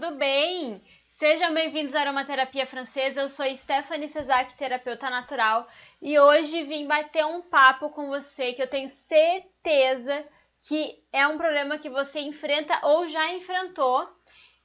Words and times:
tudo 0.00 0.16
bem? 0.16 0.82
Sejam 1.10 1.52
bem-vindos 1.52 1.94
à 1.94 2.00
Aromaterapia 2.00 2.66
Francesa. 2.66 3.20
Eu 3.20 3.28
sou 3.28 3.44
Stephanie 3.54 4.08
Cesac, 4.08 4.56
terapeuta 4.56 5.10
natural, 5.10 5.68
e 6.00 6.18
hoje 6.18 6.62
vim 6.62 6.86
bater 6.86 7.26
um 7.26 7.42
papo 7.42 7.90
com 7.90 8.06
você 8.06 8.54
que 8.54 8.62
eu 8.62 8.66
tenho 8.66 8.88
certeza 8.88 10.26
que 10.62 11.04
é 11.12 11.28
um 11.28 11.36
problema 11.36 11.76
que 11.76 11.90
você 11.90 12.18
enfrenta 12.20 12.80
ou 12.82 13.08
já 13.08 13.30
enfrentou. 13.34 14.08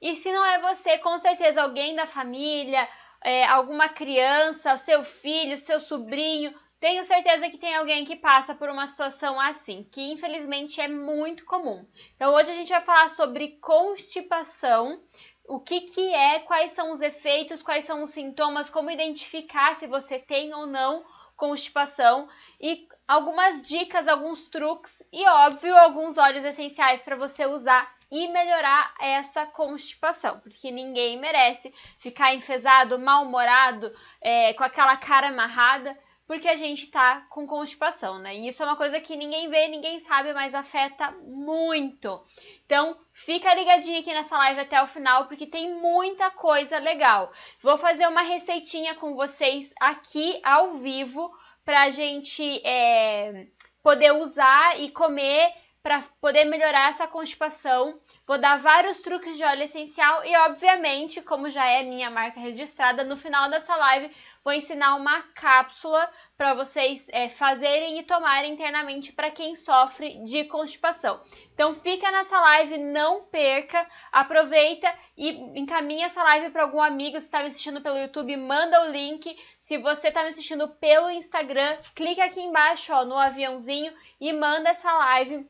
E 0.00 0.14
se 0.14 0.32
não 0.32 0.42
é 0.42 0.58
você, 0.58 0.96
com 0.98 1.18
certeza 1.18 1.62
alguém 1.62 1.94
da 1.94 2.06
família, 2.06 2.88
é, 3.22 3.44
alguma 3.44 3.90
criança, 3.90 4.78
seu 4.78 5.04
filho, 5.04 5.58
seu 5.58 5.78
sobrinho, 5.78 6.54
tenho 6.78 7.02
certeza 7.04 7.48
que 7.48 7.58
tem 7.58 7.74
alguém 7.74 8.04
que 8.04 8.16
passa 8.16 8.54
por 8.54 8.68
uma 8.68 8.86
situação 8.86 9.40
assim, 9.40 9.86
que 9.90 10.12
infelizmente 10.12 10.80
é 10.80 10.88
muito 10.88 11.44
comum. 11.44 11.86
Então 12.14 12.34
hoje 12.34 12.50
a 12.50 12.54
gente 12.54 12.68
vai 12.68 12.82
falar 12.82 13.08
sobre 13.10 13.58
constipação, 13.60 15.02
o 15.48 15.60
que, 15.60 15.82
que 15.82 16.12
é, 16.12 16.40
quais 16.40 16.72
são 16.72 16.92
os 16.92 17.00
efeitos, 17.00 17.62
quais 17.62 17.84
são 17.84 18.02
os 18.02 18.10
sintomas, 18.10 18.68
como 18.68 18.90
identificar 18.90 19.76
se 19.76 19.86
você 19.86 20.18
tem 20.18 20.52
ou 20.52 20.66
não 20.66 21.04
constipação 21.36 22.28
e 22.60 22.88
algumas 23.06 23.62
dicas, 23.62 24.08
alguns 24.08 24.48
truques 24.48 25.02
e, 25.12 25.26
óbvio, 25.28 25.76
alguns 25.76 26.16
óleos 26.18 26.44
essenciais 26.44 27.02
para 27.02 27.14
você 27.14 27.46
usar 27.46 27.94
e 28.10 28.28
melhorar 28.28 28.94
essa 29.00 29.44
constipação, 29.46 30.40
porque 30.40 30.70
ninguém 30.70 31.18
merece 31.18 31.74
ficar 31.98 32.34
enfesado, 32.34 32.98
mal-humorado, 32.98 33.92
é, 34.20 34.54
com 34.54 34.62
aquela 34.62 34.96
cara 34.96 35.28
amarrada 35.28 35.96
porque 36.26 36.48
a 36.48 36.56
gente 36.56 36.88
tá 36.88 37.24
com 37.30 37.46
constipação, 37.46 38.18
né? 38.18 38.36
E 38.36 38.48
isso 38.48 38.62
é 38.62 38.66
uma 38.66 38.76
coisa 38.76 39.00
que 39.00 39.16
ninguém 39.16 39.48
vê, 39.48 39.68
ninguém 39.68 40.00
sabe, 40.00 40.32
mas 40.32 40.54
afeta 40.54 41.12
muito. 41.22 42.20
Então, 42.64 42.96
fica 43.12 43.54
ligadinho 43.54 44.00
aqui 44.00 44.12
nessa 44.12 44.36
live 44.36 44.60
até 44.60 44.82
o 44.82 44.86
final, 44.86 45.26
porque 45.26 45.46
tem 45.46 45.72
muita 45.74 46.30
coisa 46.30 46.78
legal. 46.78 47.32
Vou 47.60 47.78
fazer 47.78 48.06
uma 48.08 48.22
receitinha 48.22 48.94
com 48.96 49.14
vocês 49.14 49.72
aqui 49.80 50.40
ao 50.42 50.74
vivo 50.74 51.32
pra 51.64 51.90
gente 51.90 52.60
é, 52.64 53.46
poder 53.82 54.12
usar 54.12 54.80
e 54.80 54.90
comer 54.90 55.52
para 55.86 56.02
poder 56.20 56.44
melhorar 56.46 56.90
essa 56.90 57.06
constipação. 57.06 58.00
Vou 58.26 58.40
dar 58.40 58.58
vários 58.58 59.00
truques 59.00 59.36
de 59.36 59.44
óleo 59.44 59.62
essencial 59.62 60.24
e, 60.24 60.36
obviamente, 60.38 61.22
como 61.22 61.48
já 61.48 61.64
é 61.64 61.84
minha 61.84 62.10
marca 62.10 62.40
registrada, 62.40 63.04
no 63.04 63.16
final 63.16 63.48
dessa 63.48 63.76
live 63.76 64.10
vou 64.46 64.52
ensinar 64.52 64.94
uma 64.94 65.22
cápsula 65.34 66.08
para 66.36 66.54
vocês 66.54 67.08
é, 67.08 67.28
fazerem 67.28 67.98
e 67.98 68.04
tomarem 68.04 68.52
internamente 68.52 69.12
para 69.12 69.28
quem 69.28 69.56
sofre 69.56 70.22
de 70.24 70.44
constipação. 70.44 71.20
Então 71.52 71.74
fica 71.74 72.12
nessa 72.12 72.40
live, 72.40 72.78
não 72.78 73.24
perca, 73.24 73.84
aproveita 74.12 74.88
e 75.18 75.30
encaminha 75.58 76.06
essa 76.06 76.22
live 76.22 76.50
para 76.50 76.62
algum 76.62 76.80
amigo. 76.80 77.18
Se 77.18 77.26
está 77.26 77.40
me 77.40 77.48
assistindo 77.48 77.80
pelo 77.80 77.98
YouTube, 77.98 78.36
manda 78.36 78.84
o 78.84 78.92
link. 78.92 79.36
Se 79.58 79.78
você 79.78 80.08
está 80.08 80.22
me 80.22 80.28
assistindo 80.28 80.68
pelo 80.76 81.10
Instagram, 81.10 81.76
clica 81.96 82.24
aqui 82.24 82.40
embaixo 82.40 82.92
ó, 82.92 83.04
no 83.04 83.18
aviãozinho 83.18 83.92
e 84.20 84.32
manda 84.32 84.70
essa 84.70 84.92
live 84.92 85.44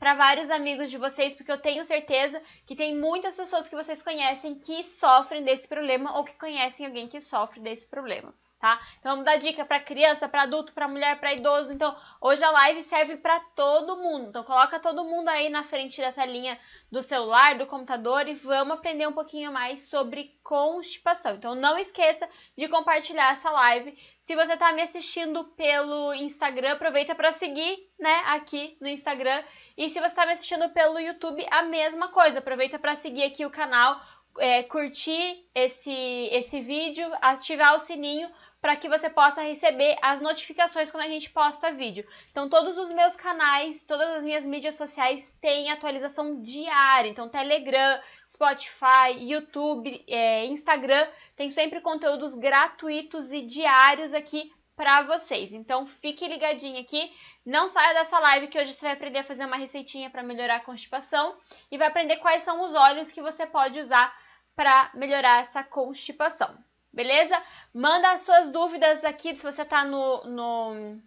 para 0.00 0.14
vários 0.14 0.50
amigos 0.50 0.90
de 0.90 0.96
vocês, 0.96 1.34
porque 1.34 1.52
eu 1.52 1.60
tenho 1.60 1.84
certeza 1.84 2.42
que 2.64 2.74
tem 2.74 2.96
muitas 2.96 3.36
pessoas 3.36 3.68
que 3.68 3.76
vocês 3.76 4.02
conhecem 4.02 4.54
que 4.54 4.82
sofrem 4.82 5.44
desse 5.44 5.68
problema 5.68 6.16
ou 6.16 6.24
que 6.24 6.38
conhecem 6.38 6.86
alguém 6.86 7.06
que 7.06 7.20
sofre 7.20 7.60
desse 7.60 7.86
problema. 7.86 8.34
Tá? 8.60 8.78
Então 8.98 9.12
vamos 9.12 9.24
dar 9.24 9.38
dica 9.38 9.64
para 9.64 9.80
criança, 9.80 10.28
para 10.28 10.42
adulto, 10.42 10.74
para 10.74 10.86
mulher, 10.86 11.18
para 11.18 11.32
idoso. 11.32 11.72
Então 11.72 11.96
hoje 12.20 12.44
a 12.44 12.50
live 12.50 12.82
serve 12.82 13.16
para 13.16 13.40
todo 13.40 13.96
mundo. 13.96 14.28
Então 14.28 14.44
coloca 14.44 14.78
todo 14.78 15.02
mundo 15.02 15.28
aí 15.30 15.48
na 15.48 15.64
frente 15.64 15.98
da 15.98 16.12
telinha 16.12 16.60
do 16.92 17.02
celular, 17.02 17.56
do 17.56 17.64
computador 17.64 18.28
e 18.28 18.34
vamos 18.34 18.74
aprender 18.74 19.08
um 19.08 19.14
pouquinho 19.14 19.50
mais 19.50 19.88
sobre 19.88 20.38
constipação. 20.44 21.36
Então 21.36 21.54
não 21.54 21.78
esqueça 21.78 22.28
de 22.54 22.68
compartilhar 22.68 23.32
essa 23.32 23.50
live. 23.50 23.96
Se 24.20 24.36
você 24.36 24.52
está 24.52 24.72
me 24.74 24.82
assistindo 24.82 25.44
pelo 25.56 26.12
Instagram, 26.12 26.72
aproveita 26.72 27.14
para 27.14 27.32
seguir, 27.32 27.88
né, 27.98 28.22
aqui 28.26 28.76
no 28.78 28.88
Instagram 28.88 29.42
e 29.74 29.88
se 29.88 29.98
você 29.98 30.08
está 30.08 30.26
me 30.26 30.32
assistindo 30.32 30.68
pelo 30.68 31.00
YouTube, 31.00 31.46
a 31.50 31.62
mesma 31.62 32.08
coisa. 32.08 32.40
Aproveita 32.40 32.78
para 32.78 32.94
seguir 32.94 33.24
aqui 33.24 33.46
o 33.46 33.50
canal, 33.50 33.98
é, 34.38 34.62
curtir 34.62 35.46
esse, 35.54 36.28
esse 36.30 36.60
vídeo, 36.60 37.10
ativar 37.22 37.74
o 37.74 37.80
sininho 37.80 38.30
para 38.60 38.76
que 38.76 38.88
você 38.88 39.08
possa 39.08 39.42
receber 39.42 39.96
as 40.02 40.20
notificações 40.20 40.90
quando 40.90 41.04
a 41.04 41.08
gente 41.08 41.30
posta 41.30 41.72
vídeo. 41.72 42.06
Então, 42.30 42.48
todos 42.48 42.76
os 42.76 42.90
meus 42.90 43.16
canais, 43.16 43.82
todas 43.84 44.08
as 44.10 44.22
minhas 44.22 44.44
mídias 44.44 44.74
sociais 44.74 45.34
têm 45.40 45.70
atualização 45.70 46.42
diária. 46.42 47.08
Então, 47.08 47.28
Telegram, 47.28 48.00
Spotify, 48.28 49.16
YouTube, 49.18 50.04
é, 50.06 50.46
Instagram, 50.46 51.08
tem 51.36 51.48
sempre 51.48 51.80
conteúdos 51.80 52.34
gratuitos 52.34 53.32
e 53.32 53.42
diários 53.42 54.12
aqui 54.12 54.52
para 54.80 55.02
vocês. 55.02 55.52
Então 55.52 55.86
fique 55.86 56.26
ligadinho 56.26 56.80
aqui, 56.80 57.12
não 57.44 57.68
saia 57.68 57.92
dessa 57.92 58.18
live 58.18 58.46
que 58.46 58.58
hoje 58.58 58.72
você 58.72 58.86
vai 58.86 58.94
aprender 58.94 59.18
a 59.18 59.24
fazer 59.24 59.44
uma 59.44 59.58
receitinha 59.58 60.08
para 60.08 60.22
melhorar 60.22 60.56
a 60.56 60.64
constipação 60.64 61.36
e 61.70 61.76
vai 61.76 61.88
aprender 61.88 62.16
quais 62.16 62.42
são 62.44 62.64
os 62.64 62.72
óleos 62.72 63.10
que 63.10 63.20
você 63.20 63.46
pode 63.46 63.78
usar 63.78 64.10
para 64.56 64.90
melhorar 64.94 65.42
essa 65.42 65.62
constipação. 65.62 66.56
Beleza? 66.92 67.40
Manda 67.72 68.10
as 68.12 68.22
suas 68.22 68.48
dúvidas 68.48 69.04
aqui 69.04 69.34
se 69.34 69.42
você 69.42 69.62
está 69.62 69.84
no, 69.84 70.24
no, 70.24 71.00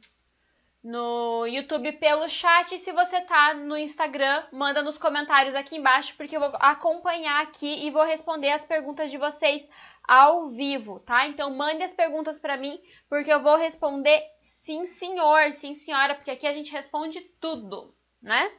no 0.83 1.45
YouTube 1.45 1.91
pelo 1.93 2.27
chat. 2.29 2.73
E 2.73 2.79
se 2.79 2.91
você 2.91 3.17
está 3.17 3.53
no 3.53 3.77
Instagram, 3.77 4.43
manda 4.51 4.81
nos 4.81 4.97
comentários 4.97 5.55
aqui 5.55 5.77
embaixo, 5.77 6.15
porque 6.15 6.35
eu 6.35 6.39
vou 6.39 6.53
acompanhar 6.59 7.41
aqui 7.41 7.85
e 7.85 7.91
vou 7.91 8.03
responder 8.03 8.51
as 8.51 8.65
perguntas 8.65 9.11
de 9.11 9.17
vocês 9.17 9.67
ao 10.05 10.47
vivo, 10.47 10.99
tá? 10.99 11.27
Então 11.27 11.53
mande 11.55 11.83
as 11.83 11.93
perguntas 11.93 12.37
para 12.37 12.57
mim, 12.57 12.79
porque 13.07 13.31
eu 13.31 13.41
vou 13.41 13.55
responder 13.55 14.21
sim, 14.39 14.85
senhor, 14.85 15.51
sim, 15.51 15.73
senhora, 15.73 16.15
porque 16.15 16.31
aqui 16.31 16.45
a 16.45 16.53
gente 16.53 16.71
responde 16.71 17.21
tudo, 17.39 17.93
né? 18.21 18.51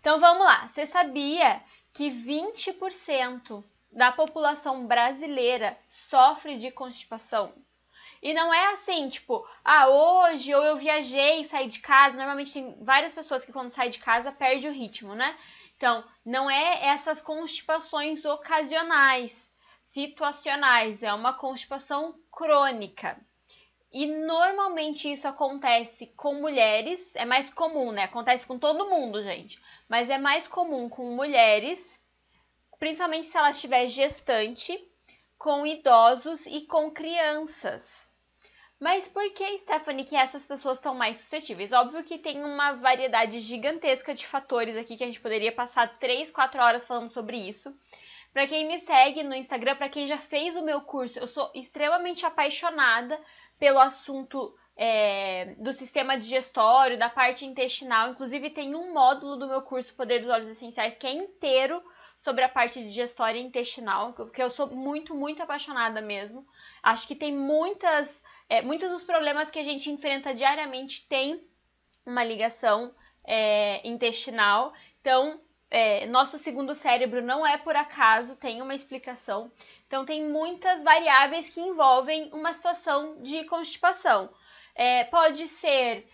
Então 0.00 0.20
vamos 0.20 0.44
lá. 0.44 0.68
Você 0.68 0.86
sabia 0.86 1.60
que 1.92 2.10
20% 2.10 3.64
da 3.90 4.12
população 4.12 4.86
brasileira 4.86 5.78
sofre 5.88 6.56
de 6.56 6.70
constipação? 6.70 7.52
E 8.22 8.32
não 8.32 8.52
é 8.52 8.72
assim, 8.72 9.08
tipo, 9.08 9.46
ah, 9.64 9.88
hoje 9.88 10.54
ou 10.54 10.62
eu 10.62 10.76
viajei 10.76 11.40
e 11.40 11.44
saí 11.44 11.68
de 11.68 11.80
casa. 11.80 12.16
Normalmente 12.16 12.52
tem 12.52 12.76
várias 12.82 13.14
pessoas 13.14 13.44
que 13.44 13.52
quando 13.52 13.70
saem 13.70 13.90
de 13.90 13.98
casa 13.98 14.32
perde 14.32 14.68
o 14.68 14.72
ritmo, 14.72 15.14
né? 15.14 15.36
Então, 15.76 16.04
não 16.24 16.50
é 16.50 16.86
essas 16.86 17.20
constipações 17.20 18.24
ocasionais 18.24 19.50
situacionais, 19.82 21.02
é 21.02 21.12
uma 21.12 21.32
constipação 21.32 22.14
crônica. 22.30 23.18
E 23.92 24.06
normalmente 24.06 25.10
isso 25.10 25.26
acontece 25.26 26.08
com 26.08 26.34
mulheres, 26.34 27.14
é 27.14 27.24
mais 27.24 27.48
comum, 27.48 27.92
né? 27.92 28.04
Acontece 28.04 28.46
com 28.46 28.58
todo 28.58 28.90
mundo, 28.90 29.22
gente, 29.22 29.60
mas 29.88 30.10
é 30.10 30.18
mais 30.18 30.46
comum 30.46 30.88
com 30.88 31.14
mulheres, 31.14 31.98
principalmente 32.78 33.26
se 33.26 33.36
ela 33.36 33.50
estiver 33.50 33.86
gestante, 33.88 34.78
com 35.38 35.66
idosos 35.66 36.46
e 36.46 36.62
com 36.62 36.90
crianças. 36.90 38.06
Mas 38.78 39.08
por 39.08 39.30
que, 39.32 39.58
Stephanie, 39.58 40.04
que 40.04 40.16
essas 40.16 40.44
pessoas 40.44 40.76
estão 40.76 40.94
mais 40.94 41.16
suscetíveis? 41.16 41.72
Óbvio 41.72 42.04
que 42.04 42.18
tem 42.18 42.44
uma 42.44 42.72
variedade 42.72 43.40
gigantesca 43.40 44.12
de 44.12 44.26
fatores 44.26 44.76
aqui 44.76 44.96
que 44.96 45.04
a 45.04 45.06
gente 45.06 45.20
poderia 45.20 45.50
passar 45.50 45.98
3, 45.98 46.30
4 46.30 46.60
horas 46.60 46.84
falando 46.84 47.08
sobre 47.08 47.38
isso. 47.38 47.74
Para 48.34 48.46
quem 48.46 48.68
me 48.68 48.78
segue 48.78 49.22
no 49.22 49.34
Instagram, 49.34 49.76
para 49.76 49.88
quem 49.88 50.06
já 50.06 50.18
fez 50.18 50.56
o 50.56 50.64
meu 50.64 50.82
curso, 50.82 51.18
eu 51.18 51.26
sou 51.26 51.50
extremamente 51.54 52.26
apaixonada 52.26 53.18
pelo 53.58 53.78
assunto 53.78 54.54
é, 54.76 55.54
do 55.58 55.72
sistema 55.72 56.18
digestório, 56.18 56.98
da 56.98 57.08
parte 57.08 57.46
intestinal. 57.46 58.10
Inclusive, 58.10 58.50
tem 58.50 58.74
um 58.74 58.92
módulo 58.92 59.36
do 59.36 59.48
meu 59.48 59.62
curso 59.62 59.94
Poder 59.94 60.20
dos 60.20 60.28
Óleos 60.28 60.48
Essenciais 60.48 60.98
que 60.98 61.06
é 61.06 61.12
inteiro 61.12 61.82
sobre 62.18 62.44
a 62.44 62.48
parte 62.48 62.82
digestória 62.82 63.38
intestinal, 63.38 64.12
porque 64.12 64.42
eu 64.42 64.50
sou 64.50 64.68
muito, 64.68 65.14
muito 65.14 65.42
apaixonada 65.42 66.00
mesmo. 66.00 66.46
Acho 66.82 67.06
que 67.06 67.14
tem 67.14 67.32
muitas, 67.34 68.22
é, 68.48 68.62
muitos 68.62 68.90
dos 68.90 69.04
problemas 69.04 69.50
que 69.50 69.58
a 69.58 69.64
gente 69.64 69.90
enfrenta 69.90 70.34
diariamente 70.34 71.06
tem 71.08 71.46
uma 72.04 72.24
ligação 72.24 72.94
é, 73.24 73.86
intestinal. 73.86 74.72
Então, 75.00 75.40
é, 75.70 76.06
nosso 76.06 76.38
segundo 76.38 76.74
cérebro 76.74 77.22
não 77.22 77.46
é 77.46 77.58
por 77.58 77.76
acaso, 77.76 78.36
tem 78.36 78.62
uma 78.62 78.74
explicação. 78.74 79.50
Então, 79.86 80.04
tem 80.04 80.28
muitas 80.28 80.82
variáveis 80.82 81.48
que 81.48 81.60
envolvem 81.60 82.30
uma 82.32 82.54
situação 82.54 83.20
de 83.22 83.44
constipação. 83.44 84.30
É, 84.74 85.04
pode 85.04 85.48
ser 85.48 86.08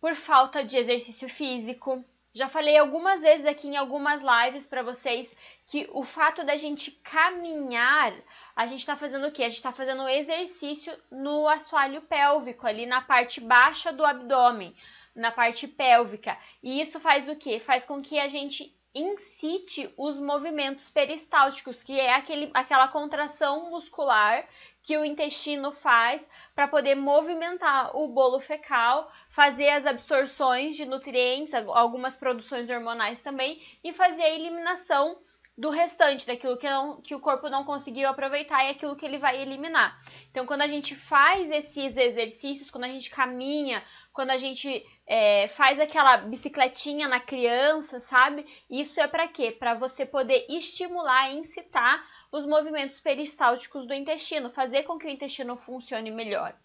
por 0.00 0.14
falta 0.14 0.62
de 0.62 0.76
exercício 0.76 1.28
físico. 1.28 2.04
Já 2.34 2.48
falei 2.48 2.76
algumas 2.76 3.22
vezes 3.22 3.46
aqui 3.46 3.68
em 3.68 3.76
algumas 3.76 4.20
lives 4.20 4.66
para 4.66 4.82
vocês 4.82 5.32
que 5.66 5.88
o 5.92 6.02
fato 6.02 6.44
da 6.44 6.56
gente 6.56 6.90
caminhar, 6.90 8.12
a 8.56 8.66
gente 8.66 8.80
está 8.80 8.96
fazendo 8.96 9.28
o 9.28 9.32
quê? 9.32 9.44
A 9.44 9.48
gente 9.48 9.58
está 9.58 9.72
fazendo 9.72 10.08
exercício 10.08 10.92
no 11.10 11.46
assoalho 11.46 12.02
pélvico, 12.02 12.66
ali 12.66 12.86
na 12.86 13.00
parte 13.00 13.40
baixa 13.40 13.92
do 13.92 14.04
abdômen 14.04 14.74
na 15.14 15.30
parte 15.30 15.68
pélvica. 15.68 16.36
E 16.62 16.80
isso 16.80 16.98
faz 16.98 17.28
o 17.28 17.36
quê? 17.36 17.60
Faz 17.60 17.84
com 17.84 18.02
que 18.02 18.18
a 18.18 18.26
gente 18.26 18.76
incite 18.94 19.92
os 19.96 20.20
movimentos 20.20 20.88
peristálticos, 20.88 21.82
que 21.82 21.98
é 21.98 22.14
aquele, 22.14 22.50
aquela 22.54 22.86
contração 22.86 23.70
muscular 23.70 24.46
que 24.82 24.96
o 24.96 25.04
intestino 25.04 25.72
faz 25.72 26.28
para 26.54 26.68
poder 26.68 26.94
movimentar 26.94 27.96
o 27.96 28.06
bolo 28.06 28.38
fecal, 28.38 29.10
fazer 29.28 29.70
as 29.70 29.84
absorções 29.84 30.76
de 30.76 30.84
nutrientes, 30.84 31.52
algumas 31.54 32.16
produções 32.16 32.70
hormonais 32.70 33.20
também, 33.20 33.60
e 33.82 33.92
fazer 33.92 34.22
a 34.22 34.30
eliminação 34.30 35.18
do 35.56 35.70
restante, 35.70 36.26
daquilo 36.26 36.56
que, 36.56 36.68
não, 36.68 37.00
que 37.00 37.14
o 37.14 37.20
corpo 37.20 37.48
não 37.48 37.64
conseguiu 37.64 38.08
aproveitar 38.08 38.64
e 38.64 38.70
aquilo 38.70 38.96
que 38.96 39.06
ele 39.06 39.18
vai 39.18 39.40
eliminar. 39.40 39.96
Então, 40.28 40.44
quando 40.44 40.62
a 40.62 40.66
gente 40.66 40.96
faz 40.96 41.48
esses 41.48 41.96
exercícios, 41.96 42.70
quando 42.70 42.84
a 42.84 42.88
gente 42.88 43.08
caminha, 43.08 43.80
quando 44.12 44.30
a 44.30 44.36
gente 44.36 44.84
é, 45.06 45.46
faz 45.46 45.78
aquela 45.78 46.16
bicicletinha 46.16 47.06
na 47.06 47.20
criança, 47.20 48.00
sabe? 48.00 48.44
Isso 48.68 49.00
é 49.00 49.06
para 49.06 49.28
quê? 49.28 49.52
Para 49.52 49.74
você 49.74 50.04
poder 50.04 50.44
estimular 50.48 51.30
e 51.30 51.38
incitar 51.38 52.04
os 52.32 52.44
movimentos 52.44 52.98
peristálticos 52.98 53.86
do 53.86 53.94
intestino, 53.94 54.50
fazer 54.50 54.82
com 54.82 54.98
que 54.98 55.06
o 55.06 55.10
intestino 55.10 55.56
funcione 55.56 56.10
melhor. 56.10 56.58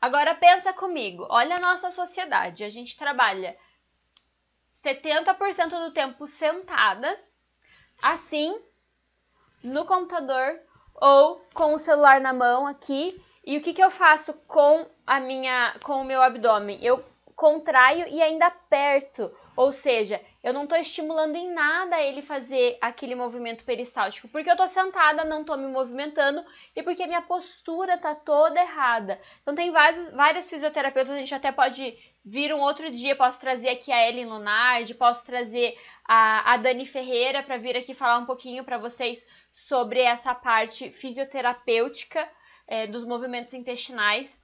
Agora 0.00 0.34
pensa 0.34 0.72
comigo, 0.72 1.26
olha 1.28 1.56
a 1.56 1.60
nossa 1.60 1.90
sociedade, 1.90 2.64
a 2.64 2.70
gente 2.70 2.96
trabalha 2.96 3.56
70% 4.74 5.68
do 5.68 5.92
tempo 5.92 6.26
sentada 6.26 7.16
assim 8.02 8.60
no 9.64 9.84
computador 9.86 10.58
ou 10.94 11.40
com 11.54 11.74
o 11.74 11.78
celular 11.78 12.20
na 12.20 12.32
mão 12.32 12.66
aqui. 12.66 13.22
E 13.44 13.56
o 13.56 13.60
que, 13.60 13.72
que 13.72 13.82
eu 13.82 13.90
faço 13.90 14.32
com 14.46 14.86
a 15.06 15.18
minha 15.18 15.74
com 15.82 16.00
o 16.00 16.04
meu 16.04 16.22
abdômen? 16.22 16.78
Eu 16.84 17.04
contraio 17.34 18.06
e 18.08 18.22
ainda 18.22 18.46
aperto, 18.46 19.30
ou 19.54 19.70
seja, 19.70 20.20
eu 20.42 20.52
não 20.52 20.64
estou 20.64 20.78
estimulando 20.78 21.36
em 21.36 21.52
nada 21.52 22.00
ele 22.00 22.22
fazer 22.22 22.78
aquele 22.80 23.14
movimento 23.14 23.64
peristáltico, 23.64 24.28
porque 24.28 24.48
eu 24.48 24.54
estou 24.54 24.66
sentada, 24.66 25.24
não 25.24 25.42
estou 25.42 25.56
me 25.58 25.66
movimentando 25.68 26.44
e 26.74 26.82
porque 26.82 27.06
minha 27.06 27.22
postura 27.22 27.94
está 27.94 28.14
toda 28.14 28.60
errada. 28.60 29.20
Então 29.42 29.54
tem 29.54 29.70
vários, 29.70 30.10
várias 30.10 30.48
fisioterapeutas, 30.48 31.14
a 31.14 31.18
gente 31.18 31.34
até 31.34 31.52
pode 31.52 31.96
vir 32.24 32.54
um 32.54 32.60
outro 32.60 32.90
dia, 32.90 33.16
posso 33.16 33.40
trazer 33.40 33.68
aqui 33.68 33.92
a 33.92 34.08
Ellen 34.08 34.26
Lunardi, 34.26 34.94
posso 34.94 35.26
trazer 35.26 35.76
a, 36.04 36.54
a 36.54 36.56
Dani 36.56 36.86
Ferreira 36.86 37.42
para 37.42 37.58
vir 37.58 37.76
aqui 37.76 37.94
falar 37.94 38.18
um 38.18 38.26
pouquinho 38.26 38.64
para 38.64 38.78
vocês 38.78 39.26
sobre 39.52 40.00
essa 40.00 40.34
parte 40.34 40.90
fisioterapêutica 40.90 42.28
é, 42.66 42.86
dos 42.86 43.04
movimentos 43.04 43.52
intestinais. 43.52 44.40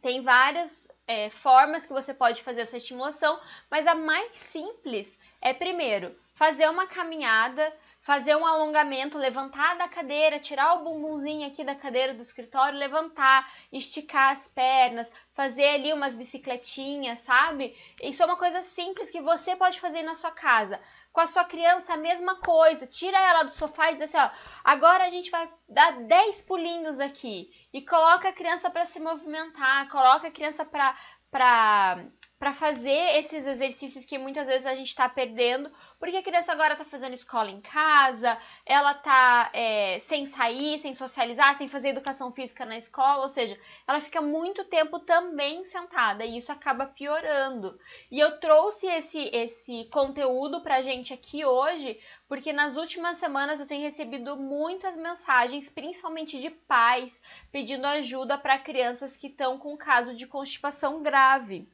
Tem 0.00 0.22
várias 0.22 0.88
é, 1.06 1.30
formas 1.30 1.86
que 1.86 1.92
você 1.92 2.14
pode 2.14 2.42
fazer 2.42 2.62
essa 2.62 2.76
estimulação, 2.76 3.38
mas 3.70 3.86
a 3.86 3.94
mais 3.94 4.36
simples 4.36 5.18
é, 5.40 5.52
primeiro, 5.52 6.14
fazer 6.34 6.68
uma 6.68 6.86
caminhada 6.86 7.72
fazer 8.02 8.34
um 8.36 8.44
alongamento, 8.44 9.16
levantar 9.16 9.78
da 9.78 9.88
cadeira, 9.88 10.38
tirar 10.38 10.74
o 10.74 10.84
bumbumzinho 10.84 11.46
aqui 11.46 11.64
da 11.64 11.74
cadeira 11.74 12.12
do 12.12 12.20
escritório, 12.20 12.78
levantar, 12.78 13.50
esticar 13.72 14.32
as 14.32 14.48
pernas, 14.48 15.10
fazer 15.32 15.68
ali 15.68 15.92
umas 15.92 16.16
bicicletinhas, 16.16 17.20
sabe? 17.20 17.76
Isso 18.02 18.20
é 18.22 18.26
uma 18.26 18.36
coisa 18.36 18.62
simples 18.64 19.08
que 19.08 19.20
você 19.20 19.54
pode 19.54 19.80
fazer 19.80 20.02
na 20.02 20.16
sua 20.16 20.32
casa. 20.32 20.80
Com 21.12 21.20
a 21.20 21.26
sua 21.26 21.44
criança, 21.44 21.94
a 21.94 21.96
mesma 21.96 22.36
coisa. 22.36 22.86
Tira 22.86 23.18
ela 23.18 23.42
do 23.42 23.52
sofá 23.52 23.90
e 23.90 23.94
diz 23.94 24.02
assim: 24.02 24.16
ó, 24.16 24.30
agora 24.64 25.04
a 25.04 25.10
gente 25.10 25.30
vai 25.30 25.48
dar 25.68 25.92
10 26.04 26.42
pulinhos 26.42 26.98
aqui. 26.98 27.50
E 27.72 27.82
coloca 27.82 28.28
a 28.28 28.32
criança 28.32 28.70
para 28.70 28.86
se 28.86 28.98
movimentar, 28.98 29.88
coloca 29.90 30.28
a 30.28 30.32
criança 30.32 30.64
para 30.64 32.06
para 32.42 32.52
fazer 32.52 33.20
esses 33.20 33.46
exercícios 33.46 34.04
que 34.04 34.18
muitas 34.18 34.48
vezes 34.48 34.66
a 34.66 34.74
gente 34.74 34.88
está 34.88 35.08
perdendo, 35.08 35.70
porque 35.96 36.16
a 36.16 36.22
criança 36.24 36.50
agora 36.50 36.72
está 36.72 36.84
fazendo 36.84 37.14
escola 37.14 37.48
em 37.48 37.60
casa, 37.60 38.36
ela 38.66 38.90
está 38.90 39.48
é, 39.52 40.00
sem 40.00 40.26
sair, 40.26 40.76
sem 40.80 40.92
socializar, 40.92 41.54
sem 41.54 41.68
fazer 41.68 41.90
educação 41.90 42.32
física 42.32 42.64
na 42.64 42.76
escola, 42.76 43.22
ou 43.22 43.28
seja, 43.28 43.56
ela 43.86 44.00
fica 44.00 44.20
muito 44.20 44.64
tempo 44.64 44.98
também 44.98 45.62
sentada 45.62 46.24
e 46.24 46.36
isso 46.36 46.50
acaba 46.50 46.84
piorando. 46.84 47.78
E 48.10 48.18
eu 48.18 48.40
trouxe 48.40 48.88
esse, 48.88 49.20
esse 49.32 49.84
conteúdo 49.92 50.64
para 50.64 50.78
a 50.78 50.82
gente 50.82 51.14
aqui 51.14 51.44
hoje, 51.44 51.96
porque 52.26 52.52
nas 52.52 52.74
últimas 52.74 53.18
semanas 53.18 53.60
eu 53.60 53.68
tenho 53.68 53.82
recebido 53.82 54.36
muitas 54.36 54.96
mensagens, 54.96 55.70
principalmente 55.70 56.40
de 56.40 56.50
pais, 56.50 57.20
pedindo 57.52 57.86
ajuda 57.86 58.36
para 58.36 58.58
crianças 58.58 59.16
que 59.16 59.28
estão 59.28 59.58
com 59.58 59.76
caso 59.76 60.12
de 60.12 60.26
constipação 60.26 61.04
grave. 61.04 61.70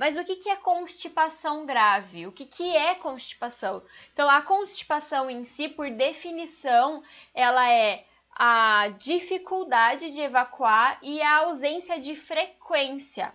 Mas 0.00 0.16
o 0.16 0.24
que, 0.24 0.36
que 0.36 0.48
é 0.48 0.56
constipação 0.56 1.66
grave? 1.66 2.26
O 2.26 2.32
que, 2.32 2.46
que 2.46 2.74
é 2.74 2.94
constipação? 2.94 3.82
Então, 4.14 4.30
a 4.30 4.40
constipação 4.40 5.28
em 5.28 5.44
si, 5.44 5.68
por 5.68 5.90
definição, 5.90 7.02
ela 7.34 7.70
é 7.70 8.06
a 8.34 8.88
dificuldade 8.96 10.10
de 10.10 10.22
evacuar 10.22 10.98
e 11.02 11.20
a 11.20 11.40
ausência 11.40 12.00
de 12.00 12.16
frequência. 12.16 13.30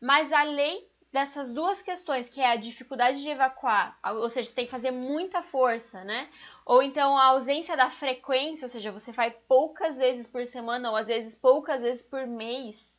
Mas 0.00 0.32
além 0.32 0.84
dessas 1.12 1.52
duas 1.52 1.80
questões, 1.80 2.28
que 2.28 2.40
é 2.40 2.50
a 2.50 2.56
dificuldade 2.56 3.22
de 3.22 3.28
evacuar, 3.28 3.96
ou 4.04 4.28
seja, 4.28 4.48
você 4.48 4.54
tem 4.56 4.64
que 4.64 4.70
fazer 4.72 4.90
muita 4.90 5.42
força, 5.42 6.02
né? 6.02 6.28
Ou 6.66 6.82
então 6.82 7.16
a 7.16 7.26
ausência 7.26 7.76
da 7.76 7.88
frequência, 7.88 8.64
ou 8.64 8.68
seja, 8.68 8.90
você 8.90 9.12
vai 9.12 9.30
poucas 9.30 9.96
vezes 9.96 10.26
por 10.26 10.44
semana 10.44 10.90
ou 10.90 10.96
às 10.96 11.06
vezes 11.06 11.36
poucas 11.36 11.82
vezes 11.82 12.02
por 12.02 12.26
mês 12.26 12.98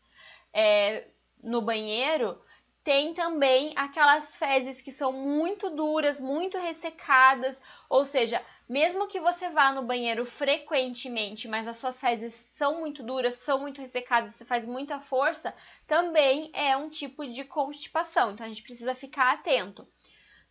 é, 0.54 1.10
no 1.44 1.62
banheiro, 1.62 2.40
tem 2.84 3.14
também 3.14 3.74
aquelas 3.76 4.36
fezes 4.36 4.82
que 4.82 4.92
são 4.92 5.12
muito 5.12 5.70
duras, 5.70 6.20
muito 6.20 6.58
ressecadas, 6.58 7.62
ou 7.90 8.06
seja, 8.06 8.44
mesmo 8.68 9.08
que 9.08 9.20
você 9.20 9.50
vá 9.50 9.72
no 9.72 9.84
banheiro 9.84 10.26
frequentemente, 10.26 11.48
mas 11.48 11.68
as 11.68 11.78
suas 11.78 12.00
fezes 12.00 12.34
são 12.34 12.80
muito 12.80 13.04
duras, 13.04 13.36
são 13.36 13.60
muito 13.60 13.82
ressecadas, 13.82 14.34
você 14.34 14.46
faz 14.46 14.66
muita 14.66 15.00
força, 15.00 15.54
também 15.86 16.50
é 16.54 16.76
um 16.76 16.90
tipo 16.90 17.28
de 17.28 17.44
constipação. 17.44 18.32
Então 18.32 18.46
a 18.46 18.50
gente 18.50 18.64
precisa 18.64 18.96
ficar 18.96 19.34
atento. 19.34 19.88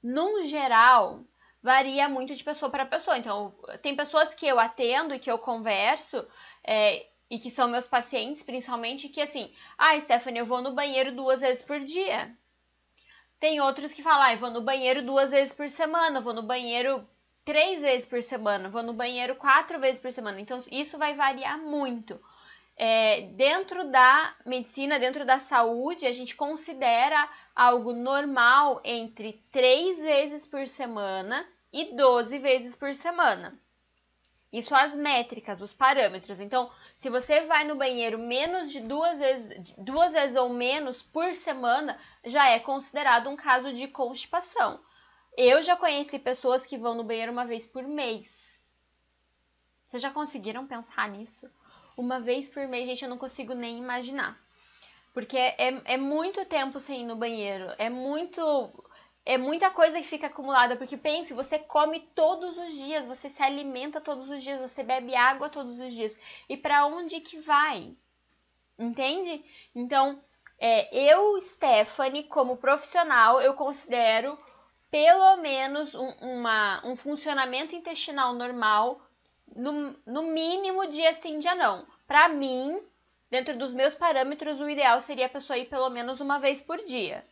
No 0.02 0.44
geral, 0.44 1.24
varia 1.62 2.08
muito 2.08 2.34
de 2.34 2.44
pessoa 2.44 2.70
para 2.70 2.86
pessoa. 2.86 3.18
Então, 3.18 3.54
tem 3.82 3.96
pessoas 3.96 4.34
que 4.34 4.46
eu 4.46 4.58
atendo 4.58 5.14
e 5.14 5.18
que 5.18 5.30
eu 5.30 5.38
converso, 5.38 6.26
é, 6.64 7.06
e 7.30 7.38
que 7.38 7.48
são 7.48 7.68
meus 7.68 7.86
pacientes, 7.86 8.42
principalmente, 8.42 9.08
que 9.08 9.22
assim, 9.22 9.52
ah, 9.78 9.98
Stephanie, 10.00 10.40
eu 10.40 10.46
vou 10.46 10.60
no 10.60 10.74
banheiro 10.74 11.12
duas 11.12 11.40
vezes 11.40 11.62
por 11.62 11.78
dia. 11.80 12.36
Tem 13.38 13.60
outros 13.60 13.92
que 13.92 14.02
falam, 14.02 14.22
ah, 14.22 14.32
eu 14.32 14.38
vou 14.38 14.50
no 14.50 14.60
banheiro 14.60 15.04
duas 15.04 15.30
vezes 15.30 15.54
por 15.54 15.70
semana, 15.70 16.20
vou 16.20 16.34
no 16.34 16.42
banheiro 16.42 17.08
três 17.44 17.80
vezes 17.80 18.06
por 18.06 18.20
semana, 18.22 18.68
vou 18.68 18.82
no 18.82 18.92
banheiro 18.92 19.36
quatro 19.36 19.78
vezes 19.78 20.00
por 20.00 20.10
semana. 20.10 20.40
Então, 20.40 20.58
isso 20.70 20.98
vai 20.98 21.14
variar 21.14 21.56
muito. 21.58 22.20
É, 22.76 23.22
dentro 23.32 23.90
da 23.90 24.34
medicina, 24.44 24.98
dentro 24.98 25.24
da 25.24 25.38
saúde, 25.38 26.06
a 26.06 26.12
gente 26.12 26.34
considera 26.34 27.28
algo 27.54 27.92
normal 27.92 28.80
entre 28.84 29.42
três 29.52 30.00
vezes 30.00 30.46
por 30.46 30.66
semana 30.66 31.46
e 31.72 31.94
12 31.94 32.38
vezes 32.38 32.74
por 32.74 32.94
semana. 32.94 33.58
Isso 34.52 34.74
as 34.74 34.94
métricas, 34.94 35.60
os 35.60 35.72
parâmetros. 35.72 36.40
Então, 36.40 36.70
se 36.98 37.08
você 37.08 37.42
vai 37.42 37.64
no 37.64 37.76
banheiro 37.76 38.18
menos 38.18 38.72
de 38.72 38.80
duas 38.80 39.18
vezes, 39.20 39.74
duas 39.78 40.12
vezes 40.12 40.36
ou 40.36 40.48
menos 40.48 41.00
por 41.00 41.36
semana, 41.36 41.96
já 42.24 42.48
é 42.48 42.58
considerado 42.58 43.28
um 43.28 43.36
caso 43.36 43.72
de 43.72 43.86
constipação. 43.86 44.80
Eu 45.36 45.62
já 45.62 45.76
conheci 45.76 46.18
pessoas 46.18 46.66
que 46.66 46.76
vão 46.76 46.94
no 46.94 47.04
banheiro 47.04 47.30
uma 47.30 47.46
vez 47.46 47.64
por 47.64 47.84
mês. 47.84 48.60
Vocês 49.86 50.02
já 50.02 50.10
conseguiram 50.10 50.66
pensar 50.66 51.08
nisso? 51.08 51.48
Uma 51.96 52.18
vez 52.18 52.48
por 52.48 52.66
mês, 52.66 52.86
gente, 52.86 53.04
eu 53.04 53.10
não 53.10 53.18
consigo 53.18 53.54
nem 53.54 53.78
imaginar. 53.78 54.36
Porque 55.12 55.36
é, 55.36 55.94
é 55.94 55.96
muito 55.96 56.44
tempo 56.44 56.80
sem 56.80 57.02
ir 57.02 57.06
no 57.06 57.16
banheiro. 57.16 57.72
É 57.78 57.88
muito 57.88 58.40
é 59.30 59.38
muita 59.38 59.70
coisa 59.70 60.00
que 60.00 60.08
fica 60.08 60.26
acumulada, 60.26 60.74
porque 60.74 60.96
pense, 60.96 61.32
você 61.32 61.56
come 61.56 62.00
todos 62.16 62.58
os 62.58 62.74
dias, 62.74 63.06
você 63.06 63.28
se 63.28 63.40
alimenta 63.40 64.00
todos 64.00 64.28
os 64.28 64.42
dias, 64.42 64.60
você 64.60 64.82
bebe 64.82 65.14
água 65.14 65.48
todos 65.48 65.78
os 65.78 65.94
dias. 65.94 66.18
E 66.48 66.56
para 66.56 66.84
onde 66.86 67.20
que 67.20 67.38
vai? 67.38 67.94
Entende? 68.76 69.44
Então, 69.72 70.20
é, 70.58 70.92
eu, 70.92 71.40
Stephanie, 71.40 72.24
como 72.24 72.56
profissional, 72.56 73.40
eu 73.40 73.54
considero 73.54 74.36
pelo 74.90 75.36
menos 75.36 75.94
um, 75.94 76.08
uma, 76.20 76.84
um 76.84 76.96
funcionamento 76.96 77.76
intestinal 77.76 78.32
normal, 78.32 79.00
no, 79.54 79.94
no 80.04 80.24
mínimo 80.24 80.88
dia 80.88 81.14
sim, 81.14 81.38
dia 81.38 81.54
não. 81.54 81.84
Para 82.04 82.28
mim, 82.28 82.82
dentro 83.30 83.56
dos 83.56 83.72
meus 83.72 83.94
parâmetros, 83.94 84.60
o 84.60 84.68
ideal 84.68 85.00
seria 85.00 85.26
a 85.26 85.36
pessoa 85.36 85.56
ir 85.56 85.66
pelo 85.66 85.88
menos 85.88 86.18
uma 86.18 86.40
vez 86.40 86.60
por 86.60 86.78
dia. 86.78 87.24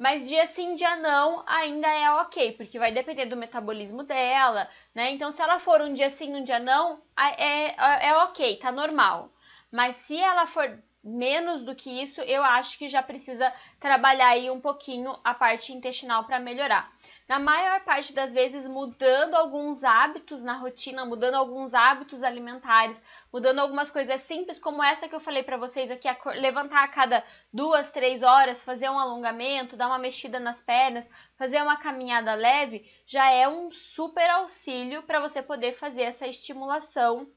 Mas 0.00 0.26
dia 0.26 0.46
sim, 0.46 0.74
dia 0.74 0.96
não, 0.96 1.44
ainda 1.46 1.86
é 1.86 2.10
ok, 2.22 2.52
porque 2.52 2.78
vai 2.78 2.90
depender 2.90 3.26
do 3.26 3.36
metabolismo 3.36 4.02
dela, 4.02 4.66
né? 4.94 5.10
Então, 5.10 5.30
se 5.30 5.42
ela 5.42 5.58
for 5.58 5.82
um 5.82 5.92
dia 5.92 6.08
sim, 6.08 6.34
um 6.34 6.42
dia 6.42 6.58
não, 6.58 7.02
é, 7.14 7.66
é, 7.68 8.08
é 8.08 8.16
ok, 8.16 8.56
tá 8.56 8.72
normal. 8.72 9.30
Mas 9.70 9.96
se 9.96 10.16
ela 10.18 10.46
for 10.46 10.82
menos 11.04 11.62
do 11.62 11.74
que 11.74 12.02
isso, 12.02 12.22
eu 12.22 12.42
acho 12.42 12.78
que 12.78 12.88
já 12.88 13.02
precisa 13.02 13.52
trabalhar 13.78 14.28
aí 14.28 14.50
um 14.50 14.58
pouquinho 14.58 15.14
a 15.22 15.34
parte 15.34 15.70
intestinal 15.70 16.24
para 16.24 16.40
melhorar. 16.40 16.90
Na 17.30 17.38
maior 17.38 17.84
parte 17.84 18.12
das 18.12 18.32
vezes, 18.34 18.66
mudando 18.66 19.36
alguns 19.36 19.84
hábitos 19.84 20.42
na 20.42 20.54
rotina, 20.54 21.04
mudando 21.04 21.36
alguns 21.36 21.74
hábitos 21.74 22.24
alimentares, 22.24 23.00
mudando 23.32 23.60
algumas 23.60 23.88
coisas 23.88 24.20
simples, 24.22 24.58
como 24.58 24.82
essa 24.82 25.08
que 25.08 25.14
eu 25.14 25.20
falei 25.20 25.44
para 25.44 25.56
vocês 25.56 25.92
aqui, 25.92 26.08
levantar 26.40 26.82
a 26.82 26.88
cada 26.88 27.22
duas, 27.52 27.92
três 27.92 28.20
horas, 28.24 28.64
fazer 28.64 28.90
um 28.90 28.98
alongamento, 28.98 29.76
dar 29.76 29.86
uma 29.86 29.96
mexida 29.96 30.40
nas 30.40 30.60
pernas, 30.60 31.08
fazer 31.36 31.62
uma 31.62 31.76
caminhada 31.76 32.34
leve, 32.34 32.84
já 33.06 33.30
é 33.30 33.46
um 33.46 33.70
super 33.70 34.28
auxílio 34.30 35.04
para 35.04 35.20
você 35.20 35.40
poder 35.40 35.74
fazer 35.74 36.02
essa 36.02 36.26
estimulação 36.26 37.28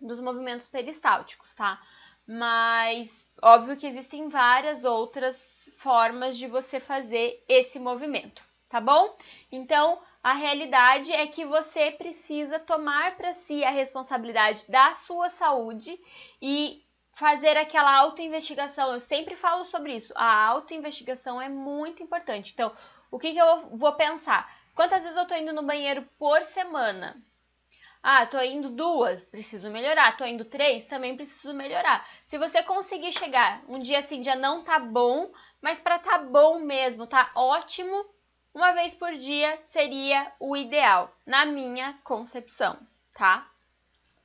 dos 0.00 0.20
movimentos 0.20 0.68
peristálticos, 0.68 1.54
tá? 1.54 1.78
mas 2.28 3.26
óbvio 3.42 3.74
que 3.74 3.86
existem 3.86 4.28
várias 4.28 4.84
outras 4.84 5.70
formas 5.78 6.36
de 6.36 6.46
você 6.46 6.78
fazer 6.78 7.42
esse 7.48 7.78
movimento, 7.78 8.42
tá 8.68 8.80
bom? 8.80 9.16
Então, 9.50 10.00
a 10.22 10.32
realidade 10.32 11.12
é 11.12 11.26
que 11.26 11.44
você 11.44 11.90
precisa 11.92 12.58
tomar 12.58 13.16
para 13.16 13.34
si 13.34 13.64
a 13.64 13.70
responsabilidade 13.70 14.64
da 14.68 14.94
sua 14.94 15.30
saúde 15.30 15.98
e 16.40 16.84
fazer 17.12 17.56
aquela 17.56 17.96
autoinvestigação. 17.96 18.92
Eu 18.92 19.00
sempre 19.00 19.36
falo 19.36 19.64
sobre 19.64 19.96
isso. 19.96 20.12
A 20.14 20.46
autoinvestigação 20.46 21.40
é 21.40 21.48
muito 21.48 22.02
importante. 22.02 22.52
Então, 22.52 22.72
o 23.10 23.18
que, 23.18 23.32
que 23.32 23.38
eu 23.38 23.70
vou 23.76 23.92
pensar? 23.94 24.52
Quantas 24.74 25.02
vezes 25.02 25.16
eu 25.16 25.24
estou 25.24 25.36
indo 25.36 25.52
no 25.52 25.62
banheiro 25.62 26.06
por 26.18 26.44
semana? 26.44 27.20
Ah, 28.00 28.24
tô 28.26 28.40
indo 28.40 28.70
duas, 28.70 29.24
preciso 29.24 29.70
melhorar. 29.70 30.16
Tô 30.16 30.24
indo 30.24 30.44
três, 30.44 30.86
também 30.86 31.16
preciso 31.16 31.52
melhorar. 31.52 32.06
Se 32.26 32.38
você 32.38 32.62
conseguir 32.62 33.12
chegar 33.12 33.64
um 33.68 33.80
dia 33.80 33.98
assim, 33.98 34.22
já 34.22 34.36
não 34.36 34.62
tá 34.62 34.78
bom, 34.78 35.32
mas 35.60 35.80
para 35.80 35.98
tá 35.98 36.18
bom 36.18 36.60
mesmo, 36.60 37.06
tá 37.06 37.30
ótimo, 37.34 38.06
uma 38.58 38.72
vez 38.72 38.92
por 38.92 39.16
dia 39.16 39.56
seria 39.62 40.32
o 40.40 40.56
ideal, 40.56 41.16
na 41.24 41.46
minha 41.46 41.96
concepção, 42.02 42.76
tá? 43.14 43.48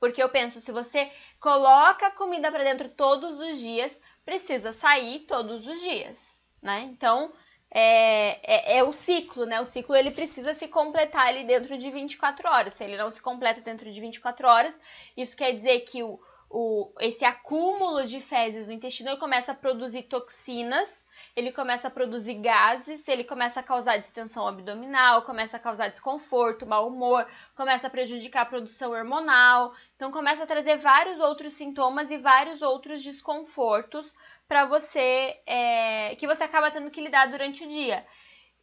Porque 0.00 0.20
eu 0.20 0.28
penso, 0.28 0.60
se 0.60 0.72
você 0.72 1.08
coloca 1.38 2.10
comida 2.10 2.50
para 2.50 2.64
dentro 2.64 2.92
todos 2.92 3.38
os 3.38 3.56
dias, 3.58 3.96
precisa 4.24 4.72
sair 4.72 5.20
todos 5.20 5.64
os 5.64 5.80
dias, 5.80 6.34
né? 6.60 6.80
Então, 6.80 7.32
é, 7.70 8.40
é, 8.42 8.78
é, 8.78 8.82
o 8.82 8.92
ciclo, 8.92 9.46
né? 9.46 9.60
O 9.60 9.64
ciclo 9.64 9.94
ele 9.94 10.10
precisa 10.10 10.52
se 10.52 10.66
completar 10.66 11.28
ali 11.28 11.44
dentro 11.44 11.78
de 11.78 11.88
24 11.88 12.48
horas. 12.48 12.72
Se 12.72 12.82
ele 12.82 12.96
não 12.96 13.12
se 13.12 13.22
completa 13.22 13.60
dentro 13.60 13.88
de 13.88 14.00
24 14.00 14.48
horas, 14.48 14.80
isso 15.16 15.36
quer 15.36 15.52
dizer 15.52 15.80
que 15.82 16.02
o, 16.02 16.20
o, 16.56 16.92
esse 17.00 17.24
acúmulo 17.24 18.06
de 18.06 18.20
fezes 18.20 18.64
no 18.64 18.72
intestino 18.72 19.10
ele 19.10 19.18
começa 19.18 19.50
a 19.50 19.54
produzir 19.56 20.04
toxinas, 20.04 21.04
ele 21.34 21.50
começa 21.50 21.88
a 21.88 21.90
produzir 21.90 22.34
gases, 22.34 23.08
ele 23.08 23.24
começa 23.24 23.58
a 23.58 23.62
causar 23.62 23.96
distensão 23.96 24.46
abdominal, 24.46 25.22
começa 25.22 25.56
a 25.56 25.60
causar 25.60 25.88
desconforto, 25.88 26.64
mau 26.64 26.86
humor, 26.86 27.26
começa 27.56 27.88
a 27.88 27.90
prejudicar 27.90 28.42
a 28.42 28.46
produção 28.46 28.92
hormonal, 28.92 29.74
então 29.96 30.12
começa 30.12 30.44
a 30.44 30.46
trazer 30.46 30.76
vários 30.76 31.18
outros 31.18 31.54
sintomas 31.54 32.12
e 32.12 32.18
vários 32.18 32.62
outros 32.62 33.02
desconfortos 33.02 34.14
para 34.46 34.64
você 34.64 35.36
é, 35.46 36.14
que 36.14 36.26
você 36.28 36.44
acaba 36.44 36.70
tendo 36.70 36.88
que 36.88 37.00
lidar 37.00 37.26
durante 37.26 37.64
o 37.64 37.68
dia. 37.68 38.06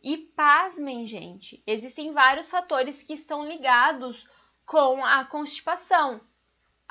E 0.01 0.17
pasmem, 0.17 1.05
gente, 1.05 1.61
existem 1.67 2.13
vários 2.13 2.49
fatores 2.49 3.03
que 3.03 3.13
estão 3.13 3.45
ligados 3.45 4.25
com 4.65 5.03
a 5.03 5.25
constipação. 5.25 6.21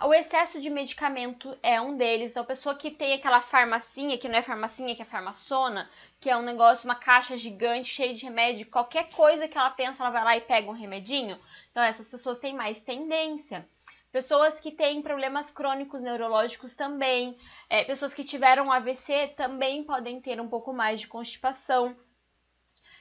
O 0.02 0.14
excesso 0.14 0.58
de 0.58 0.70
medicamento 0.70 1.54
é 1.62 1.78
um 1.78 1.94
deles. 1.94 2.30
Então, 2.30 2.42
a 2.42 2.46
pessoa 2.46 2.74
que 2.74 2.90
tem 2.90 3.12
aquela 3.12 3.42
farmacinha, 3.42 4.16
que 4.16 4.28
não 4.28 4.38
é 4.38 4.42
farmacinha, 4.42 4.96
que 4.96 5.02
é 5.02 5.04
farmaçona, 5.04 5.90
que 6.18 6.30
é 6.30 6.36
um 6.36 6.42
negócio, 6.42 6.86
uma 6.86 6.94
caixa 6.94 7.36
gigante 7.36 7.88
cheia 7.88 8.14
de 8.14 8.24
remédio, 8.24 8.66
qualquer 8.66 9.10
coisa 9.10 9.46
que 9.46 9.58
ela 9.58 9.68
pensa, 9.68 10.02
ela 10.02 10.10
vai 10.10 10.24
lá 10.24 10.36
e 10.38 10.40
pega 10.40 10.70
um 10.70 10.74
remedinho. 10.74 11.38
Então, 11.70 11.82
essas 11.82 12.08
pessoas 12.08 12.38
têm 12.38 12.54
mais 12.54 12.80
tendência. 12.80 13.68
Pessoas 14.10 14.58
que 14.58 14.72
têm 14.72 15.02
problemas 15.02 15.50
crônicos 15.50 16.00
neurológicos 16.00 16.74
também, 16.74 17.36
é, 17.68 17.84
pessoas 17.84 18.14
que 18.14 18.24
tiveram 18.24 18.72
AVC 18.72 19.34
também 19.36 19.84
podem 19.84 20.18
ter 20.18 20.40
um 20.40 20.48
pouco 20.48 20.72
mais 20.72 21.00
de 21.00 21.08
constipação. 21.08 21.94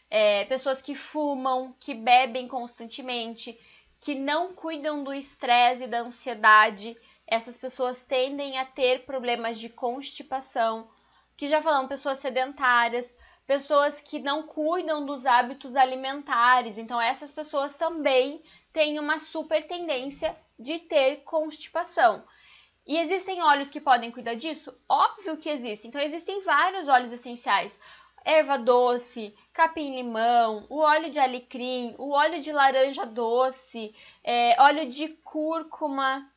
É, 0.09 0.43
pessoas 0.45 0.81
que 0.81 0.95
fumam, 0.95 1.73
que 1.79 1.93
bebem 1.93 2.47
constantemente, 2.47 3.57
que 3.99 4.15
não 4.15 4.53
cuidam 4.53 5.03
do 5.03 5.13
estresse 5.13 5.83
e 5.83 5.87
da 5.87 5.99
ansiedade, 5.99 6.97
essas 7.27 7.57
pessoas 7.57 8.03
tendem 8.03 8.57
a 8.57 8.65
ter 8.65 9.05
problemas 9.05 9.59
de 9.59 9.69
constipação. 9.69 10.89
Que 11.35 11.47
já 11.47 11.61
falamos, 11.61 11.89
pessoas 11.89 12.19
sedentárias, 12.19 13.13
pessoas 13.45 13.99
que 13.99 14.19
não 14.19 14.43
cuidam 14.43 15.05
dos 15.05 15.25
hábitos 15.25 15.75
alimentares. 15.75 16.77
Então, 16.77 16.99
essas 16.99 17.31
pessoas 17.31 17.75
também 17.75 18.43
têm 18.71 18.99
uma 18.99 19.19
super 19.19 19.65
tendência 19.67 20.35
de 20.57 20.79
ter 20.79 21.23
constipação. 21.23 22.23
E 22.85 22.97
existem 22.97 23.41
óleos 23.41 23.69
que 23.69 23.79
podem 23.79 24.11
cuidar 24.11 24.33
disso? 24.33 24.75
Óbvio 24.87 25.37
que 25.37 25.49
existem. 25.49 25.89
Então, 25.89 26.01
existem 26.01 26.41
vários 26.41 26.87
óleos 26.87 27.11
essenciais. 27.11 27.79
Erva 28.25 28.57
doce, 28.57 29.35
capim-limão, 29.53 30.65
o 30.69 30.79
óleo 30.79 31.09
de 31.09 31.19
alecrim, 31.19 31.95
o 31.97 32.11
óleo 32.11 32.41
de 32.41 32.51
laranja 32.51 33.05
doce, 33.05 33.95
é, 34.23 34.61
óleo 34.61 34.89
de 34.89 35.09
cúrcuma, 35.23 36.29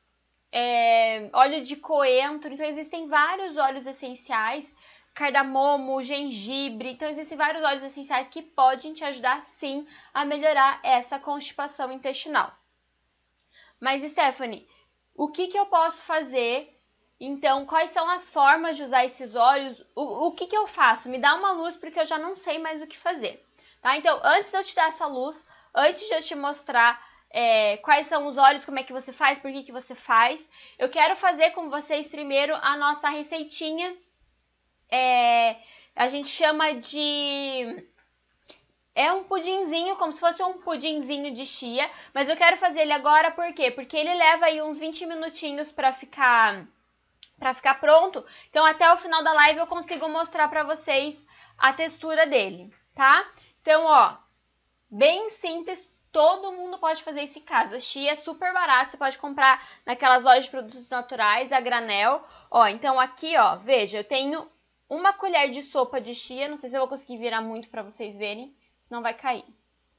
é, 0.50 1.30
óleo 1.32 1.62
de 1.62 1.76
coentro. 1.76 2.52
Então, 2.52 2.66
existem 2.66 3.08
vários 3.08 3.56
óleos 3.56 3.86
essenciais, 3.86 4.74
cardamomo, 5.14 6.02
gengibre. 6.02 6.92
Então, 6.92 7.08
existem 7.08 7.36
vários 7.36 7.64
óleos 7.64 7.82
essenciais 7.82 8.28
que 8.28 8.42
podem 8.42 8.92
te 8.92 9.04
ajudar 9.04 9.42
sim 9.42 9.86
a 10.12 10.24
melhorar 10.24 10.80
essa 10.82 11.18
constipação 11.18 11.92
intestinal. 11.92 12.52
Mas, 13.80 14.02
Stephanie, 14.08 14.68
o 15.14 15.28
que, 15.28 15.48
que 15.48 15.58
eu 15.58 15.66
posso 15.66 16.02
fazer? 16.02 16.71
Então, 17.24 17.64
quais 17.64 17.90
são 17.92 18.10
as 18.10 18.28
formas 18.28 18.76
de 18.76 18.82
usar 18.82 19.04
esses 19.04 19.36
óleos? 19.36 19.80
O, 19.94 20.26
o 20.26 20.32
que, 20.32 20.48
que 20.48 20.56
eu 20.56 20.66
faço? 20.66 21.08
Me 21.08 21.18
dá 21.18 21.36
uma 21.36 21.52
luz 21.52 21.76
porque 21.76 22.00
eu 22.00 22.04
já 22.04 22.18
não 22.18 22.34
sei 22.34 22.58
mais 22.58 22.82
o 22.82 22.86
que 22.88 22.98
fazer. 22.98 23.46
Tá? 23.80 23.96
Então, 23.96 24.20
antes 24.24 24.50
de 24.50 24.58
eu 24.58 24.64
te 24.64 24.74
dar 24.74 24.88
essa 24.88 25.06
luz, 25.06 25.46
antes 25.72 26.04
de 26.04 26.12
eu 26.14 26.20
te 26.20 26.34
mostrar 26.34 27.00
é, 27.30 27.76
quais 27.76 28.08
são 28.08 28.26
os 28.26 28.36
óleos, 28.36 28.64
como 28.64 28.80
é 28.80 28.82
que 28.82 28.92
você 28.92 29.12
faz, 29.12 29.38
por 29.38 29.52
que, 29.52 29.62
que 29.62 29.70
você 29.70 29.94
faz, 29.94 30.50
eu 30.76 30.88
quero 30.88 31.14
fazer 31.14 31.52
com 31.52 31.70
vocês 31.70 32.08
primeiro 32.08 32.56
a 32.56 32.76
nossa 32.76 33.08
receitinha. 33.08 33.96
É, 34.90 35.58
a 35.94 36.08
gente 36.08 36.26
chama 36.26 36.74
de 36.74 37.86
é 38.96 39.12
um 39.12 39.22
pudinzinho, 39.22 39.94
como 39.94 40.12
se 40.12 40.18
fosse 40.18 40.42
um 40.42 40.54
pudinzinho 40.54 41.32
de 41.32 41.46
chia, 41.46 41.88
mas 42.12 42.28
eu 42.28 42.36
quero 42.36 42.56
fazer 42.56 42.80
ele 42.80 42.92
agora 42.92 43.30
por 43.30 43.52
quê? 43.54 43.70
Porque 43.70 43.96
ele 43.96 44.12
leva 44.12 44.46
aí 44.46 44.60
uns 44.60 44.80
20 44.80 45.06
minutinhos 45.06 45.70
para 45.70 45.92
ficar 45.92 46.66
para 47.42 47.54
ficar 47.54 47.80
pronto. 47.80 48.24
Então 48.48 48.64
até 48.64 48.90
o 48.92 48.96
final 48.96 49.20
da 49.24 49.32
live 49.32 49.58
eu 49.58 49.66
consigo 49.66 50.08
mostrar 50.08 50.46
para 50.46 50.62
vocês 50.62 51.26
a 51.58 51.72
textura 51.72 52.24
dele, 52.24 52.72
tá? 52.94 53.28
Então, 53.60 53.84
ó, 53.84 54.16
bem 54.88 55.28
simples, 55.28 55.92
todo 56.12 56.52
mundo 56.52 56.78
pode 56.78 57.02
fazer 57.02 57.22
esse 57.22 57.40
caso. 57.40 57.74
A 57.74 57.80
chia 57.80 58.12
é 58.12 58.14
super 58.14 58.52
barato, 58.52 58.92
você 58.92 58.96
pode 58.96 59.18
comprar 59.18 59.60
naquelas 59.84 60.22
lojas 60.22 60.44
de 60.44 60.50
produtos 60.50 60.88
naturais, 60.88 61.52
a 61.52 61.60
granel. 61.60 62.24
Ó, 62.48 62.64
então 62.68 63.00
aqui, 63.00 63.36
ó, 63.36 63.56
veja, 63.56 63.98
eu 63.98 64.04
tenho 64.04 64.48
uma 64.88 65.12
colher 65.12 65.50
de 65.50 65.62
sopa 65.62 66.00
de 66.00 66.14
chia, 66.14 66.48
não 66.48 66.56
sei 66.56 66.70
se 66.70 66.76
eu 66.76 66.80
vou 66.80 66.88
conseguir 66.88 67.16
virar 67.16 67.40
muito 67.40 67.68
para 67.68 67.82
vocês 67.82 68.16
verem 68.16 68.54
senão 68.84 69.02
vai 69.02 69.14
cair. 69.14 69.44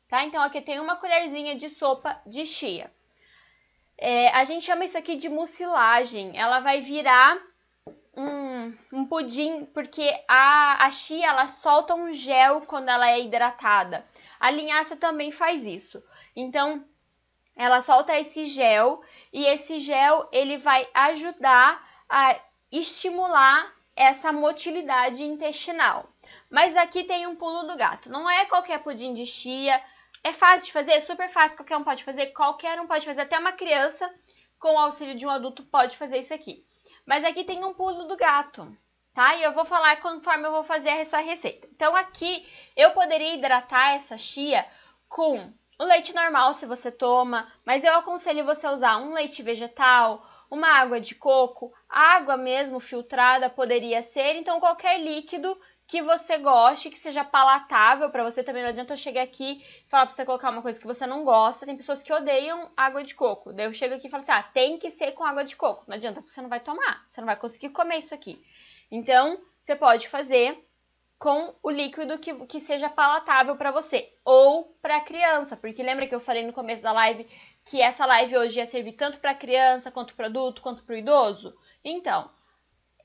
Tá? 0.08 0.24
Então, 0.24 0.42
aqui 0.42 0.62
tem 0.62 0.80
uma 0.80 0.96
colherzinha 0.96 1.56
de 1.58 1.70
sopa 1.70 2.22
de 2.26 2.46
chia. 2.46 2.92
É, 4.06 4.28
a 4.36 4.44
gente 4.44 4.66
chama 4.66 4.84
isso 4.84 4.98
aqui 4.98 5.16
de 5.16 5.30
mucilagem. 5.30 6.38
Ela 6.38 6.60
vai 6.60 6.82
virar 6.82 7.42
um, 8.14 8.74
um 8.92 9.06
pudim, 9.06 9.64
porque 9.64 10.14
a, 10.28 10.86
a 10.86 10.92
chia 10.92 11.26
ela 11.26 11.48
solta 11.48 11.96
um 11.96 12.12
gel 12.12 12.60
quando 12.68 12.90
ela 12.90 13.10
é 13.10 13.22
hidratada. 13.22 14.04
A 14.38 14.52
linhaça 14.52 14.98
também 14.98 15.32
faz 15.32 15.66
isso. 15.66 16.04
Então, 16.36 16.84
ela 17.56 17.82
solta 17.82 18.20
esse 18.20 18.44
gel 18.44 19.02
e 19.32 19.46
esse 19.46 19.80
gel 19.80 20.28
ele 20.34 20.58
vai 20.58 20.86
ajudar 20.94 21.82
a 22.10 22.38
estimular 22.74 23.74
essa 23.96 24.34
motilidade 24.34 25.24
intestinal. 25.24 26.10
Mas 26.50 26.76
aqui 26.76 27.06
tem 27.06 27.26
um 27.26 27.38
pulo 27.38 27.64
do 27.64 27.78
gato. 27.78 28.10
Não 28.10 28.30
é 28.30 28.46
qualquer 28.48 28.80
pudim 28.80 29.14
de 29.14 29.26
chia. 29.26 29.82
É 30.24 30.34
fácil 30.34 30.68
de 30.68 30.74
fazer, 30.74 30.92
é 30.94 31.00
super 31.00 31.30
fácil, 31.30 31.58
qualquer 31.58 31.78
um 31.78 31.84
pode 31.84 32.04
fazer, 32.04 32.28
qualquer 32.28 32.80
um 32.80 32.88
pode 32.88 33.06
fazer, 33.06 33.22
até 33.22 33.38
uma 33.38 33.54
criança 33.54 34.14
com 34.60 34.76
o 34.76 34.80
auxílio 34.80 35.16
de 35.16 35.26
um 35.26 35.30
adulto 35.30 35.64
pode 35.64 35.98
fazer 35.98 36.20
isso 36.20 36.34
aqui. 36.34 36.64
Mas 37.06 37.26
aqui 37.26 37.44
tem 37.44 37.64
um 37.66 37.74
pulo 37.74 38.06
do 38.06 38.16
gato, 38.16 38.72
tá? 39.14 39.36
E 39.36 39.44
eu 39.44 39.52
vou 39.52 39.66
falar 39.66 40.02
conforme 40.02 40.48
eu 40.48 40.52
vou 40.52 40.64
fazer 40.64 40.90
essa 40.90 41.18
receita. 41.20 41.68
Então 41.72 41.96
aqui 41.96 42.48
eu 42.76 42.92
poderia 42.92 43.36
hidratar 43.36 43.96
essa 43.96 44.18
chia 44.18 44.66
com 45.10 45.54
o 45.78 45.84
leite 45.84 46.14
normal 46.14 46.54
se 46.54 46.66
você 46.66 46.92
toma, 46.92 47.52
mas 47.66 47.84
eu 47.84 47.94
aconselho 47.96 48.46
você 48.46 48.68
a 48.68 48.72
usar 48.72 48.98
um 48.98 49.14
leite 49.14 49.44
vegetal, 49.44 50.26
uma 50.50 50.68
água 50.68 51.02
de 51.02 51.16
coco, 51.16 51.74
água 51.90 52.38
mesmo 52.38 52.80
filtrada 52.80 53.50
poderia 53.50 54.02
ser, 54.02 54.36
então 54.36 54.60
qualquer 54.60 55.00
líquido 55.02 55.60
que 55.86 56.02
você 56.02 56.38
goste, 56.38 56.90
que 56.90 56.98
seja 56.98 57.24
palatável 57.24 58.10
para 58.10 58.24
você 58.24 58.44
também. 58.44 58.64
Não 58.64 58.70
adianta 58.70 58.94
eu 58.94 58.98
chegar 58.98 59.22
aqui 59.22 59.62
e 59.62 59.90
falar 59.90 60.06
para 60.06 60.16
você 60.16 60.26
colocar 60.26 60.50
uma 60.50 60.62
coisa 60.62 60.80
que 60.80 60.88
você 60.88 61.06
não 61.06 61.24
gosta. 61.24 61.66
Tem 61.66 61.78
pessoas 61.78 62.02
que 62.02 62.14
odeiam 62.14 62.72
água 62.76 63.04
de 63.04 63.16
coco. 63.16 63.54
Daí 63.54 63.66
eu 63.66 63.74
chego 63.74 63.96
aqui 63.96 64.08
e 64.08 64.10
falo 64.10 64.24
assim: 64.24 64.32
ah, 64.32 64.44
tem 64.44 64.78
que 64.78 64.92
ser 64.92 65.12
com 65.12 65.24
água 65.24 65.44
de 65.44 65.56
coco. 65.56 65.84
Não 65.88 65.96
adianta, 65.96 66.22
porque 66.22 66.34
você 66.34 66.42
não 66.42 66.50
vai 66.50 66.60
tomar. 66.60 67.06
Você 67.10 67.22
não 67.22 67.26
vai 67.26 67.36
conseguir 67.36 67.70
comer 67.70 68.00
isso 68.00 68.14
aqui. 68.14 68.44
Então, 68.90 69.40
você 69.62 69.76
pode 69.76 70.08
fazer 70.08 70.64
com 71.24 71.56
o 71.64 71.72
líquido 71.72 72.20
que, 72.20 72.34
que 72.48 72.60
seja 72.60 72.90
palatável 72.90 73.56
para 73.56 73.72
você 73.72 74.14
ou 74.26 74.76
para 74.82 75.00
criança, 75.00 75.56
porque 75.56 75.82
lembra 75.82 76.06
que 76.06 76.14
eu 76.14 76.20
falei 76.20 76.46
no 76.46 76.52
começo 76.52 76.84
da 76.84 76.92
live 76.92 77.26
que 77.64 77.82
essa 77.82 78.06
live 78.06 78.36
hoje 78.38 78.60
ia 78.60 78.66
servir 78.66 78.92
tanto 78.92 79.20
para 79.20 79.34
criança 79.34 79.90
quanto 79.90 80.14
para 80.16 80.28
adulto 80.28 80.62
quanto 80.62 80.84
para 80.84 80.98
idoso? 80.98 81.56
Então, 81.82 82.30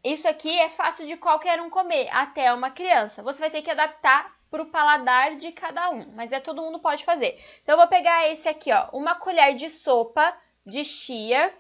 isso 0.03 0.29
aqui 0.29 0.51
é 0.61 0.69
fácil 0.69 1.07
de 1.07 1.17
qualquer 1.17 1.61
um 1.61 1.69
comer, 1.69 2.09
até 2.13 2.53
uma 2.53 2.71
criança. 2.71 3.23
Você 3.23 3.41
vai 3.41 3.51
ter 3.51 3.63
que 3.63 3.71
adaptar 3.71 4.37
para 4.51 4.63
o 4.63 4.67
paladar 4.67 5.37
de 5.37 5.53
cada 5.53 5.91
um, 5.91 6.13
mas 6.15 6.33
é 6.33 6.41
todo 6.41 6.63
mundo 6.63 6.79
pode 6.79 7.05
fazer. 7.05 7.39
Então 7.63 7.75
eu 7.75 7.79
vou 7.79 7.89
pegar 7.89 8.29
esse 8.31 8.49
aqui, 8.49 8.73
ó, 8.73 8.89
uma 8.93 9.15
colher 9.15 9.55
de 9.55 9.69
sopa 9.69 10.35
de 10.65 10.85
chia. 10.85 11.53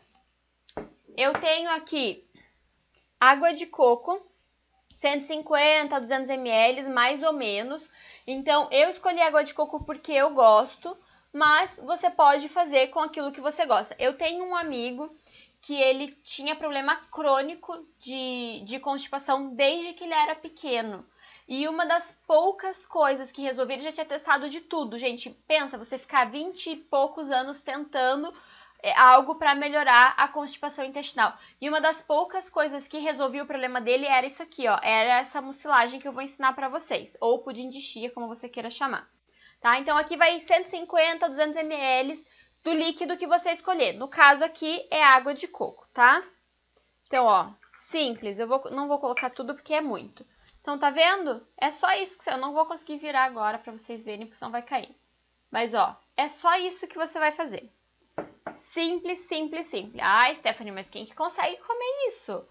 Eu 1.16 1.32
tenho 1.34 1.70
aqui 1.70 2.22
água 3.20 3.52
de 3.52 3.66
coco, 3.66 4.24
150 4.94 5.96
a 5.96 5.98
200 5.98 6.30
ml, 6.30 6.88
mais 6.90 7.22
ou 7.22 7.32
menos. 7.32 7.90
Então 8.26 8.68
eu 8.70 8.88
escolhi 8.88 9.20
água 9.20 9.44
de 9.44 9.52
coco 9.52 9.84
porque 9.84 10.12
eu 10.12 10.30
gosto, 10.30 10.96
mas 11.32 11.78
você 11.84 12.08
pode 12.10 12.48
fazer 12.48 12.88
com 12.88 13.00
aquilo 13.00 13.32
que 13.32 13.40
você 13.40 13.66
gosta. 13.66 13.94
Eu 13.98 14.16
tenho 14.16 14.44
um 14.44 14.56
amigo 14.56 15.14
que 15.60 15.74
ele 15.74 16.12
tinha 16.22 16.56
problema 16.56 16.96
crônico 17.10 17.86
de, 17.98 18.62
de 18.64 18.78
constipação 18.78 19.54
desde 19.54 19.94
que 19.94 20.04
ele 20.04 20.14
era 20.14 20.34
pequeno. 20.34 21.04
E 21.46 21.66
uma 21.66 21.86
das 21.86 22.14
poucas 22.26 22.84
coisas 22.84 23.32
que 23.32 23.40
resolvi, 23.40 23.72
ele 23.72 23.82
já 23.82 23.92
tinha 23.92 24.04
testado 24.04 24.50
de 24.50 24.60
tudo, 24.60 24.98
gente. 24.98 25.30
Pensa, 25.46 25.78
você 25.78 25.96
ficar 25.96 26.30
20 26.30 26.70
e 26.70 26.76
poucos 26.76 27.30
anos 27.30 27.62
tentando 27.62 28.30
é, 28.82 28.92
algo 28.98 29.36
para 29.36 29.54
melhorar 29.54 30.14
a 30.16 30.28
constipação 30.28 30.84
intestinal. 30.84 31.36
E 31.58 31.68
uma 31.68 31.80
das 31.80 32.02
poucas 32.02 32.50
coisas 32.50 32.86
que 32.86 32.98
resolvia 32.98 33.42
o 33.42 33.46
problema 33.46 33.80
dele 33.80 34.04
era 34.04 34.26
isso 34.26 34.42
aqui, 34.42 34.68
ó. 34.68 34.78
Era 34.82 35.20
essa 35.20 35.40
mucilagem 35.40 35.98
que 35.98 36.06
eu 36.06 36.12
vou 36.12 36.22
ensinar 36.22 36.52
para 36.52 36.68
vocês. 36.68 37.16
Ou 37.18 37.38
pudim 37.38 37.70
de 37.70 37.80
chia, 37.80 38.10
como 38.10 38.28
você 38.28 38.46
queira 38.46 38.68
chamar. 38.68 39.08
Tá? 39.60 39.78
Então 39.78 39.96
aqui 39.96 40.16
vai 40.16 40.38
150, 40.38 41.28
200 41.28 41.56
ml 41.56 42.24
do 42.62 42.72
líquido 42.72 43.16
que 43.16 43.26
você 43.26 43.50
escolher. 43.50 43.94
No 43.94 44.08
caso 44.08 44.44
aqui 44.44 44.86
é 44.90 45.02
água 45.02 45.34
de 45.34 45.48
coco, 45.48 45.86
tá? 45.92 46.22
Então, 47.06 47.24
ó, 47.24 47.50
simples. 47.72 48.38
Eu 48.38 48.46
vou, 48.46 48.70
não 48.70 48.88
vou 48.88 48.98
colocar 48.98 49.30
tudo 49.30 49.54
porque 49.54 49.74
é 49.74 49.80
muito. 49.80 50.26
Então, 50.60 50.78
tá 50.78 50.90
vendo? 50.90 51.46
É 51.56 51.70
só 51.70 51.90
isso 51.94 52.18
que 52.18 52.28
eu 52.28 52.36
não 52.36 52.52
vou 52.52 52.66
conseguir 52.66 52.98
virar 52.98 53.24
agora 53.24 53.58
para 53.58 53.72
vocês 53.72 54.04
verem, 54.04 54.26
porque 54.26 54.36
senão 54.36 54.52
vai 54.52 54.62
cair. 54.62 54.94
Mas, 55.50 55.72
ó, 55.72 55.98
é 56.16 56.28
só 56.28 56.56
isso 56.58 56.86
que 56.86 56.98
você 56.98 57.18
vai 57.18 57.32
fazer. 57.32 57.72
Simples, 58.56 59.20
simples, 59.20 59.66
simples. 59.66 60.02
Ah, 60.02 60.32
Stephanie, 60.34 60.72
mas 60.72 60.90
quem 60.90 61.06
que 61.06 61.14
consegue 61.14 61.56
comer 61.58 62.08
isso? 62.08 62.44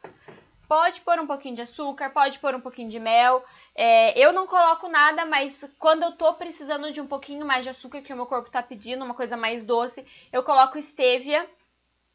Pode 0.68 1.02
pôr 1.02 1.20
um 1.20 1.28
pouquinho 1.28 1.56
de 1.56 1.62
açúcar, 1.62 2.10
pode 2.10 2.40
pôr 2.40 2.54
um 2.54 2.60
pouquinho 2.60 2.90
de 2.90 3.00
mel. 3.00 3.44
É, 3.74 4.20
eu 4.20 4.34
não 4.34 4.46
coloco 4.46 4.90
nada, 4.90 5.26
mas 5.26 5.64
quando 5.80 6.04
eu 6.04 6.12
tô 6.12 6.34
precisando 6.34 6.92
de 6.92 7.00
um 7.00 7.08
pouquinho 7.08 7.46
mais 7.46 7.64
de 7.64 7.70
açúcar, 7.70 8.02
que 8.02 8.12
o 8.12 8.16
meu 8.16 8.26
corpo 8.26 8.50
tá 8.50 8.62
pedindo, 8.62 9.06
uma 9.06 9.14
coisa 9.14 9.38
mais 9.38 9.64
doce, 9.64 10.06
eu 10.32 10.44
coloco 10.44 10.82
stevia. 10.82 11.50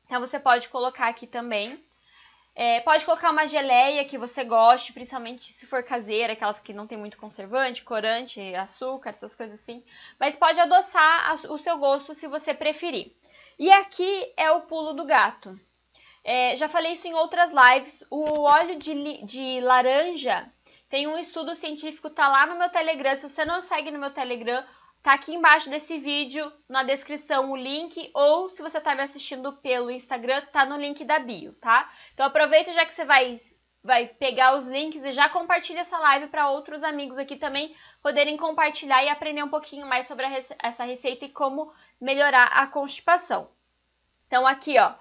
Então 0.04 0.20
você 0.20 0.38
pode 0.38 0.68
colocar 0.68 1.08
aqui 1.08 1.26
também. 1.26 1.82
É, 2.54 2.80
pode 2.80 3.06
colocar 3.06 3.30
uma 3.30 3.46
geleia 3.46 4.04
que 4.04 4.18
você 4.18 4.44
goste, 4.44 4.92
principalmente 4.92 5.54
se 5.54 5.64
for 5.64 5.82
caseira, 5.82 6.34
aquelas 6.34 6.60
que 6.60 6.74
não 6.74 6.86
tem 6.86 6.98
muito 6.98 7.16
conservante, 7.16 7.82
corante, 7.82 8.54
açúcar, 8.54 9.10
essas 9.10 9.34
coisas 9.34 9.58
assim. 9.58 9.82
Mas 10.20 10.36
pode 10.36 10.60
adoçar 10.60 11.34
o 11.50 11.56
seu 11.56 11.78
gosto 11.78 12.12
se 12.12 12.26
você 12.26 12.52
preferir. 12.52 13.12
E 13.58 13.70
aqui 13.72 14.30
é 14.36 14.50
o 14.50 14.60
pulo 14.62 14.92
do 14.92 15.06
gato. 15.06 15.58
É, 16.24 16.56
já 16.56 16.68
falei 16.68 16.92
isso 16.92 17.06
em 17.08 17.14
outras 17.14 17.52
lives. 17.52 18.04
O 18.10 18.42
óleo 18.42 18.76
de, 18.76 19.24
de 19.24 19.60
laranja 19.60 20.50
tem 20.88 21.06
um 21.06 21.18
estudo 21.18 21.54
científico, 21.54 22.10
tá 22.10 22.28
lá 22.28 22.46
no 22.46 22.56
meu 22.56 22.70
Telegram. 22.70 23.16
Se 23.16 23.28
você 23.28 23.44
não 23.44 23.60
segue 23.60 23.90
no 23.90 23.98
meu 23.98 24.10
Telegram, 24.10 24.64
tá 25.02 25.14
aqui 25.14 25.34
embaixo 25.34 25.68
desse 25.68 25.98
vídeo, 25.98 26.52
na 26.68 26.84
descrição, 26.84 27.50
o 27.50 27.56
link. 27.56 28.10
Ou 28.14 28.48
se 28.48 28.62
você 28.62 28.80
tá 28.80 28.94
me 28.94 29.02
assistindo 29.02 29.52
pelo 29.54 29.90
Instagram, 29.90 30.42
tá 30.52 30.64
no 30.64 30.76
link 30.76 31.04
da 31.04 31.18
bio, 31.18 31.54
tá? 31.54 31.90
Então 32.14 32.26
aproveita 32.26 32.72
já 32.72 32.86
que 32.86 32.94
você 32.94 33.04
vai, 33.04 33.40
vai 33.82 34.06
pegar 34.06 34.54
os 34.54 34.66
links 34.66 35.02
e 35.02 35.10
já 35.10 35.28
compartilha 35.28 35.80
essa 35.80 35.98
live 35.98 36.28
para 36.28 36.50
outros 36.50 36.84
amigos 36.84 37.18
aqui 37.18 37.34
também 37.34 37.74
poderem 38.00 38.36
compartilhar 38.36 39.02
e 39.02 39.08
aprender 39.08 39.42
um 39.42 39.50
pouquinho 39.50 39.88
mais 39.88 40.06
sobre 40.06 40.26
rece 40.26 40.54
essa 40.62 40.84
receita 40.84 41.24
e 41.24 41.30
como 41.30 41.72
melhorar 42.00 42.44
a 42.44 42.64
constipação. 42.68 43.48
Então 44.28 44.46
aqui, 44.46 44.78
ó 44.78 44.94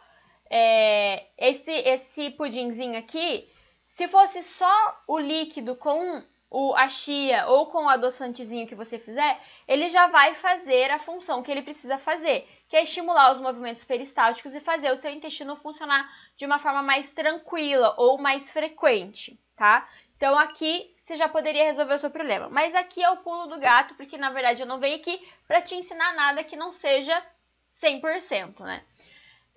é, 0.53 1.27
esse, 1.37 1.71
esse 1.71 2.29
pudinzinho 2.31 2.99
aqui, 2.99 3.49
se 3.87 4.05
fosse 4.09 4.43
só 4.43 5.01
o 5.07 5.17
líquido 5.17 5.77
com 5.77 6.21
o, 6.49 6.75
a 6.75 6.89
chia 6.89 7.47
ou 7.47 7.67
com 7.67 7.85
o 7.85 7.89
adoçantezinho 7.89 8.67
que 8.67 8.75
você 8.75 8.99
fizer, 8.99 9.39
ele 9.65 9.87
já 9.87 10.07
vai 10.07 10.35
fazer 10.35 10.91
a 10.91 10.99
função 10.99 11.41
que 11.41 11.49
ele 11.49 11.61
precisa 11.61 11.97
fazer, 11.97 12.45
que 12.67 12.75
é 12.75 12.83
estimular 12.83 13.31
os 13.31 13.39
movimentos 13.39 13.85
peristálticos 13.85 14.53
e 14.53 14.59
fazer 14.59 14.91
o 14.91 14.97
seu 14.97 15.09
intestino 15.09 15.55
funcionar 15.55 16.13
de 16.35 16.45
uma 16.45 16.59
forma 16.59 16.83
mais 16.83 17.13
tranquila 17.13 17.95
ou 17.97 18.17
mais 18.17 18.51
frequente, 18.51 19.39
tá? 19.55 19.87
Então 20.17 20.37
aqui 20.37 20.93
você 20.97 21.15
já 21.15 21.29
poderia 21.29 21.63
resolver 21.63 21.93
o 21.93 21.99
seu 21.99 22.11
problema. 22.11 22.49
Mas 22.49 22.75
aqui 22.75 23.01
é 23.01 23.09
o 23.09 23.17
pulo 23.23 23.47
do 23.47 23.57
gato, 23.57 23.95
porque 23.95 24.17
na 24.17 24.31
verdade 24.31 24.61
eu 24.61 24.67
não 24.67 24.81
venho 24.81 24.97
aqui 24.97 25.17
para 25.47 25.61
te 25.61 25.75
ensinar 25.75 26.13
nada 26.13 26.43
que 26.43 26.57
não 26.57 26.73
seja 26.73 27.25
100%, 27.73 28.59
né? 28.59 28.83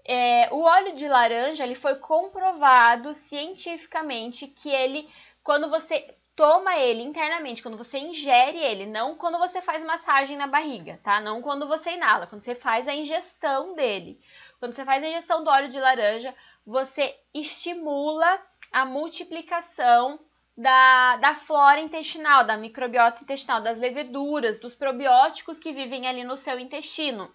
É, 0.07 0.49
o 0.53 0.61
óleo 0.61 0.95
de 0.95 1.09
laranja 1.09 1.65
ele 1.65 1.75
foi 1.75 1.97
comprovado 1.97 3.15
cientificamente 3.15 4.47
que 4.47 4.69
ele, 4.69 5.09
quando 5.43 5.71
você 5.71 6.15
toma 6.37 6.77
ele 6.77 7.03
internamente, 7.03 7.63
quando 7.63 7.79
você 7.79 7.99
ingere 7.99 8.59
ele, 8.59 8.87
não 8.87 9.15
quando 9.15 9.39
você 9.39 9.63
faz 9.63 9.85
massagem 9.85 10.37
na 10.37 10.47
barriga, 10.47 11.01
tá? 11.03 11.21
Não 11.21 11.41
quando 11.41 11.67
você 11.67 11.93
inala, 11.93 12.27
quando 12.27 12.43
você 12.43 12.55
faz 12.55 12.89
a 12.89 12.95
ingestão 12.95 13.75
dele. 13.75 14.21
Quando 14.59 14.73
você 14.73 14.85
faz 14.85 15.03
a 15.03 15.09
ingestão 15.09 15.45
do 15.45 15.51
óleo 15.51 15.69
de 15.69 15.79
laranja, 15.79 16.35
você 16.67 17.15
estimula 17.33 18.41
a 18.73 18.85
multiplicação 18.85 20.19
da, 20.57 21.17
da 21.17 21.35
flora 21.35 21.81
intestinal, 21.81 22.45
da 22.45 22.57
microbiota 22.57 23.23
intestinal, 23.23 23.61
das 23.61 23.79
leveduras, 23.79 24.59
dos 24.59 24.75
probióticos 24.75 25.59
que 25.59 25.73
vivem 25.73 26.07
ali 26.07 26.25
no 26.25 26.37
seu 26.37 26.59
intestino. 26.59 27.33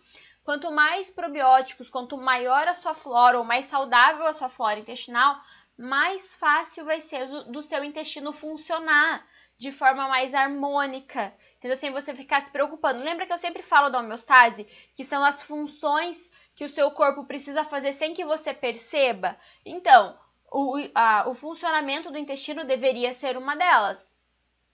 Quanto 0.49 0.71
mais 0.71 1.11
probióticos, 1.11 1.91
quanto 1.91 2.17
maior 2.17 2.67
a 2.67 2.73
sua 2.73 2.95
flora 2.95 3.37
ou 3.37 3.43
mais 3.43 3.67
saudável 3.67 4.25
a 4.25 4.33
sua 4.33 4.49
flora 4.49 4.79
intestinal, 4.79 5.39
mais 5.77 6.33
fácil 6.33 6.83
vai 6.85 7.01
ser 7.01 7.27
do 7.51 7.61
seu 7.61 7.83
intestino 7.83 8.33
funcionar 8.33 9.23
de 9.59 9.71
forma 9.71 10.07
mais 10.07 10.33
harmônica. 10.33 11.31
Entendeu? 11.57 11.77
Sem 11.77 11.91
você 11.91 12.15
ficar 12.15 12.41
se 12.41 12.49
preocupando. 12.49 13.03
Lembra 13.03 13.27
que 13.27 13.33
eu 13.33 13.37
sempre 13.37 13.61
falo 13.61 13.91
da 13.91 13.99
homeostase, 13.99 14.63
que 14.95 15.03
são 15.03 15.23
as 15.23 15.43
funções 15.43 16.17
que 16.55 16.65
o 16.65 16.69
seu 16.69 16.89
corpo 16.89 17.25
precisa 17.25 17.63
fazer 17.63 17.93
sem 17.93 18.15
que 18.15 18.25
você 18.25 18.51
perceba? 18.51 19.37
Então, 19.63 20.17
o, 20.51 20.77
a, 20.95 21.29
o 21.29 21.35
funcionamento 21.35 22.09
do 22.09 22.17
intestino 22.17 22.65
deveria 22.65 23.13
ser 23.13 23.37
uma 23.37 23.55
delas. 23.55 24.11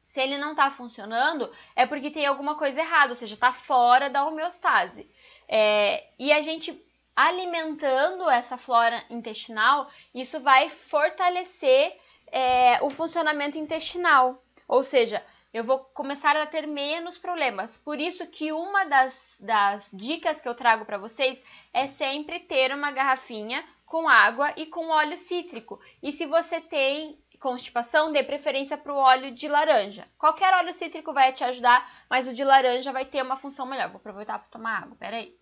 Se 0.05 0.21
ele 0.21 0.37
não 0.37 0.51
está 0.51 0.69
funcionando, 0.69 1.51
é 1.75 1.85
porque 1.85 2.11
tem 2.11 2.25
alguma 2.25 2.55
coisa 2.55 2.79
errada, 2.79 3.09
ou 3.09 3.15
seja, 3.15 3.33
está 3.33 3.51
fora 3.51 4.09
da 4.09 4.23
homeostase. 4.23 5.11
É, 5.47 6.05
e 6.17 6.31
a 6.31 6.41
gente 6.41 6.81
alimentando 7.15 8.29
essa 8.29 8.57
flora 8.57 9.03
intestinal, 9.09 9.89
isso 10.13 10.39
vai 10.39 10.69
fortalecer 10.69 11.97
é, 12.27 12.79
o 12.83 12.89
funcionamento 12.89 13.57
intestinal. 13.57 14.43
Ou 14.67 14.83
seja, 14.83 15.23
eu 15.53 15.63
vou 15.63 15.79
começar 15.79 16.35
a 16.35 16.45
ter 16.45 16.67
menos 16.67 17.17
problemas. 17.17 17.77
Por 17.77 17.99
isso 17.99 18.27
que 18.27 18.51
uma 18.51 18.83
das, 18.83 19.37
das 19.39 19.89
dicas 19.93 20.41
que 20.41 20.49
eu 20.49 20.53
trago 20.53 20.83
para 20.83 20.97
vocês 20.97 21.41
é 21.73 21.87
sempre 21.87 22.39
ter 22.41 22.73
uma 22.73 22.91
garrafinha 22.91 23.63
com 23.85 24.09
água 24.09 24.51
e 24.57 24.65
com 24.65 24.89
óleo 24.89 25.15
cítrico. 25.15 25.79
E 26.03 26.11
se 26.11 26.25
você 26.25 26.59
tem 26.59 27.17
constipação, 27.37 28.11
dê 28.11 28.23
preferência 28.23 28.77
para 28.77 28.93
o 28.93 28.97
óleo 28.97 29.31
de 29.31 29.47
laranja. 29.47 30.07
Qualquer 30.17 30.53
óleo 30.53 30.73
cítrico 30.73 31.13
vai 31.13 31.31
te 31.33 31.43
ajudar, 31.43 32.05
mas 32.09 32.27
o 32.27 32.33
de 32.33 32.43
laranja 32.43 32.91
vai 32.91 33.05
ter 33.05 33.21
uma 33.21 33.35
função 33.35 33.65
melhor. 33.65 33.89
Vou 33.89 33.97
aproveitar 33.97 34.39
para 34.39 34.47
tomar 34.49 34.83
água, 34.83 34.95
peraí. 34.97 35.37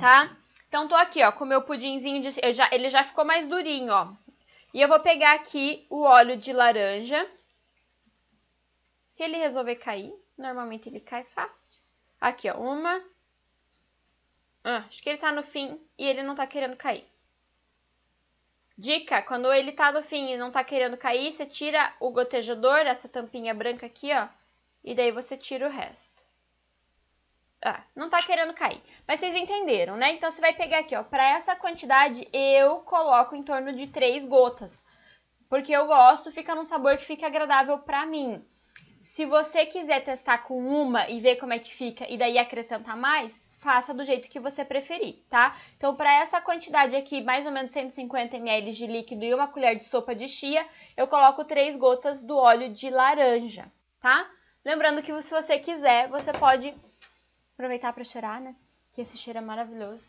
Tá? 0.00 0.36
Então, 0.68 0.86
tô 0.86 0.94
aqui, 0.94 1.22
ó, 1.22 1.32
com 1.32 1.44
o 1.44 1.46
meu 1.46 1.62
pudinzinho, 1.62 2.20
de, 2.20 2.30
já, 2.52 2.68
ele 2.72 2.90
já 2.90 3.02
ficou 3.02 3.24
mais 3.24 3.48
durinho, 3.48 3.92
ó. 3.92 4.12
E 4.74 4.80
eu 4.80 4.88
vou 4.88 5.00
pegar 5.00 5.34
aqui 5.34 5.86
o 5.88 6.02
óleo 6.02 6.36
de 6.36 6.52
laranja. 6.52 7.26
Se 9.04 9.22
ele 9.22 9.38
resolver 9.38 9.76
cair, 9.76 10.14
normalmente 10.36 10.88
ele 10.88 11.00
cai 11.00 11.24
fácil. 11.24 11.80
Aqui, 12.20 12.50
ó, 12.50 12.54
uma. 12.58 13.02
Ah, 14.62 14.84
acho 14.86 15.02
que 15.02 15.08
ele 15.08 15.18
tá 15.18 15.32
no 15.32 15.42
fim 15.42 15.80
e 15.96 16.04
ele 16.06 16.22
não 16.22 16.34
tá 16.34 16.46
querendo 16.46 16.76
cair. 16.76 17.06
Dica, 18.78 19.20
quando 19.22 19.52
ele 19.52 19.72
tá 19.72 19.90
no 19.90 20.04
fim 20.04 20.30
e 20.30 20.36
não 20.36 20.52
tá 20.52 20.62
querendo 20.62 20.96
cair, 20.96 21.32
você 21.32 21.44
tira 21.44 21.92
o 21.98 22.12
gotejador, 22.12 22.86
essa 22.86 23.08
tampinha 23.08 23.52
branca 23.52 23.86
aqui, 23.86 24.14
ó, 24.14 24.28
e 24.84 24.94
daí 24.94 25.10
você 25.10 25.36
tira 25.36 25.66
o 25.66 25.70
resto. 25.70 26.22
Ah, 27.60 27.82
não 27.96 28.08
tá 28.08 28.22
querendo 28.22 28.54
cair. 28.54 28.80
Mas 29.04 29.18
vocês 29.18 29.34
entenderam, 29.34 29.96
né? 29.96 30.12
Então 30.12 30.30
você 30.30 30.40
vai 30.40 30.52
pegar 30.52 30.78
aqui, 30.78 30.94
ó, 30.94 31.02
para 31.02 31.28
essa 31.28 31.56
quantidade 31.56 32.28
eu 32.32 32.76
coloco 32.82 33.34
em 33.34 33.42
torno 33.42 33.72
de 33.72 33.88
três 33.88 34.24
gotas. 34.24 34.80
Porque 35.48 35.72
eu 35.72 35.88
gosto, 35.88 36.30
fica 36.30 36.54
num 36.54 36.64
sabor 36.64 36.96
que 36.98 37.04
fica 37.04 37.26
agradável 37.26 37.80
para 37.80 38.06
mim. 38.06 38.46
Se 39.00 39.26
você 39.26 39.66
quiser 39.66 40.04
testar 40.04 40.38
com 40.38 40.56
uma 40.56 41.08
e 41.08 41.18
ver 41.18 41.34
como 41.34 41.52
é 41.52 41.58
que 41.58 41.74
fica 41.74 42.08
e 42.08 42.16
daí 42.16 42.38
acrescentar 42.38 42.96
mais, 42.96 43.47
faça 43.58 43.92
do 43.92 44.04
jeito 44.04 44.28
que 44.28 44.40
você 44.40 44.64
preferir, 44.64 45.22
tá? 45.28 45.56
Então, 45.76 45.94
para 45.94 46.12
essa 46.20 46.40
quantidade 46.40 46.96
aqui, 46.96 47.20
mais 47.20 47.44
ou 47.44 47.52
menos 47.52 47.70
150 47.70 48.36
ml 48.36 48.72
de 48.72 48.86
líquido 48.86 49.24
e 49.24 49.34
uma 49.34 49.48
colher 49.48 49.76
de 49.76 49.84
sopa 49.84 50.14
de 50.14 50.28
chia, 50.28 50.66
eu 50.96 51.06
coloco 51.06 51.44
três 51.44 51.76
gotas 51.76 52.22
do 52.22 52.36
óleo 52.36 52.72
de 52.72 52.88
laranja, 52.88 53.70
tá? 54.00 54.28
Lembrando 54.64 55.02
que 55.02 55.20
se 55.20 55.30
você 55.30 55.58
quiser, 55.58 56.08
você 56.08 56.32
pode 56.32 56.74
aproveitar 57.54 57.92
para 57.92 58.04
cheirar, 58.04 58.40
né? 58.40 58.54
Que 58.92 59.00
esse 59.00 59.16
cheiro 59.16 59.38
é 59.38 59.42
maravilhoso. 59.42 60.08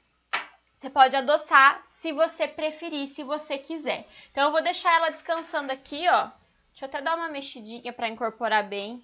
Você 0.78 0.90
pode 0.90 1.16
adoçar 1.16 1.82
se 1.86 2.14
você 2.14 2.48
preferir, 2.48 3.08
se 3.08 3.24
você 3.24 3.58
quiser. 3.58 4.08
Então, 4.32 4.46
eu 4.46 4.52
vou 4.52 4.64
deixar 4.64 4.96
ela 4.96 5.10
descansando 5.10 5.72
aqui, 5.72 6.08
ó. 6.08 6.30
Deixa 6.72 6.86
eu 6.86 6.88
até 6.88 7.02
dar 7.02 7.18
uma 7.18 7.28
mexidinha 7.28 7.92
para 7.92 8.08
incorporar 8.08 8.68
bem 8.68 9.04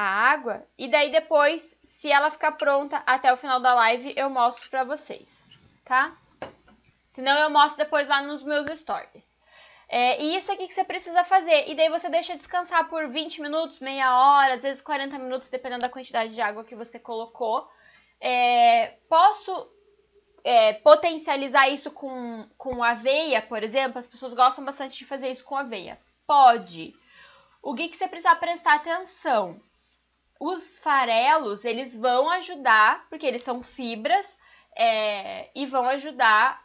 a 0.00 0.30
água 0.32 0.66
e 0.78 0.88
daí 0.88 1.12
depois, 1.12 1.78
se 1.82 2.10
ela 2.10 2.30
ficar 2.30 2.52
pronta 2.52 3.02
até 3.04 3.30
o 3.30 3.36
final 3.36 3.60
da 3.60 3.74
live, 3.74 4.14
eu 4.16 4.30
mostro 4.30 4.70
pra 4.70 4.82
vocês, 4.82 5.46
tá? 5.84 6.16
Senão 7.10 7.38
eu 7.38 7.50
mostro 7.50 7.76
depois 7.76 8.08
lá 8.08 8.22
nos 8.22 8.42
meus 8.42 8.66
stories. 8.78 9.36
É, 9.86 10.22
e 10.22 10.36
isso 10.38 10.50
aqui 10.50 10.66
que 10.66 10.72
você 10.72 10.84
precisa 10.84 11.22
fazer. 11.22 11.68
E 11.68 11.74
daí 11.74 11.90
você 11.90 12.08
deixa 12.08 12.34
descansar 12.34 12.88
por 12.88 13.10
20 13.10 13.42
minutos, 13.42 13.78
meia 13.78 14.16
hora, 14.18 14.54
às 14.54 14.62
vezes 14.62 14.80
40 14.80 15.18
minutos, 15.18 15.50
dependendo 15.50 15.82
da 15.82 15.90
quantidade 15.90 16.34
de 16.34 16.40
água 16.40 16.64
que 16.64 16.74
você 16.74 16.98
colocou. 16.98 17.68
É, 18.18 18.94
posso 19.06 19.70
é, 20.42 20.72
potencializar 20.72 21.68
isso 21.68 21.90
com, 21.90 22.48
com 22.56 22.82
aveia, 22.82 23.42
por 23.42 23.62
exemplo? 23.62 23.98
As 23.98 24.08
pessoas 24.08 24.32
gostam 24.32 24.64
bastante 24.64 24.96
de 24.96 25.04
fazer 25.04 25.28
isso 25.28 25.44
com 25.44 25.56
aveia. 25.56 26.00
Pode. 26.26 26.94
O 27.62 27.74
que, 27.74 27.88
que 27.88 27.98
você 27.98 28.08
precisa 28.08 28.34
prestar 28.36 28.76
atenção? 28.76 29.60
Os 30.40 30.78
farelos, 30.78 31.66
eles 31.66 31.94
vão 31.94 32.30
ajudar, 32.30 33.06
porque 33.10 33.26
eles 33.26 33.42
são 33.42 33.62
fibras, 33.62 34.38
é, 34.74 35.50
e 35.54 35.66
vão 35.66 35.84
ajudar 35.84 36.64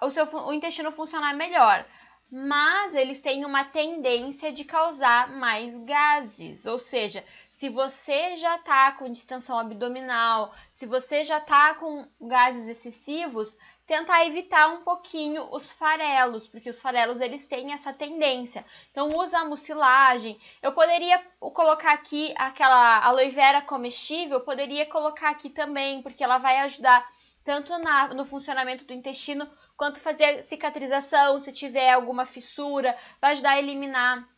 o 0.00 0.08
seu 0.08 0.24
o 0.24 0.52
intestino 0.52 0.92
funcionar 0.92 1.34
melhor. 1.34 1.84
Mas 2.30 2.94
eles 2.94 3.20
têm 3.20 3.44
uma 3.44 3.64
tendência 3.64 4.52
de 4.52 4.64
causar 4.64 5.28
mais 5.32 5.76
gases, 5.84 6.64
ou 6.64 6.78
seja, 6.78 7.24
se 7.50 7.68
você 7.68 8.36
já 8.36 8.56
está 8.56 8.92
com 8.92 9.10
distensão 9.10 9.58
abdominal, 9.58 10.54
se 10.72 10.86
você 10.86 11.22
já 11.22 11.38
está 11.38 11.74
com 11.74 12.08
gases 12.20 12.66
excessivos, 12.68 13.56
tentar 13.86 14.24
evitar 14.26 14.68
um 14.68 14.82
pouquinho 14.82 15.48
os 15.52 15.72
farelos, 15.72 16.46
porque 16.48 16.70
os 16.70 16.80
farelos 16.80 17.20
eles 17.20 17.44
têm 17.44 17.72
essa 17.72 17.92
tendência. 17.92 18.64
Então 18.90 19.08
usa 19.16 19.38
a 19.38 19.44
mucilagem. 19.44 20.38
Eu 20.62 20.72
poderia 20.72 21.18
colocar 21.40 21.92
aqui 21.92 22.32
aquela 22.36 23.04
aloe 23.04 23.30
vera 23.30 23.60
comestível, 23.62 24.40
poderia 24.40 24.86
colocar 24.86 25.30
aqui 25.30 25.50
também, 25.50 26.02
porque 26.02 26.22
ela 26.22 26.38
vai 26.38 26.58
ajudar 26.58 27.06
tanto 27.44 27.76
na, 27.78 28.08
no 28.08 28.24
funcionamento 28.24 28.84
do 28.84 28.92
intestino 28.92 29.50
quanto 29.76 30.00
fazer 30.00 30.42
cicatrização, 30.42 31.40
se 31.40 31.52
tiver 31.52 31.90
alguma 31.90 32.24
fissura, 32.24 32.96
vai 33.20 33.32
ajudar 33.32 33.50
a 33.50 33.58
eliminar 33.58 34.28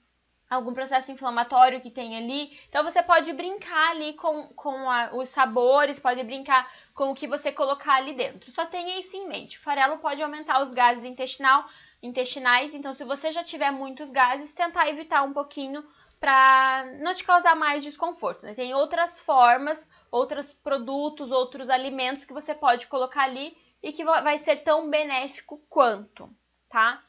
algum 0.48 0.74
processo 0.74 1.10
inflamatório 1.10 1.80
que 1.80 1.90
tem 1.90 2.16
ali. 2.16 2.58
Então 2.68 2.82
você 2.82 3.02
pode 3.02 3.32
brincar 3.32 3.90
ali 3.90 4.14
com, 4.14 4.48
com 4.48 4.90
a, 4.90 5.10
os 5.14 5.28
sabores, 5.28 5.98
pode 5.98 6.22
brincar 6.22 6.70
com 6.94 7.10
o 7.10 7.14
que 7.14 7.26
você 7.26 7.50
colocar 7.50 7.94
ali 7.94 8.14
dentro. 8.14 8.50
Só 8.52 8.66
tenha 8.66 8.98
isso 8.98 9.16
em 9.16 9.28
mente. 9.28 9.58
O 9.58 9.62
farelo 9.62 9.98
pode 9.98 10.22
aumentar 10.22 10.62
os 10.62 10.72
gases 10.72 11.04
intestinal, 11.04 11.64
intestinais, 12.02 12.74
então 12.74 12.92
se 12.92 13.04
você 13.04 13.32
já 13.32 13.42
tiver 13.42 13.70
muitos 13.70 14.10
gases, 14.10 14.52
tentar 14.52 14.88
evitar 14.88 15.22
um 15.22 15.32
pouquinho 15.32 15.84
para 16.20 16.84
não 17.00 17.14
te 17.14 17.24
causar 17.24 17.54
mais 17.54 17.82
desconforto. 17.82 18.46
Né? 18.46 18.54
Tem 18.54 18.74
outras 18.74 19.20
formas, 19.20 19.88
outros 20.10 20.52
produtos, 20.52 21.30
outros 21.30 21.68
alimentos 21.68 22.24
que 22.24 22.32
você 22.32 22.54
pode 22.54 22.86
colocar 22.86 23.24
ali 23.24 23.56
e 23.82 23.92
que 23.92 24.04
vai 24.04 24.38
ser 24.38 24.56
tão 24.62 24.88
benéfico 24.88 25.58
quanto, 25.68 26.34
tá? 26.70 27.02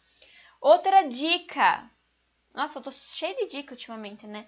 Outra 0.60 1.04
dica 1.04 1.90
nossa, 2.56 2.80
eu 2.80 2.84
tô 2.84 2.92
cheia 2.92 3.36
de 3.36 3.48
dica 3.48 3.74
ultimamente, 3.74 4.26
né? 4.26 4.46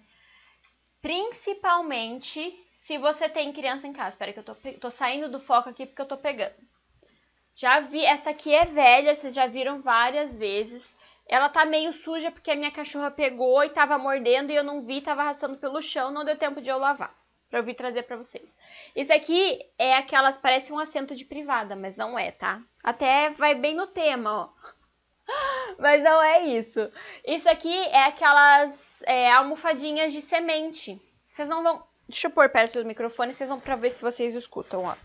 Principalmente 1.02 2.58
se 2.72 2.98
você 2.98 3.30
tem 3.30 3.54
criança 3.54 3.88
em 3.88 3.94
casa. 3.94 4.10
Espera 4.10 4.34
que 4.34 4.40
eu 4.40 4.44
tô, 4.44 4.56
tô 4.80 4.90
saindo 4.90 5.30
do 5.30 5.40
foco 5.40 5.70
aqui 5.70 5.86
porque 5.86 6.02
eu 6.02 6.08
tô 6.08 6.18
pegando. 6.18 6.56
Já 7.56 7.80
vi, 7.80 8.04
essa 8.06 8.30
aqui 8.30 8.54
é 8.54 8.66
velha, 8.66 9.16
vocês 9.16 9.34
já 9.34 9.48
viram 9.48 9.82
várias 9.82 10.38
vezes. 10.38 10.96
Ela 11.28 11.50
tá 11.50 11.66
meio 11.66 11.92
suja 11.92 12.32
porque 12.32 12.52
a 12.52 12.56
minha 12.56 12.72
cachorra 12.72 13.12
pegou 13.12 13.64
e 13.64 13.70
tava 13.70 13.98
mordendo 13.98 14.52
e 14.52 14.56
eu 14.56 14.64
não 14.64 14.84
vi, 14.84 15.02
tava 15.02 15.22
arrastando 15.22 15.58
pelo 15.58 15.82
chão, 15.82 16.12
não 16.12 16.24
deu 16.24 16.38
tempo 16.38 16.62
de 16.62 16.70
eu 16.70 16.78
lavar. 16.78 17.14
Pra 17.50 17.60
eu 17.60 17.64
vir 17.64 17.76
trazer 17.76 18.04
pra 18.04 18.18
vocês. 18.18 18.58
Isso 18.96 19.12
aqui 19.12 19.60
é 19.78 19.96
aquelas, 19.96 20.38
parece 20.38 20.72
um 20.72 20.80
assento 20.80 21.16
de 21.16 21.26
privada, 21.26 21.76
mas 21.76 21.96
não 21.96 22.18
é, 22.18 22.32
tá? 22.32 22.62
Até 22.84 23.30
vai 23.32 23.56
bem 23.56 23.74
no 23.74 23.88
tema, 23.88 24.32
ó. 24.32 24.57
Mas 25.78 26.04
não 26.04 26.22
é 26.22 26.44
isso. 26.44 26.92
Isso 27.26 27.50
aqui 27.50 27.74
é 27.74 28.06
aquelas 28.06 29.02
é, 29.06 29.32
almofadinhas 29.32 30.14
de 30.14 30.22
semente. 30.22 31.00
Vocês 31.28 31.50
não 31.50 31.64
vão. 31.64 31.84
Deixa 32.08 32.28
eu 32.28 32.32
pôr 32.32 32.50
perto 32.50 32.80
do 32.82 32.88
microfone, 32.88 33.34
vocês 33.34 33.50
vão 33.50 33.60
pra 33.60 33.76
ver 33.76 33.92
se 33.92 34.02
vocês 34.02 34.34
escutam, 34.34 34.86
ó. 34.86 34.96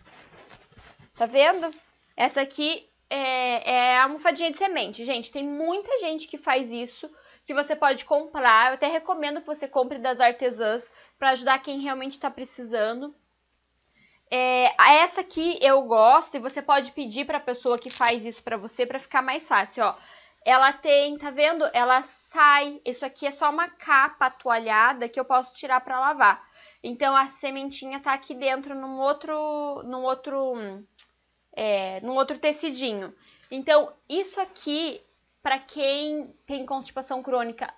Tá 1.17 1.27
vendo? 1.27 1.71
Essa 2.17 2.43
aqui 2.43 2.89
é, 3.11 3.73
é 3.73 3.99
almofadinha 3.99 4.51
de 4.51 4.57
semente. 4.57 5.05
Gente, 5.05 5.31
tem 5.31 5.45
muita 5.45 5.99
gente 5.99 6.29
que 6.29 6.39
faz 6.39 6.71
isso, 6.71 7.11
que 7.45 7.53
você 7.53 7.75
pode 7.75 8.05
comprar. 8.05 8.69
Eu 8.69 8.75
até 8.75 8.87
recomendo 8.87 9.41
que 9.41 9.47
você 9.47 9.67
compre 9.67 9.99
das 9.99 10.21
artesãs 10.21 10.91
para 11.19 11.31
ajudar 11.31 11.59
quem 11.61 11.81
realmente 11.81 12.13
está 12.13 12.31
precisando. 12.31 13.15
É, 14.35 14.75
essa 15.03 15.21
aqui 15.21 15.59
eu 15.61 15.83
gosto 15.83 16.37
e 16.37 16.41
você 16.41 16.63
pode 16.63 16.91
pedir 16.93 17.27
para 17.27 17.37
a 17.37 17.41
pessoa 17.41 17.79
que 17.79 17.91
faz 17.91 18.25
isso 18.25 18.43
para 18.43 18.57
você 18.57 18.87
para 18.87 18.99
ficar 18.99 19.21
mais 19.21 19.47
fácil, 19.47 19.85
ó. 19.85 19.95
Ela 20.43 20.73
tem, 20.73 21.19
tá 21.19 21.31
vendo? 21.31 21.69
Ela 21.75 22.01
sai. 22.01 22.81
Isso 22.83 23.05
aqui 23.05 23.27
é 23.27 23.31
só 23.31 23.51
uma 23.51 23.69
capa 23.69 24.31
toalhada 24.31 25.07
que 25.07 25.21
eu 25.21 25.25
posso 25.27 25.53
tirar 25.53 25.83
para 25.83 26.01
lavar. 26.01 26.43
Então 26.83 27.15
a 27.15 27.27
sementinha 27.27 28.01
tá 28.01 28.15
aqui 28.15 28.35
dentro 28.35 28.75
num 28.75 28.99
outro, 29.01 29.83
num 29.85 30.03
outro, 30.03 30.55
é, 31.53 32.01
num 32.01 32.15
outro 32.15 32.39
tecidinho. 32.39 33.15
Então 33.51 33.93
isso 34.09 34.41
aqui 34.41 35.03
para 35.43 35.59
quem 35.59 36.35
tem 36.47 36.65
constipação 36.65 37.23
crônica 37.23 37.73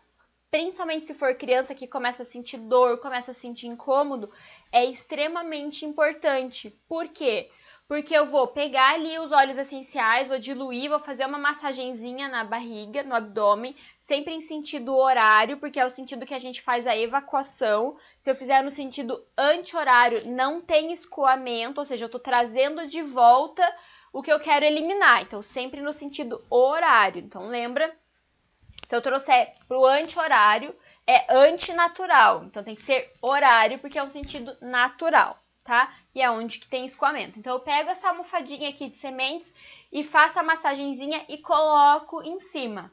principalmente 0.55 1.05
se 1.05 1.15
for 1.15 1.35
criança 1.35 1.75
que 1.75 1.85
começa 1.85 2.23
a 2.23 2.25
sentir 2.25 2.59
dor, 2.59 2.99
começa 2.99 3.33
a 3.33 3.35
sentir 3.35 3.67
incômodo, 3.67 4.31
é 4.71 4.85
extremamente 4.85 5.85
importante. 5.85 6.71
Por 6.87 7.09
quê? 7.09 7.51
Porque 7.89 8.17
eu 8.17 8.27
vou 8.27 8.47
pegar 8.47 8.95
ali 8.95 9.19
os 9.19 9.33
óleos 9.33 9.59
essenciais, 9.59 10.29
vou 10.29 10.39
diluir, 10.39 10.89
vou 10.89 11.01
fazer 11.01 11.27
uma 11.27 11.39
massagenzinha 11.39 12.29
na 12.29 12.45
barriga, 12.45 13.03
no 13.03 13.17
abdômen, 13.17 13.75
sempre 13.99 14.33
em 14.33 14.41
sentido 14.41 14.97
horário, 14.97 15.57
porque 15.57 15.81
é 15.81 15.85
o 15.85 15.91
sentido 15.91 16.25
que 16.25 16.35
a 16.35 16.39
gente 16.39 16.63
faz 16.63 16.87
a 16.87 16.97
evacuação. 16.97 17.97
Se 18.21 18.31
eu 18.31 18.37
fizer 18.37 18.63
no 18.63 18.71
sentido 18.71 19.27
anti-horário, 19.37 20.31
não 20.31 20.61
tem 20.61 20.93
escoamento, 20.93 21.81
ou 21.81 21.85
seja, 21.85 22.05
eu 22.05 22.09
tô 22.09 22.21
trazendo 22.21 22.87
de 22.87 23.03
volta 23.03 23.69
o 24.13 24.23
que 24.23 24.33
eu 24.33 24.39
quero 24.39 24.65
eliminar. 24.65 25.23
Então, 25.23 25.43
sempre 25.43 25.81
no 25.81 25.93
sentido 25.93 26.41
horário. 26.49 27.19
Então, 27.19 27.49
lembra 27.49 27.93
se 28.87 28.95
eu 28.95 29.03
trouxer 29.03 29.55
pro 29.67 29.85
anti-horário, 29.87 30.75
é 31.07 31.35
antinatural. 31.35 32.45
Então 32.45 32.65
tem 32.65 32.75
que 32.75 32.83
ser 32.83 33.13
horário, 33.21 33.79
porque 33.79 33.99
é 33.99 34.03
um 34.03 34.09
sentido 34.09 34.57
natural, 34.61 35.39
tá? 35.63 35.93
E 36.15 36.23
é 36.23 36.31
onde 36.31 36.59
que 36.59 36.69
tem 36.69 36.85
escoamento. 36.85 37.39
Então 37.39 37.55
eu 37.55 37.61
pego 37.61 37.91
essa 37.91 38.09
almofadinha 38.09 38.69
aqui 38.69 38.89
de 38.89 38.97
sementes 38.97 39.53
e 39.93 40.03
faço 40.03 40.39
a 40.39 40.43
massagenzinha 40.43 41.25
e 41.29 41.39
coloco 41.39 42.23
em 42.23 42.41
cima. 42.41 42.91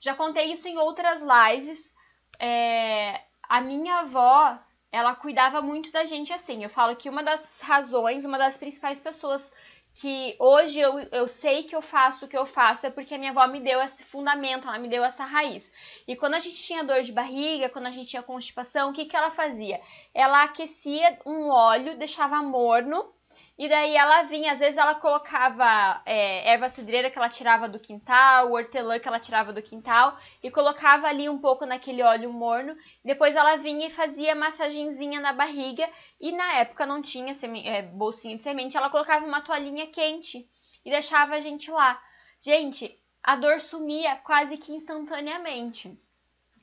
Já 0.00 0.14
contei 0.14 0.52
isso 0.52 0.66
em 0.66 0.78
outras 0.78 1.20
lives. 1.22 1.92
É... 2.38 3.20
A 3.42 3.60
minha 3.60 4.00
avó, 4.00 4.56
ela 4.92 5.14
cuidava 5.14 5.60
muito 5.60 5.90
da 5.90 6.04
gente 6.04 6.32
assim. 6.32 6.62
Eu 6.62 6.70
falo 6.70 6.94
que 6.96 7.10
uma 7.10 7.22
das 7.22 7.60
razões, 7.60 8.24
uma 8.24 8.38
das 8.38 8.56
principais 8.56 9.00
pessoas 9.00 9.52
que 9.94 10.36
hoje 10.38 10.80
eu, 10.80 10.98
eu 11.12 11.28
sei 11.28 11.64
que 11.64 11.74
eu 11.74 11.82
faço 11.82 12.24
o 12.24 12.28
que 12.28 12.36
eu 12.36 12.46
faço 12.46 12.86
é 12.86 12.90
porque 12.90 13.14
a 13.14 13.18
minha 13.18 13.32
avó 13.32 13.46
me 13.46 13.60
deu 13.60 13.80
esse 13.80 14.04
fundamento, 14.04 14.68
ela 14.68 14.78
me 14.78 14.88
deu 14.88 15.04
essa 15.04 15.24
raiz. 15.24 15.70
E 16.06 16.16
quando 16.16 16.34
a 16.34 16.38
gente 16.38 16.56
tinha 16.56 16.84
dor 16.84 17.02
de 17.02 17.12
barriga, 17.12 17.68
quando 17.68 17.86
a 17.86 17.90
gente 17.90 18.08
tinha 18.08 18.22
constipação, 18.22 18.90
o 18.90 18.92
que, 18.92 19.04
que 19.04 19.16
ela 19.16 19.30
fazia? 19.30 19.80
Ela 20.14 20.44
aquecia 20.44 21.18
um 21.26 21.48
óleo, 21.48 21.98
deixava 21.98 22.42
morno 22.42 23.12
E 23.60 23.68
daí 23.68 23.94
ela 23.94 24.22
vinha, 24.22 24.52
às 24.52 24.58
vezes 24.58 24.78
ela 24.78 24.94
colocava 24.94 26.00
é, 26.06 26.50
erva 26.50 26.70
cidreira 26.70 27.10
que 27.10 27.18
ela 27.18 27.28
tirava 27.28 27.68
do 27.68 27.78
quintal, 27.78 28.50
hortelã 28.50 28.98
que 28.98 29.06
ela 29.06 29.20
tirava 29.20 29.52
do 29.52 29.60
quintal, 29.60 30.16
e 30.42 30.50
colocava 30.50 31.06
ali 31.06 31.28
um 31.28 31.36
pouco 31.36 31.66
naquele 31.66 32.02
óleo 32.02 32.32
morno. 32.32 32.74
Depois 33.04 33.36
ela 33.36 33.56
vinha 33.56 33.88
e 33.88 33.90
fazia 33.90 34.34
massagenzinha 34.34 35.20
na 35.20 35.34
barriga. 35.34 35.86
E 36.18 36.32
na 36.32 36.54
época 36.54 36.86
não 36.86 37.02
tinha 37.02 37.34
é, 37.66 37.82
bolsinha 37.82 38.34
de 38.34 38.42
semente, 38.42 38.78
ela 38.78 38.88
colocava 38.88 39.26
uma 39.26 39.42
toalhinha 39.42 39.86
quente 39.88 40.48
e 40.82 40.90
deixava 40.90 41.34
a 41.34 41.40
gente 41.40 41.70
lá. 41.70 42.02
Gente, 42.40 42.98
a 43.22 43.36
dor 43.36 43.60
sumia 43.60 44.16
quase 44.16 44.56
que 44.56 44.72
instantaneamente. 44.72 45.94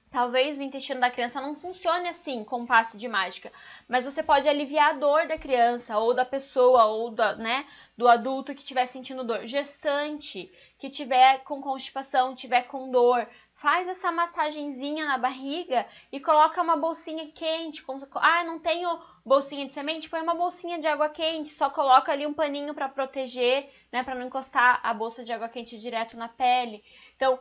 Talvez 0.09 0.57
o 0.57 0.63
intestino 0.63 1.01
da 1.01 1.11
criança 1.11 1.41
não 1.41 1.53
funcione 1.53 2.07
assim, 2.07 2.43
com 2.43 2.65
passe 2.65 2.97
de 2.97 3.07
mágica, 3.09 3.51
mas 3.87 4.05
você 4.05 4.23
pode 4.23 4.47
aliviar 4.47 4.91
a 4.91 4.97
dor 4.97 5.27
da 5.27 5.37
criança, 5.37 5.97
ou 5.99 6.13
da 6.13 6.23
pessoa, 6.23 6.85
ou 6.85 7.11
da, 7.11 7.35
né, 7.35 7.65
do 7.97 8.07
adulto 8.07 8.55
que 8.55 8.61
estiver 8.61 8.85
sentindo 8.85 9.23
dor. 9.23 9.45
Gestante, 9.45 10.49
que 10.79 10.89
tiver 10.89 11.39
com 11.43 11.61
constipação, 11.61 12.33
tiver 12.33 12.63
com 12.63 12.89
dor, 12.89 13.27
faz 13.57 13.87
essa 13.87 14.11
massagenzinha 14.11 15.05
na 15.05 15.17
barriga 15.17 15.85
e 16.11 16.19
coloca 16.19 16.61
uma 16.61 16.77
bolsinha 16.77 17.27
quente. 17.31 17.83
Com... 17.83 17.99
Ah, 18.15 18.43
não 18.45 18.59
tenho 18.59 18.99
bolsinha 19.25 19.65
de 19.65 19.73
semente? 19.73 20.09
Põe 20.09 20.21
uma 20.21 20.35
bolsinha 20.35 20.79
de 20.79 20.87
água 20.87 21.09
quente, 21.09 21.49
só 21.49 21.69
coloca 21.69 22.11
ali 22.11 22.25
um 22.25 22.33
paninho 22.33 22.73
para 22.73 22.87
proteger, 22.87 23.69
né, 23.91 24.03
para 24.03 24.15
não 24.15 24.27
encostar 24.27 24.79
a 24.83 24.93
bolsa 24.93 25.23
de 25.23 25.33
água 25.33 25.49
quente 25.49 25.77
direto 25.77 26.15
na 26.15 26.29
pele. 26.29 26.83
Então, 27.15 27.37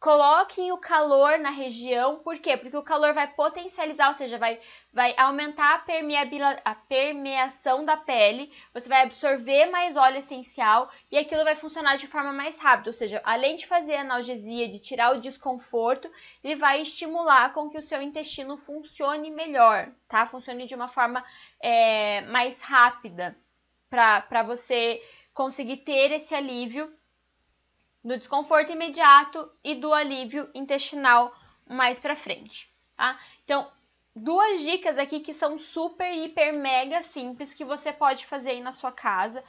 Coloquem 0.00 0.70
o 0.70 0.78
calor 0.78 1.40
na 1.40 1.50
região, 1.50 2.20
por 2.20 2.38
quê? 2.38 2.56
Porque 2.56 2.76
o 2.76 2.84
calor 2.84 3.12
vai 3.12 3.26
potencializar, 3.26 4.06
ou 4.06 4.14
seja, 4.14 4.38
vai, 4.38 4.60
vai 4.92 5.12
aumentar 5.18 5.84
a, 5.84 6.70
a 6.70 6.74
permeação 6.76 7.84
da 7.84 7.96
pele, 7.96 8.52
você 8.72 8.88
vai 8.88 9.02
absorver 9.02 9.66
mais 9.66 9.96
óleo 9.96 10.18
essencial 10.18 10.88
e 11.10 11.18
aquilo 11.18 11.42
vai 11.42 11.56
funcionar 11.56 11.96
de 11.96 12.06
forma 12.06 12.32
mais 12.32 12.60
rápida, 12.60 12.90
ou 12.90 12.94
seja, 12.94 13.20
além 13.24 13.56
de 13.56 13.66
fazer 13.66 13.96
analgesia, 13.96 14.68
de 14.68 14.78
tirar 14.78 15.16
o 15.16 15.20
desconforto, 15.20 16.08
ele 16.44 16.54
vai 16.54 16.80
estimular 16.80 17.52
com 17.52 17.68
que 17.68 17.78
o 17.78 17.82
seu 17.82 18.00
intestino 18.00 18.56
funcione 18.56 19.32
melhor, 19.32 19.92
tá? 20.06 20.24
Funcione 20.26 20.64
de 20.64 20.76
uma 20.76 20.86
forma 20.86 21.24
é, 21.60 22.20
mais 22.20 22.62
rápida 22.62 23.36
para 23.90 24.44
você 24.44 25.02
conseguir 25.34 25.78
ter 25.78 26.12
esse 26.12 26.34
alívio 26.34 26.96
do 28.04 28.16
desconforto 28.16 28.72
imediato 28.72 29.50
e 29.62 29.74
do 29.74 29.92
alívio 29.92 30.48
intestinal 30.54 31.34
mais 31.66 31.98
para 31.98 32.16
frente, 32.16 32.70
tá? 32.96 33.18
Então, 33.44 33.70
duas 34.14 34.62
dicas 34.62 34.98
aqui 34.98 35.20
que 35.20 35.34
são 35.34 35.58
super, 35.58 36.12
hiper, 36.12 36.54
mega 36.54 37.02
simples 37.02 37.52
que 37.52 37.64
você 37.64 37.92
pode 37.92 38.26
fazer 38.26 38.50
aí 38.50 38.60
na 38.60 38.72
sua 38.72 38.92
casa. 38.92 39.44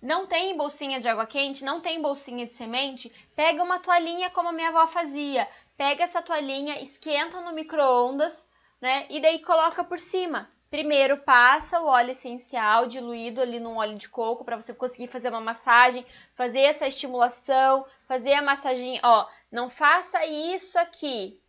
Não 0.00 0.26
tem 0.26 0.56
bolsinha 0.56 1.00
de 1.00 1.08
água 1.08 1.26
quente, 1.26 1.64
não 1.64 1.80
tem 1.80 2.00
bolsinha 2.00 2.46
de 2.46 2.52
semente, 2.52 3.10
pega 3.34 3.62
uma 3.62 3.78
toalhinha 3.78 4.30
como 4.30 4.50
a 4.50 4.52
minha 4.52 4.68
avó 4.68 4.86
fazia. 4.86 5.48
Pega 5.76 6.04
essa 6.04 6.22
toalhinha, 6.22 6.80
esquenta 6.82 7.40
no 7.40 7.52
micro-ondas, 7.52 8.48
né? 8.80 9.06
E 9.08 9.20
daí 9.20 9.40
coloca 9.40 9.82
por 9.82 9.98
cima. 9.98 10.48
Primeiro 10.74 11.18
passa 11.18 11.80
o 11.80 11.86
óleo 11.86 12.10
essencial 12.10 12.88
diluído 12.88 13.40
ali 13.40 13.60
no 13.60 13.76
óleo 13.76 13.96
de 13.96 14.08
coco 14.08 14.44
para 14.44 14.56
você 14.56 14.74
conseguir 14.74 15.06
fazer 15.06 15.28
uma 15.28 15.40
massagem, 15.40 16.04
fazer 16.34 16.62
essa 16.62 16.88
estimulação, 16.88 17.86
fazer 18.08 18.32
a 18.32 18.42
massagem, 18.42 18.98
ó, 19.04 19.28
não 19.52 19.70
faça 19.70 20.26
isso 20.26 20.76
aqui, 20.76 21.40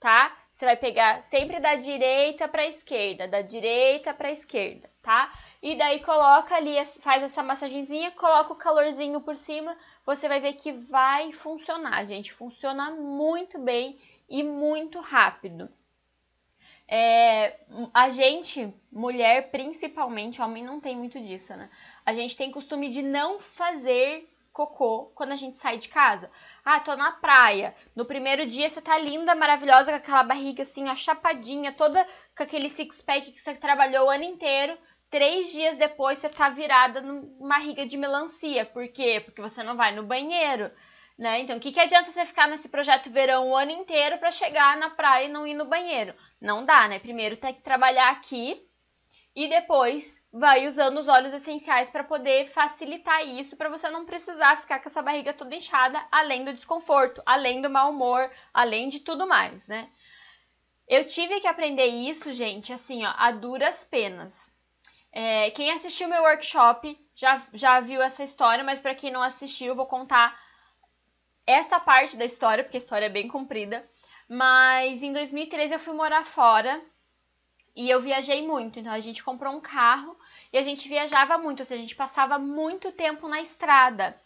tá? 0.00 0.36
Você 0.52 0.64
vai 0.64 0.76
pegar 0.76 1.22
sempre 1.22 1.60
da 1.60 1.76
direita 1.76 2.48
para 2.48 2.62
a 2.62 2.66
esquerda, 2.66 3.28
da 3.28 3.40
direita 3.40 4.12
para 4.12 4.26
a 4.26 4.32
esquerda, 4.32 4.90
tá? 5.00 5.32
E 5.62 5.76
daí 5.76 6.00
coloca 6.00 6.56
ali, 6.56 6.84
faz 6.86 7.22
essa 7.22 7.40
massagenzinha, 7.40 8.10
coloca 8.10 8.52
o 8.52 8.56
calorzinho 8.56 9.20
por 9.20 9.36
cima, 9.36 9.76
você 10.04 10.26
vai 10.26 10.40
ver 10.40 10.54
que 10.54 10.72
vai 10.72 11.32
funcionar, 11.32 12.04
gente. 12.04 12.32
Funciona 12.32 12.90
muito 12.90 13.60
bem 13.60 13.96
e 14.28 14.42
muito 14.42 14.98
rápido. 14.98 15.70
É, 16.86 17.60
a 17.92 18.10
gente, 18.10 18.72
mulher 18.92 19.50
principalmente, 19.50 20.42
homem 20.42 20.62
não 20.62 20.80
tem 20.80 20.96
muito 20.96 21.20
disso, 21.20 21.56
né? 21.56 21.70
A 22.04 22.12
gente 22.12 22.36
tem 22.36 22.50
costume 22.50 22.90
de 22.90 23.02
não 23.02 23.40
fazer 23.40 24.28
cocô 24.52 25.10
quando 25.14 25.32
a 25.32 25.36
gente 25.36 25.56
sai 25.56 25.78
de 25.78 25.88
casa. 25.88 26.30
Ah, 26.64 26.78
tô 26.78 26.94
na 26.94 27.10
praia. 27.10 27.74
No 27.94 28.04
primeiro 28.04 28.46
dia 28.46 28.68
você 28.68 28.80
tá 28.80 28.96
linda, 28.98 29.34
maravilhosa, 29.34 29.90
com 29.90 29.96
aquela 29.96 30.22
barriga 30.22 30.62
assim, 30.62 30.88
a 30.88 30.94
chapadinha, 30.94 31.72
toda 31.72 32.06
com 32.36 32.42
aquele 32.42 32.70
six-pack 32.70 33.32
que 33.32 33.40
você 33.40 33.54
trabalhou 33.54 34.06
o 34.06 34.10
ano 34.10 34.24
inteiro. 34.24 34.78
Três 35.10 35.52
dias 35.52 35.76
depois 35.76 36.18
você 36.18 36.28
tá 36.28 36.48
virada 36.48 37.00
numa 37.00 37.48
barriga 37.48 37.86
de 37.86 37.96
melancia. 37.96 38.64
Por 38.64 38.86
quê? 38.88 39.20
Porque 39.24 39.42
você 39.42 39.62
não 39.62 39.76
vai 39.76 39.94
no 39.94 40.04
banheiro. 40.04 40.70
Né? 41.16 41.40
Então, 41.40 41.56
o 41.56 41.60
que, 41.60 41.70
que 41.70 41.78
adianta 41.78 42.10
você 42.10 42.26
ficar 42.26 42.48
nesse 42.48 42.68
projeto 42.68 43.10
verão 43.10 43.50
o 43.50 43.56
ano 43.56 43.70
inteiro 43.70 44.18
para 44.18 44.32
chegar 44.32 44.76
na 44.76 44.90
praia 44.90 45.26
e 45.26 45.28
não 45.28 45.46
ir 45.46 45.54
no 45.54 45.64
banheiro? 45.64 46.14
Não 46.40 46.64
dá, 46.64 46.88
né? 46.88 46.98
Primeiro 46.98 47.36
tem 47.36 47.54
que 47.54 47.62
trabalhar 47.62 48.10
aqui 48.10 48.60
e 49.34 49.48
depois 49.48 50.22
vai 50.32 50.66
usando 50.66 50.98
os 50.98 51.08
óleos 51.08 51.32
essenciais 51.32 51.90
para 51.90 52.04
poder 52.04 52.46
facilitar 52.46 53.26
isso, 53.26 53.56
para 53.56 53.68
você 53.68 53.88
não 53.88 54.04
precisar 54.04 54.58
ficar 54.58 54.80
com 54.80 54.88
essa 54.88 55.02
barriga 55.02 55.32
toda 55.32 55.54
inchada, 55.54 56.04
além 56.10 56.44
do 56.44 56.52
desconforto, 56.52 57.22
além 57.26 57.60
do 57.60 57.70
mau 57.70 57.90
humor, 57.90 58.30
além 58.52 58.88
de 58.88 59.00
tudo 59.00 59.26
mais, 59.26 59.66
né? 59.66 59.88
Eu 60.86 61.06
tive 61.06 61.40
que 61.40 61.46
aprender 61.46 61.86
isso, 61.86 62.32
gente, 62.32 62.72
assim, 62.72 63.04
ó, 63.04 63.12
a 63.16 63.30
duras 63.30 63.84
penas. 63.84 64.48
É, 65.12 65.50
quem 65.50 65.70
assistiu 65.70 66.08
meu 66.08 66.22
workshop 66.22 66.98
já, 67.14 67.40
já 67.52 67.80
viu 67.80 68.02
essa 68.02 68.22
história, 68.22 68.62
mas 68.62 68.80
para 68.80 68.94
quem 68.94 69.10
não 69.10 69.22
assistiu, 69.22 69.68
eu 69.68 69.76
vou 69.76 69.86
contar 69.86 70.38
essa 71.46 71.78
parte 71.78 72.16
da 72.16 72.24
história, 72.24 72.64
porque 72.64 72.76
a 72.76 72.80
história 72.80 73.06
é 73.06 73.10
bem 73.10 73.28
comprida. 73.28 73.86
Mas 74.28 75.02
em 75.02 75.12
2013 75.12 75.74
eu 75.74 75.78
fui 75.78 75.94
morar 75.94 76.24
fora 76.24 76.82
e 77.76 77.88
eu 77.90 78.00
viajei 78.00 78.46
muito. 78.46 78.78
Então 78.78 78.92
a 78.92 79.00
gente 79.00 79.22
comprou 79.22 79.52
um 79.52 79.60
carro 79.60 80.16
e 80.52 80.58
a 80.58 80.62
gente 80.62 80.88
viajava 80.88 81.36
muito, 81.36 81.60
ou 81.60 81.66
seja, 81.66 81.78
a 81.78 81.82
gente 81.82 81.96
passava 81.96 82.38
muito 82.38 82.92
tempo 82.92 83.28
na 83.28 83.40
estrada. 83.40 84.18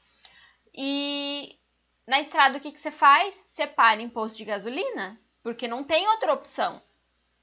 E 0.75 1.59
na 2.07 2.21
estrada 2.21 2.59
o 2.59 2.61
que, 2.61 2.73
que 2.73 2.81
você 2.81 2.91
faz? 2.91 3.35
Você 3.35 3.67
para 3.67 4.01
em 4.01 4.09
posto 4.09 4.37
de 4.37 4.45
gasolina, 4.45 5.21
porque 5.43 5.67
não 5.67 5.83
tem 5.83 6.07
outra 6.09 6.33
opção. 6.33 6.81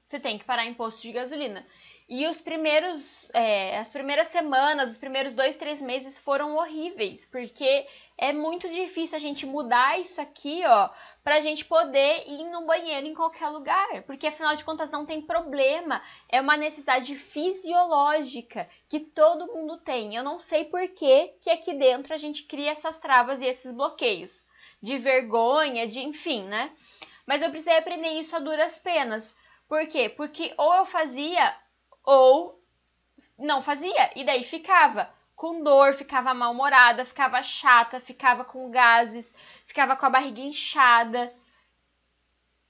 Você 0.04 0.20
tem 0.20 0.38
que 0.38 0.44
parar 0.44 0.64
em 0.64 0.74
posto 0.74 1.02
de 1.02 1.12
gasolina. 1.12 1.66
E 2.08 2.24
os 2.28 2.40
primeiros, 2.40 3.28
é, 3.34 3.78
as 3.78 3.88
primeiras 3.88 4.28
semanas, 4.28 4.92
os 4.92 4.96
primeiros 4.96 5.34
dois, 5.34 5.56
três 5.56 5.82
meses 5.82 6.16
foram 6.16 6.54
horríveis, 6.54 7.24
porque 7.24 7.84
é 8.16 8.32
muito 8.32 8.68
difícil 8.68 9.16
a 9.16 9.20
gente 9.20 9.44
mudar 9.44 9.98
isso 9.98 10.20
aqui, 10.20 10.62
ó, 10.64 10.88
pra 11.24 11.40
gente 11.40 11.64
poder 11.64 12.22
ir 12.28 12.44
no 12.44 12.64
banheiro 12.64 13.08
em 13.08 13.14
qualquer 13.14 13.48
lugar, 13.48 14.02
porque 14.02 14.28
afinal 14.28 14.54
de 14.54 14.64
contas 14.64 14.88
não 14.88 15.04
tem 15.04 15.20
problema, 15.20 16.00
é 16.28 16.40
uma 16.40 16.56
necessidade 16.56 17.16
fisiológica 17.16 18.68
que 18.88 19.00
todo 19.00 19.52
mundo 19.52 19.76
tem. 19.78 20.14
Eu 20.14 20.22
não 20.22 20.38
sei 20.38 20.64
por 20.64 20.86
que 20.90 21.34
que 21.40 21.50
aqui 21.50 21.74
dentro 21.74 22.14
a 22.14 22.16
gente 22.16 22.44
cria 22.44 22.70
essas 22.70 23.00
travas 23.00 23.42
e 23.42 23.46
esses 23.46 23.72
bloqueios 23.72 24.46
de 24.80 24.96
vergonha, 24.96 25.88
de 25.88 25.98
enfim, 25.98 26.44
né? 26.44 26.70
Mas 27.26 27.42
eu 27.42 27.50
precisei 27.50 27.76
aprender 27.76 28.10
isso 28.10 28.36
a 28.36 28.38
duras 28.38 28.78
penas. 28.78 29.34
Por 29.68 29.88
quê? 29.88 30.08
Porque 30.08 30.54
ou 30.56 30.72
eu 30.72 30.86
fazia 30.86 31.65
ou 32.06 32.62
não 33.36 33.60
fazia, 33.60 34.12
e 34.16 34.24
daí 34.24 34.44
ficava 34.44 35.12
com 35.34 35.62
dor, 35.62 35.92
ficava 35.92 36.32
mal-humorada, 36.32 37.04
ficava 37.04 37.42
chata, 37.42 38.00
ficava 38.00 38.44
com 38.44 38.70
gases, 38.70 39.34
ficava 39.66 39.94
com 39.94 40.06
a 40.06 40.10
barriga 40.10 40.40
inchada. 40.40 41.34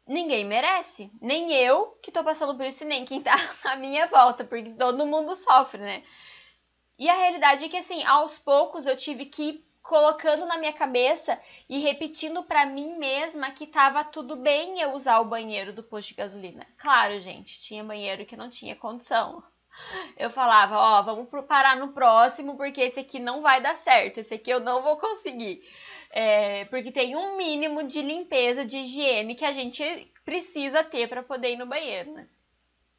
Ninguém 0.09 0.44
merece, 0.44 1.11
nem 1.20 1.53
eu 1.53 1.96
que 2.03 2.11
tô 2.11 2.25
passando 2.25 2.57
por 2.57 2.66
isso, 2.66 2.85
nem 2.85 3.05
quem 3.05 3.22
tá 3.22 3.35
à 3.64 3.77
minha 3.77 4.07
volta, 4.07 4.44
porque 4.44 4.70
todo 4.70 5.07
mundo 5.07 5.37
sofre, 5.37 5.81
né? 5.81 6.03
E 6.99 7.09
a 7.09 7.14
realidade 7.14 7.66
é 7.66 7.68
que 7.68 7.77
assim, 7.77 8.03
aos 8.05 8.38
poucos 8.38 8.87
eu 8.87 8.96
tive 8.96 9.27
que 9.27 9.62
colocando 9.87 10.46
na 10.46 10.59
minha 10.59 10.72
cabeça 10.72 11.38
e 11.68 11.79
repetindo 11.79 12.42
para 12.42 12.66
mim 12.66 12.99
mesma 12.99 13.51
que 13.51 13.66
tava 13.66 14.05
tudo 14.05 14.37
bem 14.37 14.81
eu 14.81 14.92
usar 14.92 15.20
o 15.20 15.25
banheiro 15.25 15.72
do 15.72 15.83
posto 15.83 16.09
de 16.09 16.14
gasolina. 16.14 16.66
Claro, 16.77 17.18
gente, 17.20 17.61
tinha 17.61 17.85
banheiro 17.85 18.27
que 18.27 18.37
não 18.37 18.51
tinha 18.51 18.77
condição. 18.77 19.42
Eu 20.16 20.31
falava, 20.31 20.79
ó, 20.79 21.03
vamos 21.03 21.29
parar 21.46 21.77
no 21.77 21.92
próximo 21.92 22.57
porque 22.57 22.81
esse 22.81 23.01
aqui 23.01 23.18
não 23.18 23.42
vai 23.42 23.61
dar 23.61 23.77
certo, 23.77 24.18
esse 24.18 24.35
aqui 24.35 24.51
eu 24.51 24.61
não 24.61 24.83
vou 24.83 24.96
conseguir. 24.96 25.62
É, 26.11 26.64
porque 26.66 26.90
tem 26.90 27.14
um 27.14 27.37
mínimo 27.37 27.87
de 27.87 28.01
limpeza, 28.01 28.64
de 28.64 28.79
higiene 28.79 29.35
que 29.35 29.44
a 29.44 29.53
gente 29.53 30.11
precisa 30.25 30.83
ter 30.83 31.09
para 31.09 31.22
poder 31.22 31.53
ir 31.53 31.59
no 31.59 31.66
banheiro, 31.66 32.12
né? 32.12 32.27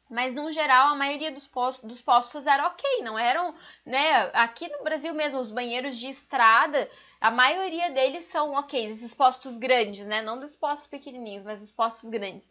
Mas, 0.08 0.34
no 0.34 0.50
geral, 0.50 0.88
a 0.88 0.96
maioria 0.96 1.30
dos 1.30 1.46
postos, 1.46 1.86
dos 1.86 2.00
postos 2.00 2.46
era 2.46 2.66
ok, 2.66 3.02
não 3.02 3.18
eram, 3.18 3.54
né? 3.84 4.30
Aqui 4.32 4.68
no 4.68 4.82
Brasil 4.82 5.12
mesmo, 5.14 5.38
os 5.40 5.50
banheiros 5.50 5.96
de 5.96 6.08
estrada, 6.08 6.88
a 7.20 7.30
maioria 7.30 7.90
deles 7.90 8.24
são 8.24 8.54
ok, 8.54 8.86
esses 8.86 9.12
postos 9.14 9.58
grandes, 9.58 10.06
né? 10.06 10.22
Não 10.22 10.38
dos 10.38 10.56
postos 10.56 10.86
pequenininhos, 10.86 11.44
mas 11.44 11.60
os 11.60 11.70
postos 11.70 12.08
grandes. 12.08 12.48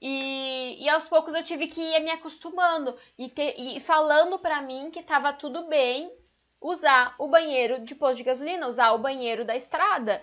E, 0.00 0.76
e 0.84 0.88
aos 0.88 1.08
poucos 1.08 1.34
eu 1.34 1.42
tive 1.42 1.66
que 1.66 1.80
ir 1.80 2.00
me 2.00 2.10
acostumando 2.10 2.96
e, 3.18 3.28
ter, 3.28 3.54
e 3.58 3.80
falando 3.80 4.38
para 4.38 4.60
mim 4.62 4.90
que 4.90 5.02
tava 5.02 5.32
tudo 5.32 5.66
bem 5.66 6.12
usar 6.60 7.14
o 7.18 7.26
banheiro 7.26 7.80
de 7.80 7.94
posto 7.94 8.18
de 8.18 8.24
gasolina, 8.24 8.68
usar 8.68 8.92
o 8.92 8.98
banheiro 8.98 9.44
da 9.44 9.56
estrada. 9.56 10.22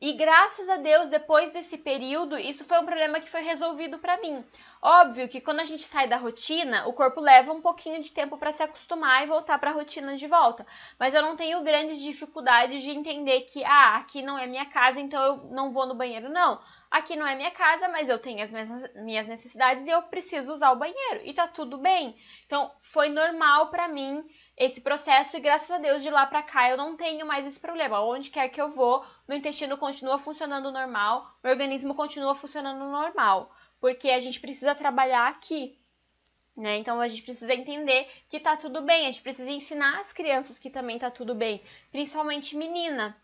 E 0.00 0.14
graças 0.14 0.66
a 0.66 0.78
Deus, 0.78 1.10
depois 1.10 1.50
desse 1.50 1.76
período, 1.76 2.38
isso 2.38 2.64
foi 2.64 2.78
um 2.78 2.86
problema 2.86 3.20
que 3.20 3.28
foi 3.28 3.42
resolvido 3.42 3.98
para 3.98 4.16
mim. 4.16 4.42
Óbvio 4.80 5.28
que 5.28 5.42
quando 5.42 5.60
a 5.60 5.64
gente 5.64 5.82
sai 5.82 6.08
da 6.08 6.16
rotina, 6.16 6.86
o 6.88 6.94
corpo 6.94 7.20
leva 7.20 7.52
um 7.52 7.60
pouquinho 7.60 8.00
de 8.00 8.10
tempo 8.10 8.38
para 8.38 8.50
se 8.50 8.62
acostumar 8.62 9.22
e 9.22 9.26
voltar 9.26 9.58
para 9.58 9.70
a 9.70 9.74
rotina 9.74 10.16
de 10.16 10.26
volta. 10.26 10.66
Mas 10.98 11.12
eu 11.12 11.20
não 11.20 11.36
tenho 11.36 11.62
grandes 11.62 12.00
dificuldades 12.00 12.82
de 12.82 12.90
entender 12.90 13.42
que, 13.42 13.62
ah, 13.62 13.96
aqui 13.96 14.22
não 14.22 14.38
é 14.38 14.46
minha 14.46 14.64
casa, 14.64 14.98
então 14.98 15.22
eu 15.22 15.36
não 15.50 15.70
vou 15.70 15.84
no 15.84 15.94
banheiro, 15.94 16.30
não. 16.30 16.58
Aqui 16.90 17.14
não 17.14 17.26
é 17.26 17.34
minha 17.36 17.50
casa, 17.50 17.86
mas 17.88 18.08
eu 18.08 18.18
tenho 18.18 18.42
as 18.42 18.50
minhas 18.94 19.26
necessidades 19.26 19.86
e 19.86 19.90
eu 19.90 20.00
preciso 20.04 20.50
usar 20.50 20.72
o 20.72 20.76
banheiro. 20.76 21.20
E 21.24 21.34
tá 21.34 21.46
tudo 21.46 21.76
bem. 21.76 22.16
Então, 22.46 22.72
foi 22.80 23.10
normal 23.10 23.68
para 23.68 23.86
mim 23.86 24.24
esse 24.60 24.78
processo 24.82 25.38
e 25.38 25.40
graças 25.40 25.70
a 25.70 25.78
Deus 25.78 26.02
de 26.02 26.10
lá 26.10 26.26
para 26.26 26.42
cá 26.42 26.68
eu 26.68 26.76
não 26.76 26.94
tenho 26.94 27.26
mais 27.26 27.46
esse 27.46 27.58
problema. 27.58 28.04
Onde 28.04 28.28
quer 28.28 28.46
que 28.50 28.60
eu 28.60 28.68
vou, 28.68 29.02
meu 29.26 29.38
intestino 29.38 29.78
continua 29.78 30.18
funcionando 30.18 30.70
normal, 30.70 31.34
meu 31.42 31.50
organismo 31.50 31.94
continua 31.94 32.34
funcionando 32.34 32.84
normal, 32.90 33.50
porque 33.80 34.10
a 34.10 34.20
gente 34.20 34.38
precisa 34.38 34.74
trabalhar 34.74 35.28
aqui. 35.28 35.78
Né? 36.54 36.76
Então 36.76 37.00
a 37.00 37.08
gente 37.08 37.22
precisa 37.22 37.54
entender 37.54 38.06
que 38.28 38.38
tá 38.38 38.54
tudo 38.54 38.82
bem, 38.82 39.06
a 39.06 39.10
gente 39.10 39.22
precisa 39.22 39.50
ensinar 39.50 39.98
as 39.98 40.12
crianças 40.12 40.58
que 40.58 40.68
também 40.68 40.98
tá 40.98 41.10
tudo 41.10 41.34
bem, 41.34 41.62
principalmente 41.90 42.54
menina, 42.54 43.16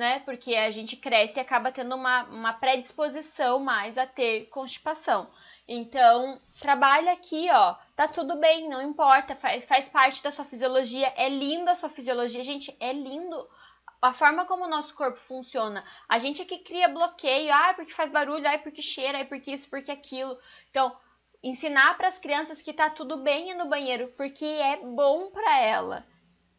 né? 0.00 0.20
Porque 0.20 0.56
a 0.56 0.70
gente 0.70 0.96
cresce 0.96 1.38
e 1.38 1.42
acaba 1.42 1.70
tendo 1.70 1.94
uma, 1.94 2.24
uma 2.24 2.54
predisposição 2.54 3.58
mais 3.60 3.98
a 3.98 4.06
ter 4.06 4.46
constipação. 4.46 5.28
Então, 5.68 6.40
trabalha 6.58 7.12
aqui, 7.12 7.48
ó. 7.52 7.74
Tá 7.94 8.08
tudo 8.08 8.40
bem, 8.40 8.66
não 8.66 8.80
importa, 8.80 9.36
faz, 9.36 9.66
faz 9.66 9.90
parte 9.90 10.22
da 10.22 10.30
sua 10.30 10.46
fisiologia. 10.46 11.12
É 11.18 11.28
lindo 11.28 11.68
a 11.68 11.74
sua 11.74 11.90
fisiologia, 11.90 12.42
gente, 12.42 12.74
é 12.80 12.94
lindo 12.94 13.46
a 14.00 14.10
forma 14.14 14.46
como 14.46 14.64
o 14.64 14.70
nosso 14.70 14.94
corpo 14.94 15.18
funciona. 15.18 15.84
A 16.08 16.18
gente 16.18 16.40
é 16.40 16.46
que 16.46 16.60
cria 16.60 16.88
bloqueio, 16.88 17.52
ah, 17.52 17.74
porque 17.74 17.92
faz 17.92 18.10
barulho, 18.10 18.48
ah, 18.48 18.58
porque 18.58 18.80
cheira, 18.80 19.20
ah, 19.20 19.26
porque 19.26 19.52
isso, 19.52 19.68
porque 19.68 19.90
aquilo. 19.90 20.38
Então, 20.70 20.96
ensinar 21.42 21.98
para 21.98 22.08
as 22.08 22.18
crianças 22.18 22.62
que 22.62 22.72
tá 22.72 22.88
tudo 22.88 23.18
bem 23.18 23.50
ir 23.50 23.54
no 23.54 23.68
banheiro, 23.68 24.08
porque 24.16 24.46
é 24.46 24.78
bom 24.78 25.30
para 25.30 25.60
ela. 25.60 26.06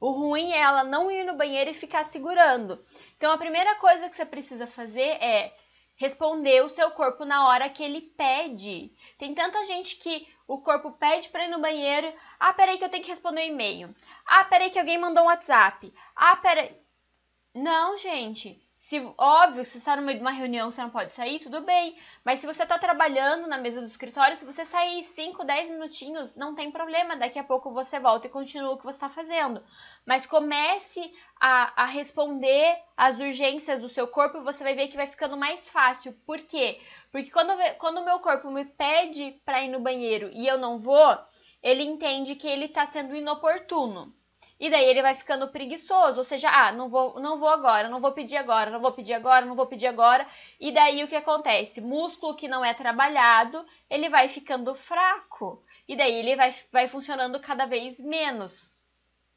O 0.02 0.10
ruim 0.10 0.52
é 0.52 0.58
ela 0.58 0.84
não 0.84 1.12
ir 1.12 1.24
no 1.24 1.38
banheiro 1.38 1.70
e 1.70 1.76
ficar 1.76 2.04
segurando. 2.04 2.84
Então, 3.16 3.32
a 3.32 3.38
primeira 3.38 3.76
coisa 3.76 4.10
que 4.10 4.16
você 4.16 4.26
precisa 4.26 4.66
fazer 4.66 5.24
é 5.24 5.56
responder 5.96 6.64
o 6.64 6.70
seu 6.70 6.90
corpo 6.90 7.24
na 7.24 7.48
hora 7.48 7.70
que 7.70 7.84
ele 7.84 8.02
pede. 8.02 8.92
Tem 9.20 9.36
tanta 9.36 9.64
gente 9.66 9.98
que 9.98 10.28
o 10.48 10.58
corpo 10.58 10.92
pede 10.94 11.30
para 11.30 11.46
ir 11.46 11.50
no 11.50 11.62
banheiro. 11.62 12.12
Ah, 12.40 12.52
peraí 12.52 12.80
que 12.80 12.84
eu 12.84 12.90
tenho 12.90 13.04
que 13.04 13.12
responder 13.12 13.42
um 13.42 13.54
e-mail. 13.54 13.96
Ah, 14.26 14.44
peraí 14.44 14.72
que 14.72 14.80
alguém 14.80 14.98
mandou 14.98 15.24
um 15.24 15.28
WhatsApp. 15.28 15.94
Ah, 16.16 16.36
peraí. 16.36 16.76
Não, 17.54 17.96
gente. 17.96 18.60
Se, 18.92 19.02
óbvio, 19.18 19.64
se 19.64 19.72
você 19.72 19.78
está 19.78 19.96
no 19.96 20.02
meio 20.02 20.18
de 20.18 20.22
uma 20.22 20.32
reunião, 20.32 20.70
você 20.70 20.82
não 20.82 20.90
pode 20.90 21.14
sair, 21.14 21.40
tudo 21.40 21.62
bem. 21.62 21.98
Mas 22.26 22.40
se 22.40 22.46
você 22.46 22.64
está 22.64 22.78
trabalhando 22.78 23.48
na 23.48 23.58
mesa 23.58 23.80
do 23.80 23.88
escritório, 23.88 24.36
se 24.36 24.44
você 24.44 24.66
sair 24.66 25.02
5, 25.02 25.46
10 25.46 25.72
minutinhos, 25.72 26.36
não 26.36 26.54
tem 26.54 26.70
problema. 26.70 27.16
Daqui 27.16 27.40
a 27.40 27.44
pouco 27.46 27.72
você 27.72 28.02
volta 28.02 28.28
e 28.28 28.30
continua 28.30 28.74
o 28.74 28.78
que 28.78 28.84
você 28.84 28.98
está 28.98 29.08
fazendo. 29.08 29.64
Mas 30.06 30.26
comece 30.26 31.10
a, 31.40 31.84
a 31.84 31.86
responder 31.86 32.84
às 32.98 33.18
urgências 33.18 33.80
do 33.80 33.88
seu 33.88 34.10
corpo 34.10 34.40
e 34.40 34.44
você 34.44 34.62
vai 34.62 34.76
ver 34.76 34.90
que 34.90 34.98
vai 34.98 35.08
ficando 35.08 35.38
mais 35.38 35.70
fácil. 35.70 36.12
Por 36.26 36.40
quê? 36.40 36.82
Porque 37.14 37.32
quando, 37.32 37.54
quando 37.78 38.00
o 38.00 38.06
meu 38.06 38.20
corpo 38.20 38.52
me 38.52 38.66
pede 38.66 39.42
para 39.46 39.64
ir 39.64 39.70
no 39.70 39.80
banheiro 39.80 40.30
e 40.34 40.46
eu 40.46 40.58
não 40.58 40.78
vou, 40.78 41.18
ele 41.64 41.84
entende 41.84 42.36
que 42.36 42.46
ele 42.46 42.66
está 42.66 42.86
sendo 42.86 43.16
inoportuno. 43.16 44.14
E 44.62 44.70
daí 44.70 44.86
ele 44.86 45.02
vai 45.02 45.16
ficando 45.16 45.48
preguiçoso, 45.48 46.20
ou 46.20 46.24
seja, 46.24 46.48
ah, 46.48 46.72
não 46.72 46.88
vou, 46.88 47.20
não 47.20 47.40
vou 47.40 47.50
agora, 47.50 47.90
não 47.90 48.00
vou 48.00 48.12
pedir 48.12 48.38
agora, 48.38 48.70
não 48.70 48.80
vou 48.80 48.92
pedir 48.92 49.14
agora, 49.14 49.44
não 49.44 49.56
vou 49.56 49.66
pedir 49.66 49.88
agora. 49.88 50.24
E 50.60 50.72
daí 50.72 51.04
o 51.04 51.08
que 51.08 51.16
acontece? 51.16 51.82
Músculo 51.82 52.36
que 52.36 52.48
não 52.48 52.64
é 52.64 52.72
trabalhado, 52.72 53.66
ele 53.90 54.08
vai 54.08 54.30
ficando 54.30 54.76
fraco. 54.76 55.64
E 55.88 55.96
daí 55.96 56.14
ele 56.14 56.36
vai, 56.36 56.54
vai 56.72 56.88
funcionando 56.88 57.40
cada 57.40 57.66
vez 57.66 58.00
menos, 58.00 58.70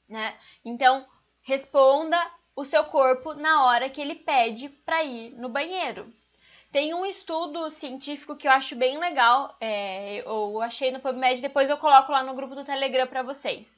né? 0.07 0.37
Então, 0.63 1.07
responda 1.41 2.19
o 2.55 2.63
seu 2.63 2.85
corpo 2.85 3.33
na 3.33 3.65
hora 3.65 3.89
que 3.89 4.03
ele 4.03 4.17
pede 4.17 4.69
para 4.69 5.03
ir 5.05 5.31
no 5.37 5.49
banheiro. 5.49 6.13
Tem 6.71 6.93
um 6.93 7.07
estudo 7.07 7.71
científico 7.71 8.37
que 8.37 8.47
eu 8.47 8.53
acho 8.53 8.77
bem 8.77 8.99
legal, 8.99 9.57
é, 9.59 10.19
eu 10.19 10.61
achei 10.61 10.91
no 10.91 11.01
PubMed, 11.01 11.41
depois 11.41 11.71
eu 11.71 11.79
coloco 11.79 12.13
lá 12.13 12.23
no 12.23 12.35
grupo 12.35 12.55
do 12.55 12.65
Telegram 12.65 13.07
para 13.07 13.23
vocês 13.23 13.75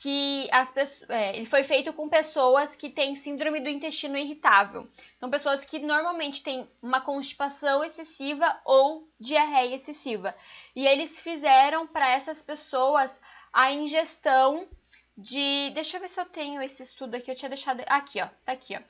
que 0.00 0.48
as 0.52 0.70
pessoas, 0.70 1.10
é, 1.10 1.36
ele 1.36 1.44
foi 1.44 1.64
feito 1.64 1.92
com 1.92 2.08
pessoas 2.08 2.76
que 2.76 2.88
têm 2.88 3.16
síndrome 3.16 3.60
do 3.60 3.68
intestino 3.68 4.16
irritável. 4.16 4.86
Então, 5.16 5.28
pessoas 5.28 5.64
que 5.64 5.80
normalmente 5.80 6.42
têm 6.42 6.68
uma 6.80 7.00
constipação 7.00 7.82
excessiva 7.82 8.60
ou 8.64 9.08
diarreia 9.18 9.74
excessiva. 9.74 10.34
E 10.76 10.86
eles 10.86 11.20
fizeram 11.20 11.86
para 11.86 12.10
essas 12.10 12.40
pessoas 12.40 13.18
a 13.52 13.72
ingestão 13.72 14.68
de. 15.16 15.70
Deixa 15.74 15.96
eu 15.96 16.00
ver 16.00 16.08
se 16.08 16.20
eu 16.20 16.26
tenho 16.26 16.62
esse 16.62 16.84
estudo 16.84 17.16
aqui. 17.16 17.30
Eu 17.30 17.34
tinha 17.34 17.48
deixado. 17.48 17.82
Aqui, 17.86 18.22
ó. 18.22 18.28
Tá 18.44 18.52
aqui, 18.52 18.76
ó. 18.76 18.80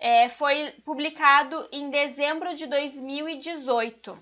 É, 0.00 0.28
foi 0.28 0.72
publicado 0.84 1.68
em 1.70 1.90
dezembro 1.90 2.54
de 2.54 2.66
2018, 2.66 4.18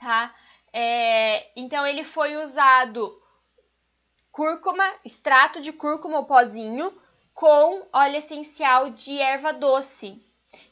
tá? 0.00 0.34
É, 0.72 1.50
então, 1.54 1.86
ele 1.86 2.02
foi 2.02 2.36
usado 2.36 3.21
cúrcuma, 4.32 4.82
extrato 5.04 5.60
de 5.60 5.72
cúrcuma 5.72 6.18
ou 6.18 6.24
pozinho, 6.24 6.92
com 7.34 7.86
óleo 7.92 8.16
essencial 8.16 8.90
de 8.90 9.18
erva 9.18 9.52
doce. 9.52 10.20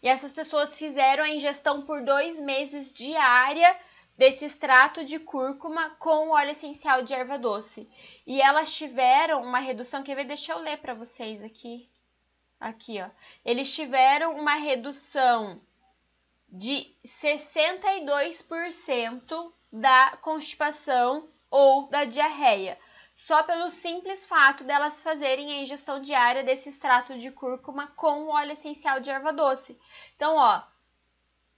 E 0.03 0.09
essas 0.09 0.33
pessoas 0.33 0.77
fizeram 0.77 1.23
a 1.23 1.29
ingestão 1.29 1.83
por 1.83 2.03
dois 2.03 2.41
meses 2.41 2.91
diária 2.91 3.79
desse 4.17 4.47
extrato 4.47 5.05
de 5.05 5.19
cúrcuma 5.19 5.91
com 5.99 6.31
óleo 6.31 6.53
essencial 6.53 7.03
de 7.03 7.13
erva 7.13 7.39
doce. 7.39 7.87
E 8.27 8.41
elas 8.41 8.73
tiveram 8.75 9.43
uma 9.43 9.59
redução, 9.59 10.03
quer 10.03 10.17
ver? 10.17 10.25
Deixa 10.25 10.53
eu 10.53 10.59
ler 10.59 10.79
para 10.79 10.95
vocês 10.95 11.45
aqui. 11.45 11.87
Aqui, 12.59 12.99
ó. 13.01 13.11
Eles 13.45 13.75
tiveram 13.75 14.37
uma 14.37 14.55
redução 14.55 15.61
de 16.49 16.95
62% 17.07 19.53
da 19.73 20.17
constipação 20.21 21.29
ou 21.51 21.89
da 21.89 22.05
diarreia 22.05 22.79
só 23.21 23.43
pelo 23.43 23.69
simples 23.69 24.25
fato 24.25 24.65
delas 24.65 25.03
fazerem 25.03 25.53
a 25.53 25.63
ingestão 25.63 26.01
diária 26.01 26.43
desse 26.43 26.71
extrato 26.71 27.19
de 27.19 27.31
cúrcuma 27.31 27.89
com 27.89 28.23
o 28.23 28.29
óleo 28.29 28.53
essencial 28.53 28.99
de 28.99 29.11
erva 29.11 29.31
doce. 29.31 29.79
Então, 30.17 30.37
ó, 30.37 30.63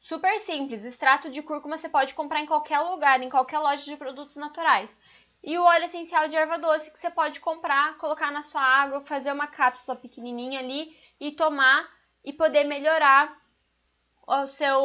super 0.00 0.40
simples. 0.40 0.84
O 0.84 0.88
extrato 0.88 1.30
de 1.30 1.40
cúrcuma 1.40 1.76
você 1.76 1.88
pode 1.88 2.14
comprar 2.14 2.40
em 2.40 2.46
qualquer 2.46 2.80
lugar, 2.80 3.22
em 3.22 3.30
qualquer 3.30 3.60
loja 3.60 3.84
de 3.84 3.96
produtos 3.96 4.34
naturais. 4.34 4.98
E 5.40 5.56
o 5.56 5.62
óleo 5.62 5.84
essencial 5.84 6.26
de 6.26 6.36
erva 6.36 6.58
doce 6.58 6.90
que 6.90 6.98
você 6.98 7.10
pode 7.10 7.38
comprar, 7.38 7.96
colocar 7.96 8.32
na 8.32 8.42
sua 8.42 8.60
água, 8.60 9.00
fazer 9.02 9.30
uma 9.30 9.46
cápsula 9.46 9.96
pequenininha 9.96 10.58
ali 10.58 10.96
e 11.20 11.30
tomar 11.30 11.88
e 12.24 12.32
poder 12.32 12.64
melhorar 12.64 13.40
o 14.26 14.46
seu, 14.48 14.80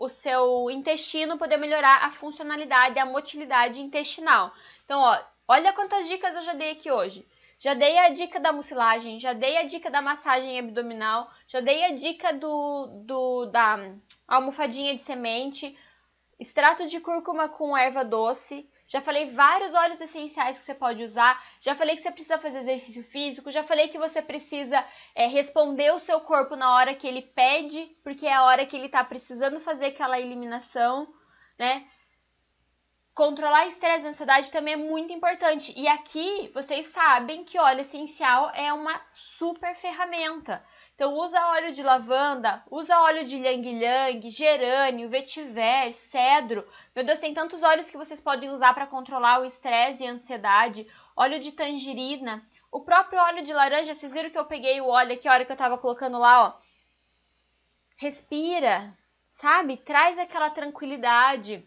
o 0.00 0.08
seu 0.08 0.70
intestino, 0.70 1.36
poder 1.36 1.58
melhorar 1.58 2.02
a 2.02 2.10
funcionalidade, 2.10 2.98
a 2.98 3.04
motilidade 3.04 3.78
intestinal. 3.78 4.54
Então, 4.84 5.00
ó, 5.00 5.33
Olha 5.46 5.72
quantas 5.72 6.08
dicas 6.08 6.34
eu 6.36 6.42
já 6.42 6.54
dei 6.54 6.72
aqui 6.72 6.90
hoje. 6.90 7.26
Já 7.58 7.74
dei 7.74 7.98
a 7.98 8.10
dica 8.10 8.40
da 8.40 8.52
mucilagem, 8.52 9.20
já 9.20 9.32
dei 9.32 9.56
a 9.56 9.62
dica 9.62 9.90
da 9.90 10.02
massagem 10.02 10.58
abdominal, 10.58 11.30
já 11.46 11.60
dei 11.60 11.84
a 11.84 11.92
dica 11.92 12.32
do, 12.32 13.02
do 13.04 13.46
da 13.46 13.94
almofadinha 14.26 14.94
de 14.94 15.02
semente, 15.02 15.76
extrato 16.38 16.86
de 16.86 17.00
cúrcuma 17.00 17.48
com 17.48 17.76
erva 17.76 18.04
doce. 18.04 18.68
Já 18.86 19.00
falei 19.00 19.26
vários 19.26 19.72
óleos 19.72 20.00
essenciais 20.00 20.58
que 20.58 20.64
você 20.64 20.74
pode 20.74 21.02
usar. 21.02 21.42
Já 21.58 21.74
falei 21.74 21.96
que 21.96 22.02
você 22.02 22.10
precisa 22.10 22.38
fazer 22.38 22.60
exercício 22.60 23.02
físico. 23.02 23.50
Já 23.50 23.62
falei 23.62 23.88
que 23.88 23.98
você 23.98 24.20
precisa 24.20 24.84
é, 25.14 25.26
responder 25.26 25.90
o 25.94 25.98
seu 25.98 26.20
corpo 26.20 26.54
na 26.54 26.74
hora 26.74 26.94
que 26.94 27.06
ele 27.06 27.22
pede, 27.22 27.86
porque 28.02 28.26
é 28.26 28.34
a 28.34 28.44
hora 28.44 28.66
que 28.66 28.76
ele 28.76 28.86
está 28.86 29.02
precisando 29.02 29.58
fazer 29.58 29.86
aquela 29.86 30.20
eliminação, 30.20 31.08
né? 31.58 31.86
Controlar 33.14 33.68
estresse 33.68 34.06
e 34.06 34.08
ansiedade 34.08 34.50
também 34.50 34.74
é 34.74 34.76
muito 34.76 35.12
importante. 35.12 35.72
E 35.76 35.86
aqui 35.86 36.50
vocês 36.52 36.88
sabem 36.88 37.44
que 37.44 37.56
óleo 37.56 37.82
essencial 37.82 38.50
é 38.52 38.72
uma 38.72 39.00
super 39.14 39.76
ferramenta. 39.76 40.64
Então 40.96 41.14
usa 41.14 41.50
óleo 41.50 41.72
de 41.72 41.80
lavanda, 41.80 42.64
usa 42.68 43.00
óleo 43.02 43.24
de 43.24 43.36
ylang-ylang, 43.36 44.28
gerânio, 44.30 45.08
vetiver, 45.08 45.92
cedro. 45.92 46.68
Meu 46.94 47.04
Deus, 47.04 47.20
tem 47.20 47.32
tantos 47.32 47.62
óleos 47.62 47.88
que 47.88 47.96
vocês 47.96 48.20
podem 48.20 48.50
usar 48.50 48.74
para 48.74 48.88
controlar 48.88 49.40
o 49.40 49.44
estresse 49.44 50.02
e 50.02 50.08
a 50.08 50.10
ansiedade. 50.10 50.84
Óleo 51.16 51.38
de 51.38 51.52
tangerina, 51.52 52.44
o 52.72 52.80
próprio 52.80 53.20
óleo 53.20 53.44
de 53.44 53.52
laranja, 53.52 53.94
vocês 53.94 54.12
viram 54.12 54.30
que 54.30 54.38
eu 54.38 54.46
peguei 54.46 54.80
o 54.80 54.88
óleo 54.88 55.14
aqui 55.14 55.28
a 55.28 55.32
hora 55.32 55.44
que 55.44 55.52
eu 55.52 55.56
tava 55.56 55.78
colocando 55.78 56.18
lá, 56.18 56.48
ó. 56.48 56.52
Respira, 57.96 58.92
sabe? 59.30 59.76
Traz 59.76 60.18
aquela 60.18 60.50
tranquilidade. 60.50 61.64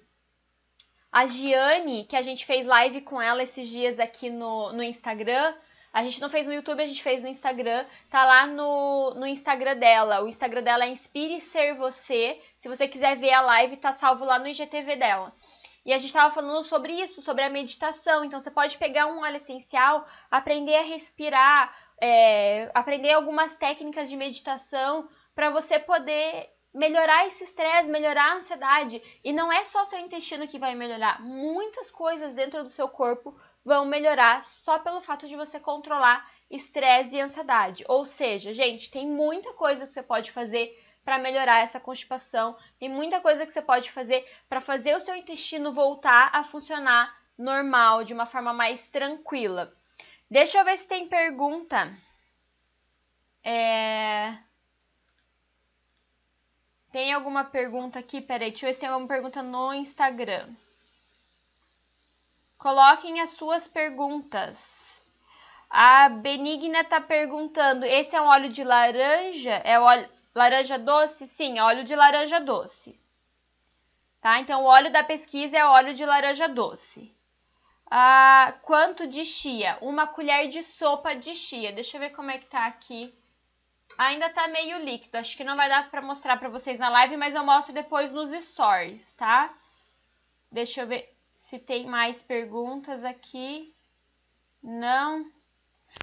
A 1.11 1.25
Giane, 1.25 2.05
que 2.05 2.15
a 2.15 2.21
gente 2.21 2.45
fez 2.45 2.65
live 2.65 3.01
com 3.01 3.21
ela 3.21 3.41
esses 3.41 3.67
dias 3.67 3.99
aqui 3.99 4.29
no, 4.29 4.73
no 4.73 4.83
Instagram, 4.83 5.55
a 5.97 6.03
gente 6.03 6.21
não 6.21 6.29
fez 6.29 6.45
no 6.45 6.53
YouTube, 6.53 6.83
a 6.83 6.85
gente 6.85 7.01
fez 7.01 7.23
no 7.23 7.27
Instagram. 7.27 7.85
Tá 8.09 8.23
lá 8.23 8.45
no, 8.45 9.15
no 9.15 9.25
Instagram 9.25 9.77
dela. 9.77 10.23
O 10.23 10.27
Instagram 10.27 10.61
dela 10.61 10.85
é 10.85 10.89
Inspire 10.89 11.41
Ser 11.41 11.73
Você. 11.75 12.39
Se 12.59 12.69
você 12.69 12.87
quiser 12.87 13.17
ver 13.17 13.33
a 13.33 13.41
live, 13.41 13.77
tá 13.77 13.91
salvo 13.91 14.23
lá 14.23 14.37
no 14.37 14.47
IGTV 14.47 14.95
dela. 14.95 15.33
E 15.83 15.93
a 15.93 15.97
gente 15.97 16.09
estava 16.09 16.31
falando 16.33 16.63
sobre 16.65 16.93
isso, 16.93 17.21
sobre 17.21 17.43
a 17.43 17.49
meditação. 17.49 18.23
Então 18.23 18.39
você 18.39 18.51
pode 18.51 18.77
pegar 18.77 19.07
um 19.07 19.21
óleo 19.21 19.37
essencial, 19.37 20.05
aprender 20.29 20.75
a 20.75 20.83
respirar, 20.83 21.75
é, 21.99 22.69
aprender 22.75 23.13
algumas 23.13 23.55
técnicas 23.55 24.09
de 24.09 24.17
meditação 24.17 25.09
para 25.33 25.49
você 25.49 25.79
poder 25.79 26.49
melhorar 26.77 27.25
esse 27.25 27.43
estresse, 27.43 27.89
melhorar 27.89 28.31
a 28.31 28.35
ansiedade. 28.35 29.01
E 29.23 29.33
não 29.33 29.51
é 29.51 29.65
só 29.65 29.83
seu 29.83 29.99
intestino 29.99 30.47
que 30.47 30.59
vai 30.59 30.75
melhorar, 30.75 31.19
muitas 31.21 31.89
coisas 31.89 32.35
dentro 32.35 32.63
do 32.63 32.69
seu 32.69 32.87
corpo 32.87 33.35
vão 33.65 33.83
melhorar 33.83 34.43
só 34.43 34.77
pelo 34.77 35.01
fato 35.01 35.27
de 35.27 35.35
você 35.35 35.59
controlar 35.59 36.29
estresse 36.49 37.15
e 37.15 37.21
ansiedade. 37.21 37.83
Ou 37.87 38.05
seja, 38.05 38.53
gente, 38.53 38.91
tem 38.91 39.07
muita 39.07 39.53
coisa 39.53 39.87
que 39.87 39.93
você 39.93 40.03
pode 40.03 40.31
fazer 40.31 40.81
para 41.03 41.17
melhorar 41.17 41.61
essa 41.61 41.79
constipação, 41.79 42.55
tem 42.77 42.89
muita 42.89 43.21
coisa 43.21 43.45
que 43.45 43.51
você 43.51 43.61
pode 43.61 43.91
fazer 43.91 44.29
para 44.47 44.59
fazer 44.59 44.93
o 44.95 44.99
seu 44.99 45.15
intestino 45.15 45.71
voltar 45.71 46.29
a 46.33 46.43
funcionar 46.43 47.17
normal, 47.37 48.03
de 48.03 48.13
uma 48.13 48.25
forma 48.25 48.53
mais 48.53 48.87
tranquila. 48.87 49.73
Deixa 50.29 50.59
eu 50.59 50.65
ver 50.65 50.77
se 50.77 50.87
tem 50.87 51.07
pergunta. 51.07 51.95
É... 53.41 54.37
Tem 56.91 57.13
alguma 57.13 57.43
pergunta 57.43 57.99
aqui? 57.99 58.21
Peraí, 58.21 58.49
deixa 58.49 58.65
eu 58.65 58.69
ver 58.69 58.73
se 58.73 58.79
tem 58.79 58.89
alguma 58.89 59.07
pergunta 59.07 59.43
no 59.43 59.73
Instagram. 59.73 60.49
Coloquem 62.57 63.21
as 63.21 63.31
suas 63.31 63.67
perguntas. 63.67 64.99
A 65.69 66.09
Benigna 66.09 66.81
está 66.81 67.01
perguntando: 67.01 67.85
esse 67.85 68.15
é 68.15 68.21
um 68.21 68.27
óleo 68.27 68.49
de 68.49 68.63
laranja? 68.63 69.61
É 69.63 69.79
óleo 69.79 70.09
laranja 70.33 70.77
doce? 70.77 71.27
Sim, 71.27 71.57
é 71.57 71.63
óleo 71.63 71.83
de 71.83 71.95
laranja 71.95 72.39
doce. 72.39 72.99
Tá? 74.21 74.39
Então, 74.39 74.63
o 74.63 74.65
óleo 74.65 74.91
da 74.91 75.03
pesquisa 75.03 75.57
é 75.57 75.65
óleo 75.65 75.93
de 75.93 76.05
laranja 76.05 76.47
doce. 76.47 77.13
Ah, 77.89 78.53
quanto 78.63 79.07
de 79.07 79.23
chia? 79.23 79.77
Uma 79.81 80.07
colher 80.07 80.47
de 80.49 80.63
sopa 80.63 81.15
de 81.15 81.33
chia. 81.33 81.71
Deixa 81.71 81.97
eu 81.97 82.01
ver 82.01 82.09
como 82.11 82.31
é 82.31 82.37
que 82.37 82.45
tá 82.45 82.65
aqui. 82.65 83.13
Ainda 83.97 84.29
tá 84.29 84.47
meio 84.47 84.79
líquido. 84.79 85.17
Acho 85.17 85.35
que 85.37 85.43
não 85.43 85.55
vai 85.55 85.69
dar 85.69 85.89
para 85.89 86.01
mostrar 86.01 86.37
para 86.37 86.49
vocês 86.49 86.79
na 86.79 86.89
live, 86.89 87.17
mas 87.17 87.35
eu 87.35 87.43
mostro 87.43 87.73
depois 87.73 88.11
nos 88.11 88.31
stories, 88.31 89.13
tá? 89.15 89.53
Deixa 90.51 90.81
eu 90.81 90.87
ver 90.87 91.15
se 91.35 91.59
tem 91.59 91.85
mais 91.85 92.21
perguntas 92.21 93.03
aqui. 93.03 93.73
Não. 94.61 95.25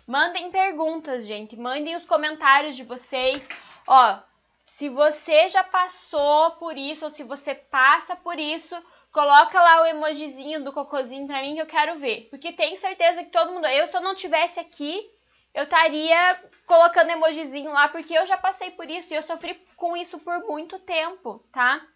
Mandem 0.06 0.50
perguntas, 0.50 1.26
gente. 1.26 1.56
Mandem 1.56 1.96
os 1.96 2.06
comentários 2.06 2.76
de 2.76 2.84
vocês. 2.84 3.46
Ó, 3.86 4.18
se 4.64 4.88
você 4.88 5.48
já 5.48 5.62
passou 5.62 6.52
por 6.52 6.76
isso 6.76 7.04
ou 7.04 7.10
se 7.10 7.22
você 7.22 7.54
passa 7.54 8.16
por 8.16 8.38
isso, 8.38 8.74
coloca 9.12 9.60
lá 9.60 9.82
o 9.82 9.86
emojizinho 9.86 10.64
do 10.64 10.72
cocôzinho 10.72 11.26
pra 11.26 11.42
mim 11.42 11.54
que 11.54 11.62
eu 11.62 11.66
quero 11.66 11.98
ver. 11.98 12.28
Porque 12.28 12.52
tenho 12.52 12.76
certeza 12.76 13.22
que 13.22 13.30
todo 13.30 13.52
mundo. 13.52 13.66
Eu, 13.66 13.86
se 13.86 13.96
eu 13.96 14.00
não 14.00 14.14
tivesse 14.14 14.58
aqui, 14.58 15.08
eu 15.54 15.64
estaria 15.64 16.42
colocando 16.66 17.10
emojizinho 17.10 17.72
lá, 17.72 17.88
porque 17.88 18.12
eu 18.12 18.26
já 18.26 18.36
passei 18.36 18.70
por 18.72 18.90
isso 18.90 19.12
e 19.12 19.16
eu 19.16 19.22
sofri 19.22 19.54
com 19.76 19.96
isso 19.96 20.18
por 20.18 20.40
muito 20.40 20.78
tempo, 20.78 21.44
tá? 21.52 21.86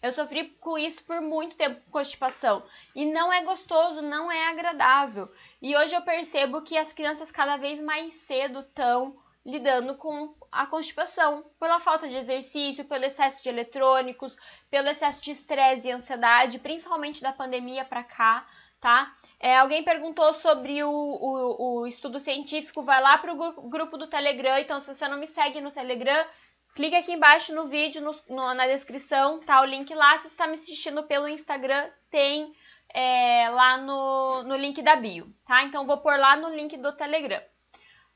Eu 0.00 0.12
sofri 0.12 0.48
com 0.60 0.78
isso 0.78 1.02
por 1.04 1.20
muito 1.20 1.56
tempo, 1.56 1.80
constipação. 1.90 2.62
E 2.94 3.04
não 3.04 3.32
é 3.32 3.42
gostoso, 3.42 4.00
não 4.00 4.30
é 4.30 4.48
agradável. 4.48 5.32
E 5.60 5.76
hoje 5.76 5.94
eu 5.94 6.02
percebo 6.02 6.62
que 6.62 6.76
as 6.76 6.92
crianças 6.92 7.32
cada 7.32 7.56
vez 7.56 7.80
mais 7.80 8.14
cedo 8.14 8.60
estão 8.60 9.16
lidando 9.44 9.96
com 9.96 10.34
a 10.52 10.66
constipação, 10.66 11.44
pela 11.58 11.80
falta 11.80 12.08
de 12.08 12.14
exercício, 12.14 12.84
pelo 12.84 13.04
excesso 13.04 13.42
de 13.42 13.48
eletrônicos, 13.48 14.36
pelo 14.70 14.88
excesso 14.88 15.20
de 15.22 15.32
estresse 15.32 15.88
e 15.88 15.90
ansiedade, 15.90 16.60
principalmente 16.60 17.20
da 17.20 17.32
pandemia 17.32 17.84
para 17.84 18.04
cá, 18.04 18.46
tá? 18.82 19.14
É, 19.40 19.56
alguém 19.56 19.82
perguntou 19.82 20.34
sobre 20.34 20.84
o, 20.84 20.90
o, 20.90 21.80
o, 21.80 21.86
estudo 21.86 22.20
científico, 22.20 22.82
vai 22.82 23.00
lá 23.00 23.16
para 23.16 23.32
o 23.32 23.68
grupo 23.70 23.96
do 23.96 24.06
Telegram, 24.06 24.58
então 24.58 24.78
se 24.78 24.92
você 24.92 25.08
não 25.08 25.18
me 25.18 25.26
segue 25.26 25.60
no 25.60 25.70
Telegram, 25.70 26.26
Clique 26.74 26.96
aqui 26.96 27.12
embaixo 27.12 27.54
no 27.54 27.66
vídeo, 27.66 28.00
no, 28.00 28.14
no, 28.30 28.54
na 28.54 28.66
descrição, 28.66 29.40
tá 29.40 29.60
o 29.60 29.66
link 29.66 29.94
lá. 29.94 30.16
Se 30.16 30.22
você 30.22 30.28
está 30.28 30.46
me 30.46 30.54
assistindo 30.54 31.02
pelo 31.02 31.28
Instagram, 31.28 31.90
tem 32.10 32.54
é, 32.94 33.50
lá 33.50 33.76
no, 33.76 34.42
no 34.44 34.56
link 34.56 34.80
da 34.80 34.96
bio, 34.96 35.30
tá? 35.46 35.62
Então, 35.64 35.86
vou 35.86 35.98
pôr 35.98 36.18
lá 36.18 36.34
no 36.34 36.48
link 36.48 36.78
do 36.78 36.92
Telegram. 36.92 37.42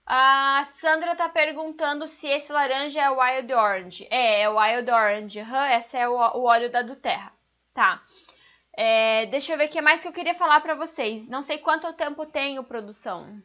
A 0.07 0.67
Sandra 0.73 1.15
tá 1.15 1.29
perguntando 1.29 2.09
se 2.09 2.29
esse 2.29 2.51
laranja 2.51 3.03
é 3.03 3.11
Wild 3.11 3.53
Orange. 3.53 4.09
É, 4.11 4.43
é 4.43 4.49
Wild 4.49 4.91
Orange. 4.91 5.41
Uhum, 5.41 5.65
esse 5.65 5.99
é 5.99 6.09
o, 6.09 6.15
o 6.15 6.45
óleo 6.45 6.73
da 6.73 6.81
Duterra. 6.81 7.33
Tá. 7.75 8.01
É, 8.77 9.25
deixa 9.27 9.55
eu 9.55 9.59
ver 9.59 9.69
o 9.69 9.71
que 9.71 9.81
mais 9.81 10.03
que 10.03 10.09
eu 10.09 10.13
queria 10.13 10.35
falar 10.35 10.61
para 10.61 10.75
vocês. 10.75 11.27
Não 11.27 11.43
sei 11.43 11.59
quanto 11.59 11.91
tempo 11.95 12.27
tenho, 12.27 12.63
produção. 12.63 13.43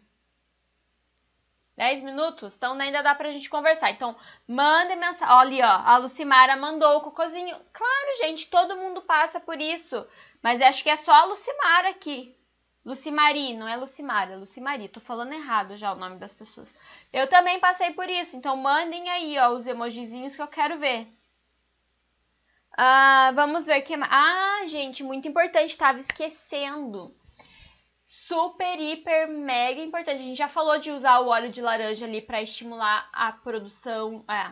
10 1.78 2.04
minutos? 2.04 2.56
Então 2.56 2.74
ainda 2.74 3.02
dá 3.02 3.16
pra 3.16 3.32
gente 3.32 3.50
conversar. 3.50 3.92
Então, 3.92 4.16
manda 4.46 4.96
mensagem. 4.96 5.34
Olha 5.34 5.66
ó. 5.66 5.90
A 5.90 5.98
Lucimara 5.98 6.58
mandou 6.58 6.98
o 6.98 7.02
cocôzinho. 7.02 7.56
Claro, 7.72 8.18
gente, 8.20 8.50
todo 8.50 8.76
mundo 8.76 9.02
passa 9.02 9.40
por 9.40 9.60
isso. 9.60 10.06
Mas 10.44 10.62
acho 10.62 10.84
que 10.84 10.90
é 10.90 10.98
só 10.98 11.14
a 11.14 11.26
Lucimara 11.26 11.90
aqui. 11.90 12.36
Lucimari, 12.84 13.54
não 13.54 13.68
é 13.68 13.78
Lucimara, 13.78 14.34
é 14.34 14.36
Lucimari. 14.36 14.90
Tô 14.90 15.00
falando 15.00 15.34
errado 15.34 15.78
já 15.78 15.94
o 15.94 15.96
nome 15.96 16.18
das 16.18 16.34
pessoas. 16.34 16.74
Eu 17.14 17.28
também 17.30 17.60
passei 17.60 17.92
por 17.94 18.10
isso. 18.10 18.36
Então, 18.36 18.58
mandem 18.58 19.10
aí, 19.10 19.38
ó, 19.40 19.50
os 19.52 19.66
emojizinhos 19.66 20.36
que 20.36 20.42
eu 20.42 20.48
quero 20.48 20.78
ver. 20.78 21.08
Ah, 22.78 23.32
vamos 23.36 23.66
ver 23.66 23.82
que 23.82 23.94
Ah, 23.94 24.64
gente, 24.68 25.04
muito 25.04 25.28
importante. 25.28 25.78
Tava 25.78 26.00
esquecendo 26.00 27.16
super, 28.06 28.80
hiper, 28.80 29.28
mega 29.28 29.82
importante. 29.82 30.22
A 30.22 30.24
gente 30.24 30.38
já 30.38 30.48
falou 30.48 30.78
de 30.80 30.92
usar 30.92 31.20
o 31.20 31.28
óleo 31.28 31.50
de 31.50 31.62
laranja 31.62 32.06
ali 32.06 32.22
para 32.22 32.42
estimular 32.42 33.10
a 33.12 33.32
produção, 33.32 34.24
a, 34.28 34.36
é, 34.36 34.52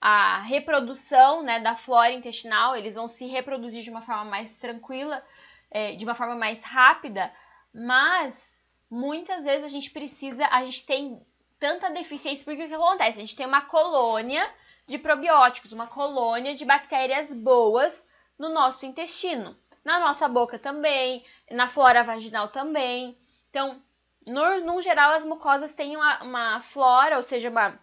a 0.00 0.40
reprodução 0.40 1.42
né, 1.42 1.60
da 1.60 1.76
flora 1.76 2.12
intestinal. 2.12 2.76
Eles 2.76 2.94
vão 2.94 3.08
se 3.08 3.26
reproduzir 3.26 3.82
de 3.82 3.90
uma 3.90 4.02
forma 4.02 4.24
mais 4.24 4.56
tranquila, 4.58 5.22
é, 5.70 5.96
de 5.96 6.04
uma 6.04 6.14
forma 6.14 6.34
mais 6.34 6.62
rápida, 6.64 7.32
mas 7.74 8.60
muitas 8.90 9.44
vezes 9.44 9.64
a 9.64 9.68
gente 9.68 9.90
precisa, 9.90 10.46
a 10.46 10.64
gente 10.64 10.86
tem 10.86 11.20
tanta 11.58 11.90
deficiência, 11.90 12.44
porque 12.44 12.64
o 12.64 12.68
que 12.68 12.74
acontece? 12.74 13.18
A 13.18 13.20
gente 13.20 13.36
tem 13.36 13.46
uma 13.46 13.62
colônia 13.62 14.48
de 14.88 14.98
probióticos, 14.98 15.70
uma 15.70 15.86
colônia 15.86 16.54
de 16.54 16.64
bactérias 16.64 17.32
boas 17.32 18.04
no 18.36 18.48
nosso 18.48 18.84
intestino 18.84 19.56
na 19.88 19.98
nossa 20.00 20.28
boca 20.28 20.58
também, 20.58 21.24
na 21.50 21.66
flora 21.66 22.04
vaginal 22.04 22.48
também. 22.48 23.16
Então, 23.48 23.82
no, 24.26 24.60
no 24.60 24.82
geral, 24.82 25.12
as 25.12 25.24
mucosas 25.24 25.72
têm 25.72 25.96
uma, 25.96 26.22
uma 26.22 26.60
flora, 26.60 27.16
ou 27.16 27.22
seja, 27.22 27.48
uma, 27.48 27.80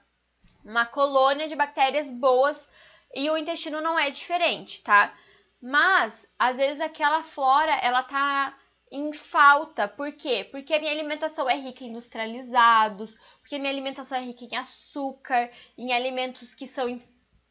uma 0.64 0.86
colônia 0.86 1.48
de 1.48 1.56
bactérias 1.56 2.12
boas 2.12 2.70
e 3.12 3.28
o 3.28 3.36
intestino 3.36 3.82
não 3.82 3.98
é 3.98 4.12
diferente, 4.12 4.84
tá? 4.84 5.16
Mas, 5.60 6.30
às 6.38 6.58
vezes, 6.58 6.80
aquela 6.80 7.24
flora, 7.24 7.72
ela 7.82 8.04
tá 8.04 8.56
em 8.92 9.12
falta. 9.12 9.88
Por 9.88 10.12
quê? 10.12 10.48
Porque 10.52 10.76
a 10.76 10.80
minha 10.80 10.92
alimentação 10.92 11.50
é 11.50 11.56
rica 11.56 11.84
em 11.84 11.88
industrializados, 11.88 13.18
porque 13.46 13.60
minha 13.60 13.72
alimentação 13.72 14.18
é 14.18 14.22
rica 14.22 14.44
em 14.44 14.56
açúcar, 14.58 15.52
em 15.78 15.94
alimentos 15.94 16.56
que 16.56 16.66
são 16.66 17.00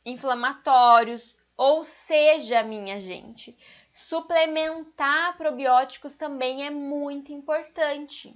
inflamatórios. 0.05 1.37
Ou 1.57 1.85
seja, 1.85 2.65
minha 2.65 3.01
gente, 3.01 3.57
Suplementar 3.95 5.37
probióticos 5.37 6.15
também 6.15 6.67
é 6.67 6.71
muito 6.71 7.33
importante. 7.33 8.35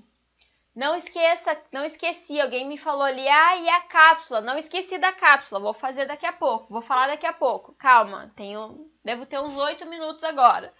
Não 0.72 0.94
esqueça, 0.94 1.61
não 1.72 1.84
esqueci, 1.84 2.40
alguém 2.40 2.68
me 2.68 2.78
falou 2.78 3.02
ali, 3.02 3.26
ah, 3.28 3.56
e 3.56 3.68
a 3.68 3.80
cápsula? 3.80 4.40
Não 4.40 4.56
esqueci 4.56 4.96
da 4.98 5.12
cápsula, 5.12 5.61
vou 5.61 5.74
fazer 5.74 6.06
daqui 6.06 6.24
a 6.24 6.32
pouco, 6.32 6.72
vou 6.72 6.80
falar 6.80 7.09
daqui 7.09 7.26
a 7.26 7.32
pouco. 7.32 7.74
Calma, 7.74 8.32
tenho, 8.36 8.88
devo 9.04 9.26
ter 9.26 9.40
uns 9.40 9.56
oito 9.56 9.84
minutos 9.86 10.22
agora. 10.22 10.72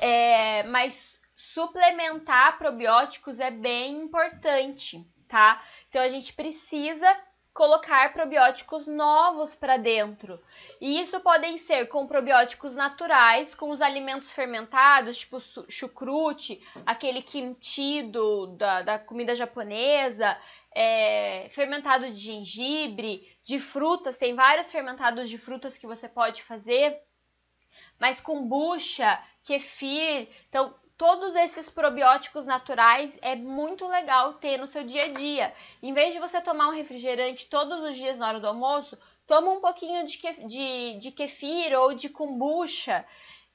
É, 0.00 0.62
mas 0.62 1.20
suplementar 1.36 2.56
probióticos 2.56 3.38
é 3.38 3.50
bem 3.50 4.04
importante, 4.04 5.06
tá? 5.28 5.62
Então 5.88 6.02
a 6.02 6.08
gente 6.08 6.32
precisa 6.32 7.06
colocar 7.54 8.12
probióticos 8.12 8.84
novos 8.88 9.54
para 9.54 9.76
dentro. 9.76 10.42
E 10.80 11.00
isso 11.00 11.20
podem 11.20 11.56
ser 11.56 11.86
com 11.86 12.04
probióticos 12.04 12.74
naturais, 12.74 13.54
com 13.54 13.70
os 13.70 13.80
alimentos 13.80 14.32
fermentados, 14.32 15.18
tipo 15.18 15.38
chucrute, 15.68 16.60
aquele 16.84 17.22
kimchi 17.22 18.02
do, 18.02 18.46
da, 18.56 18.82
da 18.82 18.98
comida 18.98 19.36
japonesa, 19.36 20.36
é, 20.74 21.46
fermentado 21.50 22.10
de 22.10 22.16
gengibre, 22.16 23.38
de 23.44 23.60
frutas, 23.60 24.18
tem 24.18 24.34
vários 24.34 24.72
fermentados 24.72 25.30
de 25.30 25.38
frutas 25.38 25.78
que 25.78 25.86
você 25.86 26.08
pode 26.08 26.42
fazer. 26.42 27.00
mas 28.00 28.20
kombucha, 28.20 29.22
kefir, 29.44 30.28
então 30.48 30.74
todos 30.96 31.34
esses 31.34 31.68
probióticos 31.68 32.46
naturais 32.46 33.18
é 33.20 33.34
muito 33.34 33.86
legal 33.86 34.34
ter 34.34 34.58
no 34.58 34.66
seu 34.66 34.84
dia 34.84 35.04
a 35.04 35.12
dia. 35.12 35.54
Em 35.82 35.92
vez 35.92 36.12
de 36.12 36.20
você 36.20 36.40
tomar 36.40 36.68
um 36.68 36.74
refrigerante 36.74 37.48
todos 37.48 37.80
os 37.80 37.96
dias 37.96 38.18
na 38.18 38.28
hora 38.28 38.40
do 38.40 38.46
almoço, 38.46 38.96
toma 39.26 39.50
um 39.50 39.60
pouquinho 39.60 40.06
de, 40.06 40.18
kef, 40.18 40.46
de, 40.46 40.98
de 40.98 41.10
kefir 41.10 41.76
ou 41.78 41.94
de 41.94 42.08
kombucha. 42.08 43.04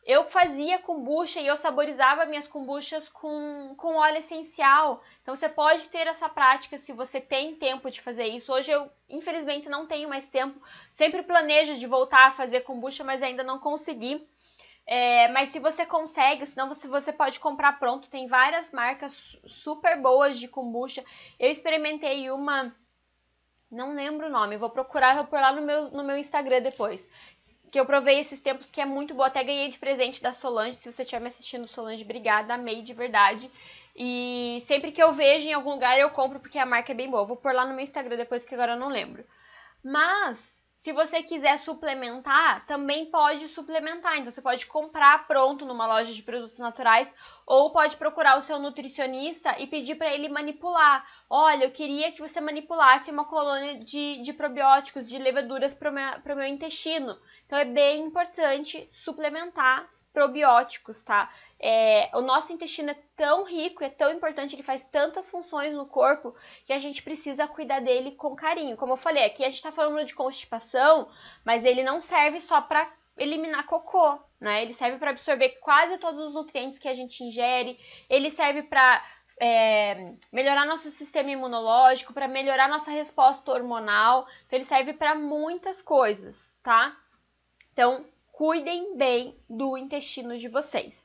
Eu 0.06 0.26
fazia 0.30 0.80
kombucha 0.80 1.40
e 1.40 1.48
eu 1.48 1.56
saborizava 1.56 2.26
minhas 2.26 2.48
kombuchas 2.48 3.08
com, 3.08 3.76
com 3.78 3.96
óleo 3.96 4.18
essencial. 4.18 5.04
Então 5.22 5.36
você 5.36 5.48
pode 5.48 5.88
ter 5.90 6.08
essa 6.08 6.28
prática 6.28 6.78
se 6.78 6.92
você 6.92 7.22
tem 7.22 7.56
tempo 7.56 7.90
de 7.92 8.02
fazer 8.02 8.26
isso. 8.26 8.52
Hoje 8.52 8.72
eu, 8.72 8.90
infelizmente, 9.10 9.70
não 9.70 9.86
tenho 9.86 10.10
mais 10.10 10.26
tempo. 10.26 10.60
Sempre 10.92 11.22
planejo 11.22 11.76
de 11.76 11.86
voltar 11.86 12.28
a 12.28 12.32
fazer 12.32 12.62
kombucha, 12.62 13.04
mas 13.04 13.22
ainda 13.22 13.44
não 13.44 13.60
consegui. 13.60 14.28
É, 14.92 15.28
mas 15.28 15.50
se 15.50 15.60
você 15.60 15.86
consegue, 15.86 16.48
senão 16.48 16.68
você, 16.68 16.88
você 16.88 17.14
pode 17.14 17.40
comprar 17.40 17.74
pronto. 17.74 18.10
Tem 18.10 18.26
várias 18.26 18.72
marcas 18.72 19.16
super 19.46 20.02
boas 20.02 20.40
de 20.40 20.48
kombucha. 20.48 21.06
Eu 21.40 21.52
experimentei 21.52 22.32
uma, 22.32 22.76
não 23.70 23.94
lembro 23.94 24.26
o 24.26 24.32
nome, 24.32 24.58
vou 24.58 24.72
procurar, 24.72 25.14
vou 25.14 25.28
pôr 25.28 25.40
lá 25.40 25.54
no 25.54 25.62
meu, 25.62 25.92
no 25.92 26.04
meu 26.04 26.18
Instagram 26.18 26.62
depois. 26.62 27.08
Que 27.70 27.80
eu 27.80 27.86
provei 27.86 28.18
esses 28.20 28.40
tempos 28.40 28.72
que 28.72 28.82
é 28.82 28.86
muito 28.86 29.14
boa. 29.14 29.28
Até 29.28 29.44
ganhei 29.44 29.70
de 29.70 29.78
presente 29.78 30.24
da 30.24 30.34
Solange. 30.34 30.78
Se 30.78 30.92
você 30.92 31.04
estiver 31.04 31.22
me 31.22 31.28
assistindo, 31.28 31.68
Solange, 31.68 32.04
obrigada. 32.04 32.56
Amei 32.56 32.82
de 32.82 32.96
verdade. 32.96 33.48
E 33.96 34.58
sempre 34.62 34.92
que 34.92 35.04
eu 35.04 35.12
vejo 35.14 35.48
em 35.48 35.54
algum 35.54 35.74
lugar 35.74 36.00
eu 36.00 36.10
compro 36.10 36.40
porque 36.40 36.58
a 36.58 36.66
marca 36.66 36.94
é 36.94 36.96
bem 36.96 37.12
boa. 37.12 37.26
Vou 37.26 37.38
pôr 37.38 37.54
lá 37.54 37.64
no 37.64 37.76
meu 37.76 37.84
Instagram 37.84 38.18
depois 38.18 38.44
que 38.44 38.56
agora 38.56 38.74
eu 38.74 38.80
não 38.80 38.90
lembro. 38.90 39.24
Mas 39.84 40.59
se 40.80 40.93
você 40.93 41.21
quiser 41.21 41.59
suplementar, 41.59 42.65
também 42.65 43.11
pode 43.11 43.49
suplementar. 43.49 44.17
Então, 44.17 44.32
você 44.32 44.41
pode 44.41 44.65
comprar 44.65 45.27
pronto 45.27 45.65
numa 45.65 45.86
loja 45.86 46.13
de 46.13 46.23
produtos 46.23 46.57
naturais 46.57 47.13
ou 47.45 47.69
pode 47.73 47.97
procurar 47.97 48.38
o 48.38 48.41
seu 48.41 48.57
nutricionista 48.57 49.59
e 49.59 49.67
pedir 49.67 49.95
para 49.95 50.13
ele 50.13 50.30
manipular. 50.30 51.05
Olha, 51.30 51.65
eu 51.65 51.71
queria 51.71 52.13
que 52.13 52.21
você 52.21 52.39
manipulasse 52.39 53.11
uma 53.11 53.25
colônia 53.25 53.84
de, 53.84 54.21
de 54.21 54.32
probióticos, 54.32 55.09
de 55.09 55.17
levaduras 55.17 55.73
para 55.73 55.91
o 55.91 56.38
meu 56.38 56.47
intestino. 56.47 57.19
Então, 57.45 57.59
é 57.59 57.65
bem 57.65 58.05
importante 58.05 58.88
suplementar 58.89 59.86
probióticos, 60.14 61.03
tá? 61.03 61.32
É, 61.60 62.10
o 62.14 62.22
nosso 62.22 62.51
intestino 62.51 62.91
é 62.91 62.97
tão 63.16 63.45
rico, 63.45 63.84
é 63.84 63.89
tão 63.89 64.12
importante, 64.12 64.55
ele 64.55 64.64
faz 64.64 64.84
tantas 64.84 65.30
funções 65.30 65.74
no 65.74 65.86
corpo 65.86 66.36
que 66.66 66.74
a 66.74 66.80
gente 66.80 67.01
precisa 67.03 67.47
cuidar 67.47 67.80
dele 67.80 68.12
com 68.12 68.36
carinho. 68.36 68.78
Como 68.78 68.93
eu 68.93 68.97
falei, 68.97 69.26
aqui 69.26 69.43
a 69.43 69.49
gente 69.49 69.62
tá 69.62 69.72
falando 69.72 70.05
de 70.05 70.16
constipação, 70.16 71.10
mas 71.45 71.64
ele 71.64 71.84
não 71.84 72.01
serve 72.01 72.39
só 72.41 72.62
para 72.62 72.91
eliminar 73.18 73.66
cocô, 73.66 74.18
né? 74.39 74.62
Ele 74.62 74.74
serve 74.74 74.97
para 74.97 75.12
absorver 75.12 75.49
quase 75.60 75.97
todos 75.97 76.28
os 76.28 76.34
nutrientes 76.34 76.80
que 76.80 76.88
a 76.88 76.93
gente 76.93 77.24
ingere, 77.24 77.78
ele 78.10 78.32
serve 78.32 78.64
para 78.64 79.03
é, 79.39 80.14
melhorar 80.32 80.66
nosso 80.66 80.89
sistema 80.89 81.32
imunológico, 81.32 82.14
para 82.14 82.28
melhorar 82.28 82.68
nossa 82.68 82.91
resposta 82.91 83.51
hormonal. 83.51 84.28
Então, 84.45 84.57
ele 84.57 84.66
serve 84.66 84.93
para 84.93 85.16
muitas 85.16 85.82
coisas, 85.82 86.55
tá? 86.62 86.97
Então, 87.72 88.05
cuidem 88.40 88.96
bem 88.96 89.36
do 89.50 89.78
intestino 89.78 90.38
de 90.38 90.48
vocês. 90.48 91.04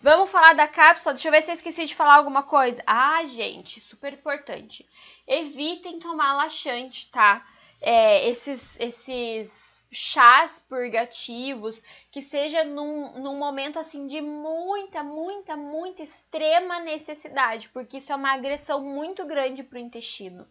Vamos 0.00 0.30
falar 0.30 0.52
da 0.52 0.68
cápsula. 0.68 1.14
Deixa 1.14 1.26
eu 1.26 1.32
ver 1.32 1.42
se 1.42 1.50
eu 1.50 1.54
esqueci 1.54 1.84
de 1.84 1.96
falar 1.96 2.14
alguma 2.14 2.44
coisa. 2.44 2.80
Ah, 2.86 3.24
gente, 3.24 3.80
super 3.80 4.12
importante. 4.12 4.88
Evitem 5.26 5.98
tomar 5.98 6.36
laxante, 6.36 7.10
tá? 7.10 7.44
É, 7.80 8.28
esses, 8.28 8.78
esses 8.78 9.84
chás 9.90 10.60
purgativos, 10.60 11.82
que 12.12 12.22
seja 12.22 12.62
num, 12.62 13.18
num 13.18 13.36
momento 13.36 13.80
assim 13.80 14.06
de 14.06 14.20
muita, 14.20 15.02
muita, 15.02 15.56
muita 15.56 16.04
extrema 16.04 16.78
necessidade, 16.78 17.68
porque 17.70 17.96
isso 17.96 18.12
é 18.12 18.14
uma 18.14 18.32
agressão 18.32 18.80
muito 18.80 19.26
grande 19.26 19.64
para 19.64 19.78
o 19.78 19.82
intestino 19.82 20.46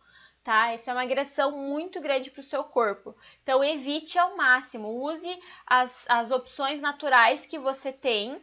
tá? 0.46 0.76
Isso 0.76 0.88
é 0.92 0.94
uma 0.94 1.02
agressão 1.02 1.52
muito 1.52 2.00
grande 2.00 2.30
para 2.30 2.40
o 2.40 2.44
seu 2.44 2.64
corpo. 2.64 3.16
Então, 3.42 3.64
evite 3.64 4.20
ao 4.20 4.38
máximo, 4.38 5.04
use 5.04 5.42
as, 5.66 6.06
as 6.08 6.30
opções 6.30 6.80
naturais 6.80 7.48
que 7.48 7.58
você 7.58 7.92
tem 7.92 8.40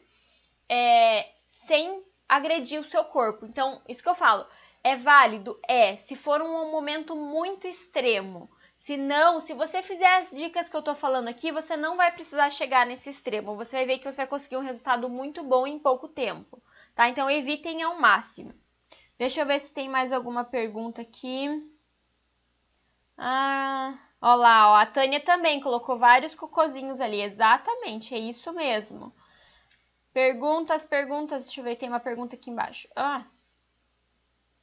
é, 0.69 1.31
sem 1.47 2.03
agredir 2.29 2.81
o 2.81 2.85
seu 2.85 3.05
corpo. 3.05 3.47
Então, 3.47 3.81
isso 3.89 4.03
que 4.03 4.09
eu 4.09 4.17
falo, 4.17 4.45
é 4.83 4.97
válido? 4.97 5.57
É, 5.69 5.97
se 5.97 6.17
for 6.17 6.43
um 6.43 6.73
momento 6.73 7.15
muito 7.15 7.69
extremo. 7.69 8.51
Se 8.77 8.97
não, 8.97 9.39
se 9.39 9.55
você 9.55 9.81
fizer 9.81 10.17
as 10.17 10.31
dicas 10.33 10.69
que 10.69 10.77
eu 10.77 10.83
tô 10.83 10.97
falando 10.97 11.29
aqui, 11.29 11.53
você 11.53 11.77
não 11.77 11.97
vai 11.97 12.11
precisar 12.11 12.51
chegar 12.51 12.85
nesse 12.85 13.11
extremo. 13.11 13.55
Você 13.55 13.77
vai 13.77 13.87
ver 13.87 13.99
que 13.99 14.11
você 14.11 14.23
vai 14.23 14.27
conseguir 14.27 14.57
um 14.57 14.61
resultado 14.61 15.09
muito 15.09 15.45
bom 15.45 15.69
em 15.69 15.79
pouco 15.79 16.09
tempo, 16.09 16.61
tá? 16.97 17.09
Então, 17.09 17.31
evitem 17.31 17.81
ao 17.81 18.01
máximo. 18.01 18.53
Deixa 19.17 19.41
eu 19.41 19.47
ver 19.47 19.61
se 19.61 19.73
tem 19.73 19.89
mais 19.89 20.13
alguma 20.13 20.43
pergunta 20.43 21.01
aqui. 21.01 21.47
Ah, 23.25 23.97
ó 24.21 24.35
lá, 24.35 24.73
ó, 24.73 24.75
a 24.75 24.85
Tânia 24.85 25.21
também 25.21 25.61
colocou 25.61 25.97
vários 25.97 26.35
cocôzinhos 26.35 27.01
ali. 27.01 27.23
Exatamente, 27.23 28.13
é 28.15 28.19
isso 28.19 28.53
mesmo. 28.53 29.15
Perguntas, 30.13 30.85
perguntas. 30.85 31.45
Deixa 31.45 31.61
eu 31.61 31.65
ver, 31.65 31.77
tem 31.77 31.89
uma 31.89 32.01
pergunta 32.01 32.35
aqui 32.35 32.51
embaixo. 32.51 32.89
Ah, 32.97 33.25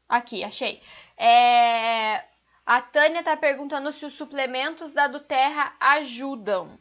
aqui, 0.10 0.44
achei. 0.44 0.82
É, 1.16 2.26
a 2.66 2.82
Tânia 2.82 3.24
tá 3.24 3.38
perguntando 3.38 3.94
se 3.94 4.06
os 4.06 4.12
suplementos 4.14 4.94
da 4.94 5.08
Duterra 5.08 5.74
ajudam. 5.80 6.78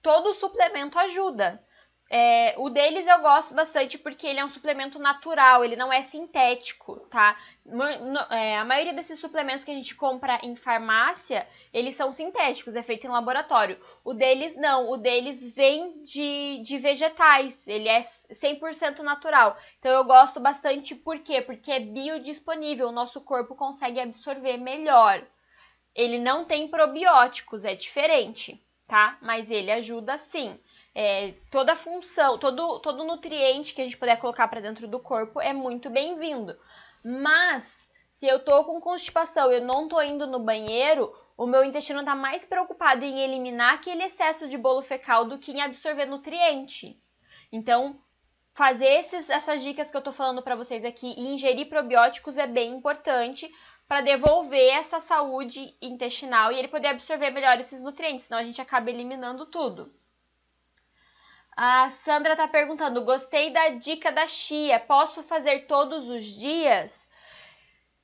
Todo 0.00 0.32
suplemento 0.32 0.96
ajuda. 0.96 1.60
É, 2.12 2.56
o 2.58 2.68
deles 2.68 3.06
eu 3.06 3.20
gosto 3.20 3.54
bastante 3.54 3.96
porque 3.96 4.26
ele 4.26 4.40
é 4.40 4.44
um 4.44 4.48
suplemento 4.48 4.98
natural, 4.98 5.64
ele 5.64 5.76
não 5.76 5.92
é 5.92 6.02
sintético, 6.02 6.98
tá? 7.08 7.38
É, 8.30 8.58
a 8.58 8.64
maioria 8.64 8.92
desses 8.92 9.20
suplementos 9.20 9.62
que 9.64 9.70
a 9.70 9.74
gente 9.74 9.94
compra 9.94 10.40
em 10.42 10.56
farmácia, 10.56 11.46
eles 11.72 11.94
são 11.94 12.12
sintéticos, 12.12 12.74
é 12.74 12.82
feito 12.82 13.06
em 13.06 13.10
laboratório. 13.10 13.78
O 14.02 14.12
deles 14.12 14.56
não, 14.56 14.90
o 14.90 14.96
deles 14.96 15.54
vem 15.54 16.02
de, 16.02 16.60
de 16.64 16.78
vegetais, 16.78 17.68
ele 17.68 17.88
é 17.88 18.00
100% 18.00 18.98
natural. 19.04 19.56
Então 19.78 19.92
eu 19.92 20.02
gosto 20.04 20.40
bastante, 20.40 20.96
por 20.96 21.20
quê? 21.20 21.40
Porque 21.40 21.70
é 21.70 21.78
biodisponível, 21.78 22.88
o 22.88 22.92
nosso 22.92 23.20
corpo 23.20 23.54
consegue 23.54 24.00
absorver 24.00 24.56
melhor. 24.56 25.24
Ele 25.94 26.18
não 26.18 26.44
tem 26.44 26.66
probióticos, 26.66 27.64
é 27.64 27.76
diferente, 27.76 28.60
tá? 28.88 29.16
Mas 29.22 29.48
ele 29.48 29.70
ajuda 29.70 30.18
sim 30.18 30.58
é, 30.94 31.34
toda 31.50 31.76
função, 31.76 32.38
todo, 32.38 32.80
todo 32.80 33.04
nutriente 33.04 33.72
que 33.74 33.80
a 33.80 33.84
gente 33.84 33.96
puder 33.96 34.16
colocar 34.16 34.48
para 34.48 34.60
dentro 34.60 34.88
do 34.88 34.98
corpo 34.98 35.40
é 35.40 35.52
muito 35.52 35.88
bem-vindo. 35.88 36.58
Mas 37.04 37.90
se 38.10 38.26
eu 38.26 38.44
tô 38.44 38.64
com 38.64 38.80
constipação 38.80 39.50
e 39.50 39.56
eu 39.56 39.64
não 39.64 39.88
tô 39.88 40.00
indo 40.02 40.26
no 40.26 40.40
banheiro, 40.40 41.12
o 41.36 41.46
meu 41.46 41.64
intestino 41.64 42.04
tá 42.04 42.14
mais 42.14 42.44
preocupado 42.44 43.04
em 43.04 43.20
eliminar 43.20 43.74
aquele 43.74 44.02
excesso 44.02 44.46
de 44.46 44.58
bolo 44.58 44.82
fecal 44.82 45.24
do 45.24 45.38
que 45.38 45.52
em 45.52 45.60
absorver 45.62 46.04
nutriente. 46.04 47.00
Então, 47.50 47.98
fazer 48.52 48.88
esses, 48.88 49.30
essas 49.30 49.62
dicas 49.62 49.90
que 49.90 49.96
eu 49.96 50.02
tô 50.02 50.12
falando 50.12 50.42
para 50.42 50.56
vocês 50.56 50.84
aqui 50.84 51.14
e 51.16 51.32
ingerir 51.32 51.68
probióticos 51.68 52.36
é 52.36 52.46
bem 52.46 52.74
importante 52.74 53.50
para 53.88 54.02
devolver 54.02 54.74
essa 54.74 55.00
saúde 55.00 55.74
intestinal 55.80 56.52
e 56.52 56.58
ele 56.58 56.68
poder 56.68 56.88
absorver 56.88 57.30
melhor 57.30 57.58
esses 57.58 57.80
nutrientes, 57.80 58.26
senão 58.26 58.38
a 58.38 58.44
gente 58.44 58.60
acaba 58.60 58.90
eliminando 58.90 59.46
tudo. 59.46 59.92
A 61.56 61.90
Sandra 61.90 62.32
está 62.32 62.48
perguntando: 62.48 63.04
gostei 63.04 63.52
da 63.52 63.70
dica 63.70 64.10
da 64.10 64.26
chia, 64.26 64.80
posso 64.80 65.22
fazer 65.22 65.66
todos 65.66 66.08
os 66.08 66.24
dias? 66.24 67.08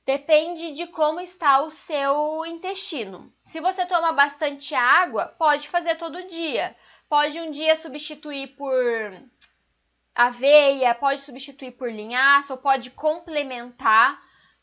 Depende 0.05 0.71
de 0.71 0.87
como 0.87 1.19
está 1.19 1.61
o 1.61 1.69
seu 1.69 2.45
intestino. 2.45 3.29
Se 3.43 3.59
você 3.59 3.85
toma 3.85 4.13
bastante 4.13 4.73
água, 4.73 5.27
pode 5.37 5.67
fazer 5.67 5.95
todo 5.95 6.27
dia. 6.27 6.75
Pode 7.09 7.39
um 7.41 7.51
dia 7.51 7.75
substituir 7.75 8.55
por 8.55 8.77
aveia, 10.15 10.95
pode 10.95 11.21
substituir 11.21 11.71
por 11.73 11.91
linhaça, 11.91 12.53
ou 12.53 12.59
pode 12.59 12.89
complementar, 12.91 14.17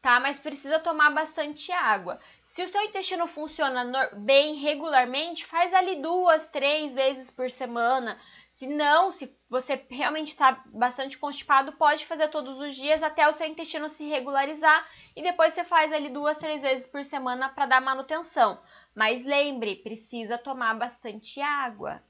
tá? 0.05 0.21
Mas 0.21 0.39
precisa 0.39 0.79
tomar 0.79 1.09
bastante 1.13 1.73
água. 1.73 2.21
Se 2.45 2.63
o 2.63 2.69
seu 2.69 2.83
intestino 2.83 3.27
funciona 3.27 4.11
bem 4.13 4.57
regularmente, 4.57 5.47
faz 5.47 5.73
ali 5.73 6.03
duas, 6.03 6.47
três 6.49 6.93
vezes 6.93 7.31
por 7.31 7.51
semana. 7.51 8.19
Se 8.53 8.67
não, 8.67 9.11
se 9.11 9.35
você 9.49 9.83
realmente 9.89 10.29
está 10.29 10.63
bastante 10.67 11.17
constipado, 11.17 11.73
pode 11.73 12.05
fazer 12.05 12.29
todos 12.29 12.61
os 12.61 12.77
dias 12.77 13.03
até 13.03 13.27
o 13.27 13.33
seu 13.33 13.47
intestino 13.47 13.89
se 13.89 14.05
regularizar 14.05 14.87
e 15.17 15.23
depois 15.23 15.55
você 15.55 15.65
faz 15.65 15.91
ali 15.91 16.11
duas, 16.11 16.37
três 16.37 16.61
vezes 16.61 16.87
por 16.87 17.03
semana 17.03 17.49
para 17.49 17.65
dar 17.65 17.81
manutenção. 17.81 18.61
Mas 18.95 19.25
lembre, 19.25 19.77
precisa 19.77 20.37
tomar 20.37 20.75
bastante 20.75 21.41
água. 21.41 22.03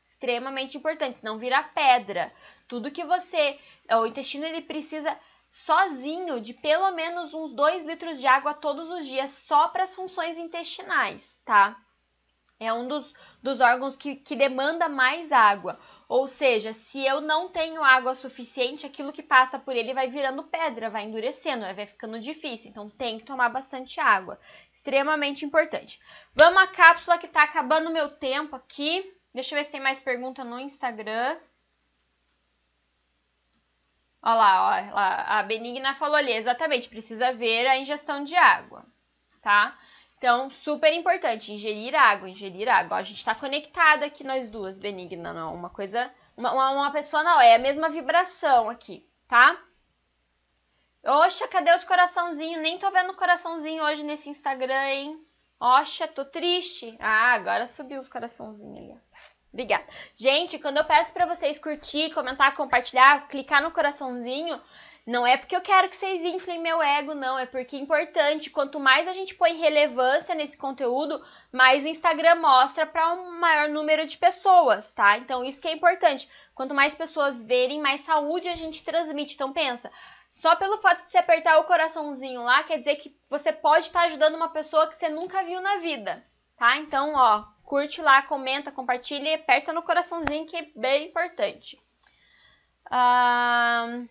Extremamente 0.00 0.78
importante, 0.78 1.16
senão 1.16 1.36
vira 1.36 1.64
pedra. 1.64 2.32
Tudo 2.68 2.92
que 2.92 3.04
você, 3.04 3.58
o 3.90 4.06
intestino 4.06 4.44
ele 4.44 4.62
precisa 4.62 5.18
sozinho 5.54 6.40
de 6.40 6.52
pelo 6.52 6.90
menos 6.92 7.32
uns 7.32 7.52
2 7.52 7.84
litros 7.84 8.18
de 8.18 8.26
água 8.26 8.54
todos 8.54 8.90
os 8.90 9.06
dias 9.06 9.30
só 9.32 9.68
para 9.68 9.84
as 9.84 9.94
funções 9.94 10.36
intestinais, 10.36 11.38
tá? 11.44 11.76
é 12.58 12.72
um 12.72 12.86
dos, 12.86 13.12
dos 13.42 13.60
órgãos 13.60 13.96
que, 13.96 14.16
que 14.16 14.36
demanda 14.36 14.88
mais 14.88 15.32
água. 15.32 15.78
Ou 16.08 16.28
seja, 16.28 16.72
se 16.72 17.04
eu 17.04 17.20
não 17.20 17.48
tenho 17.48 17.82
água 17.82 18.14
suficiente, 18.14 18.86
aquilo 18.86 19.12
que 19.12 19.22
passa 19.22 19.58
por 19.58 19.74
ele 19.74 19.92
vai 19.92 20.08
virando 20.08 20.44
pedra, 20.44 20.90
vai 20.90 21.04
endurecendo, 21.04 21.62
vai 21.74 21.86
ficando 21.86 22.18
difícil. 22.18 22.70
Então 22.70 22.88
tem 22.88 23.18
que 23.18 23.24
tomar 23.24 23.48
bastante 23.48 24.00
água. 24.00 24.38
Extremamente 24.72 25.44
importante. 25.44 26.00
Vamos 26.32 26.62
à 26.62 26.66
cápsula 26.66 27.18
que 27.18 27.26
está 27.26 27.42
acabando 27.42 27.90
o 27.90 27.92
meu 27.92 28.08
tempo 28.08 28.56
aqui. 28.56 29.02
Deixa 29.32 29.54
eu 29.54 29.58
ver 29.58 29.64
se 29.64 29.72
tem 29.72 29.80
mais 29.80 30.00
pergunta 30.00 30.44
no 30.44 30.60
Instagram. 30.60 31.36
Olha 34.26 34.34
lá, 34.36 34.90
ó, 34.94 35.38
a 35.38 35.42
Benigna 35.42 35.94
falou 35.94 36.16
ali, 36.16 36.32
exatamente, 36.32 36.88
precisa 36.88 37.34
ver 37.34 37.66
a 37.66 37.76
ingestão 37.76 38.24
de 38.24 38.34
água, 38.34 38.86
tá? 39.42 39.78
Então, 40.16 40.48
super 40.48 40.90
importante, 40.94 41.52
ingerir 41.52 41.94
água, 41.94 42.30
ingerir 42.30 42.66
água. 42.66 42.96
a 42.96 43.02
gente 43.02 43.18
está 43.18 43.34
conectado 43.34 44.02
aqui 44.02 44.24
nós 44.24 44.48
duas, 44.48 44.78
Benigna, 44.78 45.34
não, 45.34 45.54
uma 45.54 45.68
coisa, 45.68 46.10
uma, 46.34 46.52
uma 46.70 46.90
pessoa 46.90 47.22
não, 47.22 47.38
é 47.38 47.54
a 47.54 47.58
mesma 47.58 47.90
vibração 47.90 48.70
aqui, 48.70 49.06
tá? 49.28 49.62
Oxa, 51.04 51.46
cadê 51.46 51.74
os 51.74 51.84
coraçãozinhos? 51.84 52.62
Nem 52.62 52.78
tô 52.78 52.90
vendo 52.90 53.14
coraçãozinho 53.14 53.84
hoje 53.84 54.02
nesse 54.04 54.30
Instagram, 54.30 54.86
hein? 54.88 55.26
Oxa, 55.60 56.08
tô 56.08 56.24
triste. 56.24 56.96
Ah, 56.98 57.34
agora 57.34 57.66
subiu 57.66 57.98
os 57.98 58.08
coraçãozinhos 58.08 58.78
ali, 58.78 58.98
Obrigada. 59.54 59.84
Gente, 60.16 60.58
quando 60.58 60.78
eu 60.78 60.84
peço 60.84 61.12
para 61.12 61.26
vocês 61.26 61.60
curtir, 61.60 62.12
comentar, 62.12 62.56
compartilhar, 62.56 63.28
clicar 63.28 63.62
no 63.62 63.70
coraçãozinho, 63.70 64.60
não 65.06 65.24
é 65.24 65.36
porque 65.36 65.54
eu 65.54 65.60
quero 65.60 65.88
que 65.88 65.96
vocês 65.96 66.24
inflem 66.24 66.60
meu 66.60 66.82
ego, 66.82 67.14
não. 67.14 67.38
É 67.38 67.46
porque 67.46 67.76
é 67.76 67.78
importante. 67.78 68.50
Quanto 68.50 68.80
mais 68.80 69.06
a 69.06 69.12
gente 69.12 69.36
põe 69.36 69.54
relevância 69.54 70.34
nesse 70.34 70.56
conteúdo, 70.56 71.24
mais 71.52 71.84
o 71.84 71.88
Instagram 71.88 72.34
mostra 72.34 72.84
para 72.84 73.14
um 73.14 73.38
maior 73.38 73.68
número 73.68 74.04
de 74.04 74.18
pessoas, 74.18 74.92
tá? 74.92 75.18
Então, 75.18 75.44
isso 75.44 75.62
que 75.62 75.68
é 75.68 75.72
importante. 75.72 76.28
Quanto 76.52 76.74
mais 76.74 76.96
pessoas 76.96 77.40
verem, 77.40 77.80
mais 77.80 78.00
saúde 78.00 78.48
a 78.48 78.56
gente 78.56 78.84
transmite. 78.84 79.34
Então, 79.34 79.52
pensa. 79.52 79.88
Só 80.30 80.56
pelo 80.56 80.78
fato 80.78 81.04
de 81.04 81.12
você 81.12 81.18
apertar 81.18 81.58
o 81.58 81.64
coraçãozinho 81.64 82.42
lá, 82.42 82.64
quer 82.64 82.78
dizer 82.78 82.96
que 82.96 83.16
você 83.30 83.52
pode 83.52 83.86
estar 83.86 84.00
ajudando 84.06 84.34
uma 84.34 84.48
pessoa 84.48 84.88
que 84.88 84.96
você 84.96 85.08
nunca 85.08 85.44
viu 85.44 85.60
na 85.60 85.76
vida, 85.76 86.20
tá? 86.56 86.76
Então, 86.78 87.12
ó, 87.14 87.53
curte 87.64 88.00
lá, 88.00 88.22
comenta, 88.22 88.70
compartilha 88.70 89.30
e 89.30 89.34
aperta 89.34 89.72
no 89.72 89.82
coraçãozinho 89.82 90.46
que 90.46 90.56
é 90.56 90.68
bem 90.76 91.08
importante. 91.08 91.78
Ah, 92.90 94.02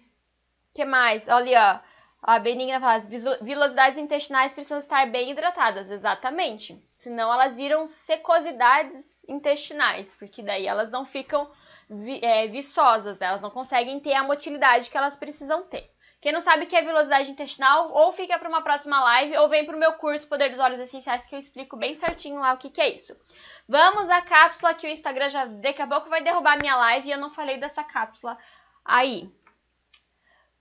que 0.73 0.83
mais? 0.83 1.27
Olha, 1.27 1.81
a 2.21 2.39
Benigna 2.39 2.79
fala, 2.79 2.95
as 2.95 3.07
vilosidades 3.41 3.97
intestinais 3.97 4.53
precisam 4.53 4.77
estar 4.77 5.05
bem 5.09 5.31
hidratadas. 5.31 5.91
Exatamente. 5.91 6.81
Senão 6.93 7.31
elas 7.31 7.55
viram 7.55 7.87
secosidades 7.87 9.13
intestinais, 9.27 10.15
porque 10.15 10.41
daí 10.41 10.65
elas 10.67 10.89
não 10.89 11.05
ficam 11.05 11.49
vi, 11.89 12.19
é, 12.23 12.47
viçosas, 12.47 13.21
elas 13.21 13.41
não 13.41 13.49
conseguem 13.49 13.99
ter 13.99 14.13
a 14.13 14.23
motilidade 14.23 14.89
que 14.89 14.97
elas 14.97 15.15
precisam 15.15 15.63
ter. 15.63 15.92
Quem 16.23 16.31
não 16.31 16.39
sabe 16.39 16.63
o 16.63 16.67
que 16.67 16.75
é 16.77 16.81
velocidade 16.81 17.29
intestinal, 17.29 17.85
ou 17.91 18.13
fica 18.13 18.39
para 18.39 18.47
uma 18.47 18.61
próxima 18.61 18.97
live, 19.03 19.35
ou 19.39 19.49
vem 19.49 19.65
para 19.65 19.75
o 19.75 19.77
meu 19.77 19.91
curso 19.95 20.25
Poder 20.25 20.49
dos 20.51 20.57
Olhos 20.57 20.79
Essenciais, 20.79 21.27
que 21.27 21.35
eu 21.35 21.39
explico 21.39 21.75
bem 21.75 21.95
certinho 21.95 22.39
lá 22.39 22.53
o 22.53 22.57
que, 22.57 22.69
que 22.69 22.79
é 22.79 22.95
isso. 22.95 23.13
Vamos 23.67 24.09
à 24.09 24.21
cápsula 24.21 24.73
que 24.73 24.87
o 24.87 24.89
Instagram 24.89 25.27
já 25.27 25.43
daqui 25.43 25.81
a 25.81 25.87
pouco 25.87 26.09
vai 26.09 26.23
derrubar 26.23 26.57
minha 26.61 26.77
live 26.77 27.09
e 27.09 27.11
eu 27.11 27.17
não 27.17 27.29
falei 27.29 27.57
dessa 27.57 27.83
cápsula 27.83 28.37
aí. 28.85 29.29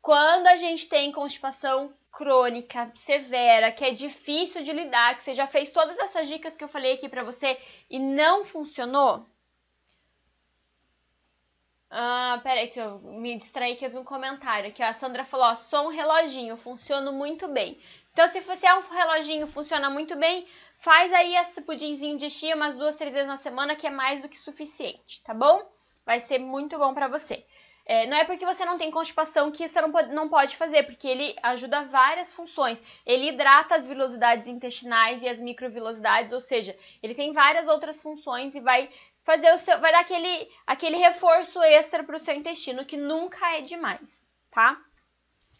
Quando 0.00 0.48
a 0.48 0.56
gente 0.56 0.88
tem 0.88 1.12
constipação 1.12 1.94
crônica, 2.10 2.90
severa, 2.96 3.70
que 3.70 3.84
é 3.84 3.92
difícil 3.92 4.64
de 4.64 4.72
lidar, 4.72 5.16
que 5.16 5.22
você 5.22 5.32
já 5.32 5.46
fez 5.46 5.70
todas 5.70 5.96
essas 6.00 6.26
dicas 6.26 6.56
que 6.56 6.64
eu 6.64 6.68
falei 6.68 6.94
aqui 6.94 7.08
para 7.08 7.22
você 7.22 7.56
e 7.88 8.00
não 8.00 8.44
funcionou, 8.44 9.24
ah, 11.95 12.40
peraí, 12.43 12.68
que 12.68 12.80
eu 12.80 13.01
me 13.01 13.36
distraí 13.36 13.76
que 13.76 13.84
eu 13.84 13.90
vi 13.90 13.99
um 13.99 14.05
comentário 14.05 14.72
que 14.72 14.82
a 14.82 14.95
Sandra 14.95 15.24
falou, 15.24 15.47
ó, 15.47 15.55
sou 15.55 15.84
um 15.84 15.90
reloginho, 15.90 16.57
funciona 16.57 17.12
muito 17.12 17.47
bem. 17.49 17.78
Então, 18.12 18.26
se 18.28 18.40
você 18.40 18.66
é 18.66 18.74
um 18.74 18.80
reloginho, 18.80 19.47
funciona 19.47 19.90
muito 19.90 20.16
bem, 20.16 20.47
faz 20.78 21.12
aí 21.12 21.36
esse 21.36 21.61
pudinzinho 21.61 22.16
de 22.16 22.30
chia 22.30 22.57
umas 22.57 22.74
duas, 22.76 22.95
três 22.95 23.12
vezes 23.12 23.28
na 23.28 23.36
semana, 23.36 23.76
que 23.76 23.86
é 23.86 23.90
mais 23.90 24.22
do 24.22 24.28
que 24.28 24.38
suficiente, 24.38 25.22
tá 25.22 25.34
bom? 25.34 25.70
Vai 26.07 26.20
ser 26.20 26.38
muito 26.38 26.78
bom 26.78 26.95
para 26.95 27.09
você. 27.09 27.45
É, 27.84 28.07
não 28.07 28.16
é 28.16 28.24
porque 28.24 28.47
você 28.47 28.64
não 28.64 28.78
tem 28.78 28.90
constipação 28.90 29.51
que 29.51 29.66
você 29.66 29.80
não 29.80 29.90
pode, 29.90 30.14
não 30.14 30.28
pode 30.28 30.57
fazer, 30.57 30.84
porque 30.84 31.07
ele 31.07 31.36
ajuda 31.43 31.84
várias 31.84 32.32
funções. 32.32 32.82
Ele 33.05 33.28
hidrata 33.28 33.74
as 33.74 33.86
vilosidades 33.86 34.47
intestinais 34.47 35.20
e 35.22 35.28
as 35.28 35.40
microvilosidades, 35.40 36.32
ou 36.32 36.40
seja, 36.40 36.74
ele 37.03 37.14
tem 37.14 37.32
várias 37.32 37.66
outras 37.66 38.01
funções 38.01 38.55
e 38.55 38.61
vai 38.61 38.88
fazer 39.25 39.53
o 39.53 39.59
seu, 39.59 39.81
vai 39.81 39.93
dar 39.93 40.01
aquele, 40.01 40.49
aquele 40.66 40.97
reforço 40.97 41.62
extra 41.62 42.03
para 42.03 42.16
o 42.16 42.18
seu 42.18 42.35
intestino, 42.35 42.85
que 42.85 42.97
nunca 42.97 43.57
é 43.57 43.62
demais, 43.62 44.27
tá? 44.51 44.79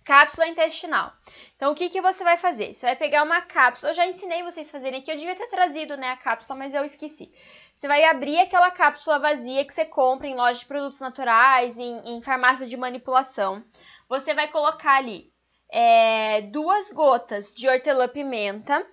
Cápsula 0.05 0.49
intestinal. 0.49 1.13
Então, 1.55 1.71
o 1.71 1.75
que, 1.77 1.89
que 1.89 2.01
você 2.01 2.25
vai 2.25 2.37
fazer? 2.37 2.75
Você 2.75 2.87
vai 2.87 2.97
pegar 2.97 3.23
uma 3.23 3.41
cápsula. 3.41 3.91
Eu 3.91 3.95
já 3.95 4.05
ensinei 4.05 4.43
vocês 4.43 4.69
a 4.69 4.73
fazerem 4.73 5.01
aqui. 5.01 5.13
Eu 5.13 5.17
devia 5.17 5.37
ter 5.37 5.47
trazido 5.47 5.97
né, 5.97 6.11
a 6.11 6.17
cápsula, 6.17 6.59
mas 6.59 6.75
eu 6.75 6.85
esqueci. 6.85 7.33
Você 7.73 7.87
vai 7.87 8.03
abrir 8.03 8.41
aquela 8.41 8.73
cápsula 8.73 9.21
vazia 9.21 9.65
que 9.65 9.73
você 9.73 9.85
compra 9.85 10.27
em 10.27 10.35
lojas 10.35 10.59
de 10.59 10.67
produtos 10.67 11.01
naturais, 11.01 11.79
em, 11.79 12.17
em 12.17 12.21
farmácia 12.21 12.67
de 12.67 12.77
manipulação. 12.77 13.65
Você 14.09 14.35
vai 14.35 14.49
colocar 14.49 14.97
ali 14.97 15.33
é, 15.71 16.43
duas 16.43 16.91
gotas 16.91 17.55
de 17.55 17.69
hortelã-pimenta 17.69 18.85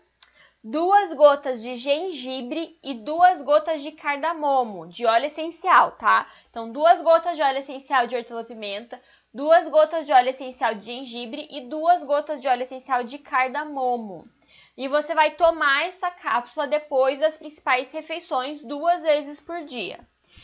duas 0.63 1.13
gotas 1.13 1.61
de 1.61 1.77
gengibre 1.77 2.77
e 2.83 2.93
duas 2.93 3.41
gotas 3.41 3.81
de 3.81 3.91
cardamomo, 3.93 4.87
de 4.87 5.05
óleo 5.05 5.25
essencial, 5.25 5.91
tá? 5.91 6.29
Então, 6.49 6.71
duas 6.71 7.01
gotas 7.01 7.37
de 7.37 7.41
óleo 7.41 7.59
essencial 7.59 8.07
de 8.07 8.15
hortelã-pimenta, 8.15 9.01
duas 9.33 9.69
gotas 9.69 10.05
de 10.05 10.11
óleo 10.11 10.29
essencial 10.29 10.75
de 10.75 10.85
gengibre 10.85 11.47
e 11.49 11.67
duas 11.69 12.03
gotas 12.03 12.41
de 12.41 12.47
óleo 12.47 12.63
essencial 12.63 13.03
de 13.03 13.17
cardamomo. 13.19 14.27
E 14.75 14.87
você 14.87 15.15
vai 15.15 15.31
tomar 15.31 15.87
essa 15.87 16.11
cápsula 16.11 16.67
depois 16.67 17.19
das 17.19 17.37
principais 17.37 17.91
refeições, 17.91 18.61
duas 18.61 19.01
vezes 19.03 19.39
por 19.39 19.63
dia. 19.63 19.99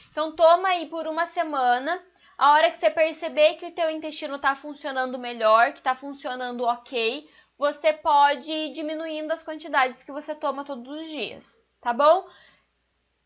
Então, 0.09 0.33
toma 0.33 0.69
aí 0.69 0.85
por 0.87 1.07
uma 1.07 1.25
semana. 1.25 2.01
A 2.37 2.51
hora 2.51 2.69
que 2.69 2.77
você 2.77 2.89
perceber 2.89 3.55
que 3.55 3.67
o 3.67 3.71
teu 3.71 3.89
intestino 3.89 4.35
está 4.35 4.55
funcionando 4.55 5.17
melhor, 5.17 5.71
que 5.71 5.79
está 5.79 5.95
funcionando 5.95 6.65
ok, 6.65 7.29
você 7.57 7.93
pode 7.93 8.51
ir 8.51 8.71
diminuindo 8.73 9.31
as 9.31 9.43
quantidades 9.43 10.03
que 10.03 10.11
você 10.11 10.35
toma 10.35 10.65
todos 10.65 10.87
os 10.99 11.07
dias, 11.07 11.57
tá 11.81 11.93
bom? 11.93 12.27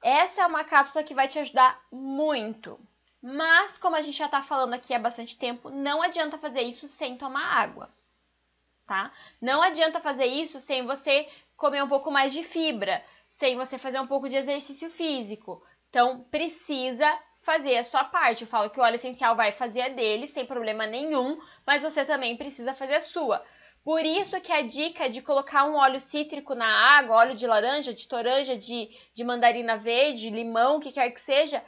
Essa 0.02 0.42
é 0.42 0.46
uma 0.48 0.64
cápsula 0.64 1.04
que 1.04 1.14
vai 1.14 1.28
te 1.28 1.40
ajudar 1.40 1.82
muito. 1.92 2.80
Mas, 3.22 3.78
como 3.78 3.96
a 3.96 4.02
gente 4.02 4.18
já 4.18 4.30
tá 4.30 4.42
falando 4.42 4.74
aqui 4.74 4.94
há 4.94 5.00
bastante 5.00 5.38
tempo, 5.38 5.70
não 5.70 6.02
adianta 6.02 6.38
fazer 6.38 6.62
isso 6.62 6.88
sem 6.88 7.18
tomar 7.18 7.44
água, 7.44 7.90
tá? 8.88 9.12
Não 9.42 9.62
adianta 9.62 10.00
fazer 10.00 10.26
isso 10.26 10.60
sem 10.60 10.86
você 10.86 11.28
comer 11.58 11.84
um 11.84 11.90
pouco 11.90 12.10
mais 12.10 12.32
de 12.32 12.44
fibra, 12.44 13.04
sem 13.28 13.58
você 13.58 13.78
fazer 13.78 14.00
um 14.00 14.08
pouco 14.08 14.30
de 14.30 14.36
exercício 14.36 14.90
físico. 14.90 15.62
Então, 15.90 16.24
precisa 16.32 17.20
fazer 17.42 17.78
a 17.78 17.84
sua 17.84 18.06
parte. 18.06 18.44
Eu 18.44 18.48
falo 18.48 18.70
que 18.70 18.80
o 18.80 18.84
óleo 18.84 18.96
essencial 18.96 19.36
vai 19.36 19.52
fazer 19.52 19.82
a 19.82 19.90
dele 19.90 20.26
sem 20.26 20.46
problema 20.46 20.86
nenhum, 20.86 21.42
mas 21.66 21.82
você 21.82 22.06
também 22.06 22.38
precisa 22.38 22.74
fazer 22.74 22.96
a 22.96 23.02
sua. 23.02 23.44
Por 23.84 24.06
isso 24.06 24.40
que 24.42 24.52
a 24.52 24.62
dica 24.62 25.10
de 25.10 25.22
colocar 25.22 25.66
um 25.66 25.76
óleo 25.76 26.02
cítrico 26.02 26.54
na 26.54 26.68
água, 26.68 27.18
óleo 27.18 27.36
de 27.36 27.48
laranja, 27.48 27.94
de 27.94 28.08
toranja, 28.08 28.58
de, 28.58 28.90
de 29.14 29.24
mandarina 29.24 29.78
verde, 29.78 30.30
limão, 30.30 30.78
o 30.78 30.80
que 30.80 30.92
quer 30.92 31.10
que 31.12 31.22
seja, 31.22 31.64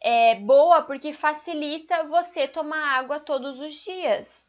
é 0.00 0.34
boa 0.34 0.82
porque 0.82 1.12
facilita 1.12 2.04
você 2.04 2.46
tomar 2.46 2.98
água 2.98 3.20
todos 3.20 3.60
os 3.60 3.72
dias. 3.72 4.44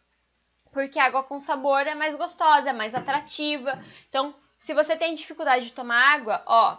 Porque 0.72 1.00
água 1.00 1.24
com 1.24 1.40
sabor 1.40 1.88
é 1.88 1.96
mais 1.96 2.16
gostosa, 2.16 2.72
é 2.72 2.74
mais 2.74 2.94
atrativa. 2.94 3.82
Então, 4.10 4.36
se 4.58 4.74
você 4.74 4.98
tem 4.98 5.14
dificuldade 5.14 5.68
de 5.68 5.74
tomar 5.74 6.16
água, 6.16 6.44
ó, 6.46 6.78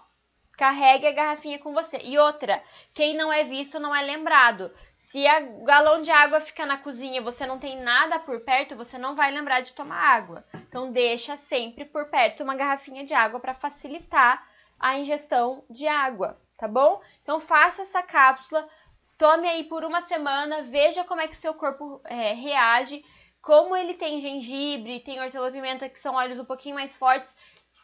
carregue 0.57 1.07
a 1.07 1.13
garrafinha 1.13 1.59
com 1.59 1.75
você. 1.75 1.99
E 2.03 2.19
outra, 2.19 2.63
quem 2.95 3.17
não 3.17 3.33
é 3.33 3.45
visto 3.45 3.79
não 3.79 3.95
é 3.95 4.03
lembrado. 4.03 4.73
Se 4.97 5.25
o 5.61 5.65
galão 5.65 6.03
de 6.03 6.11
água 6.11 6.41
fica 6.41 6.65
na 6.65 6.79
cozinha 6.79 7.19
e 7.19 7.25
você 7.25 7.47
não 7.47 7.59
tem 7.59 7.81
nada 7.81 8.19
por 8.19 8.41
perto, 8.41 8.77
você 8.77 8.99
não 8.99 9.15
vai 9.15 9.31
lembrar 9.31 9.61
de 9.61 9.73
tomar 9.73 9.99
água. 9.99 10.45
Então 10.69 10.91
deixa 10.91 11.37
sempre 11.37 11.85
por 11.85 12.09
perto 12.11 12.43
uma 12.43 12.57
garrafinha 12.57 13.05
de 13.05 13.15
água 13.15 13.39
para 13.39 13.55
facilitar 13.55 14.47
a 14.79 14.99
ingestão 14.99 15.65
de 15.71 15.87
água, 15.87 16.39
tá 16.57 16.69
bom? 16.69 17.01
Então 17.23 17.41
faça 17.41 17.83
essa 17.83 18.03
cápsula, 18.03 18.69
tome 19.17 19.49
aí 19.49 19.65
por 19.65 19.85
uma 19.85 20.03
semana, 20.03 20.63
veja 20.63 21.05
como 21.05 21.21
é 21.21 21.29
que 21.29 21.35
o 21.35 21.41
seu 21.41 21.55
corpo 21.55 22.01
é, 22.05 22.33
reage, 22.33 23.05
como 23.41 23.77
ele 23.77 23.95
tem 23.95 24.21
gengibre, 24.21 25.01
tem 25.01 25.21
hortelã-pimenta, 25.21 25.89
que 25.89 26.01
são 26.01 26.17
óleos 26.17 26.41
um 26.41 26.45
pouquinho 26.45 26.75
mais 26.75 26.97
fortes. 26.97 27.33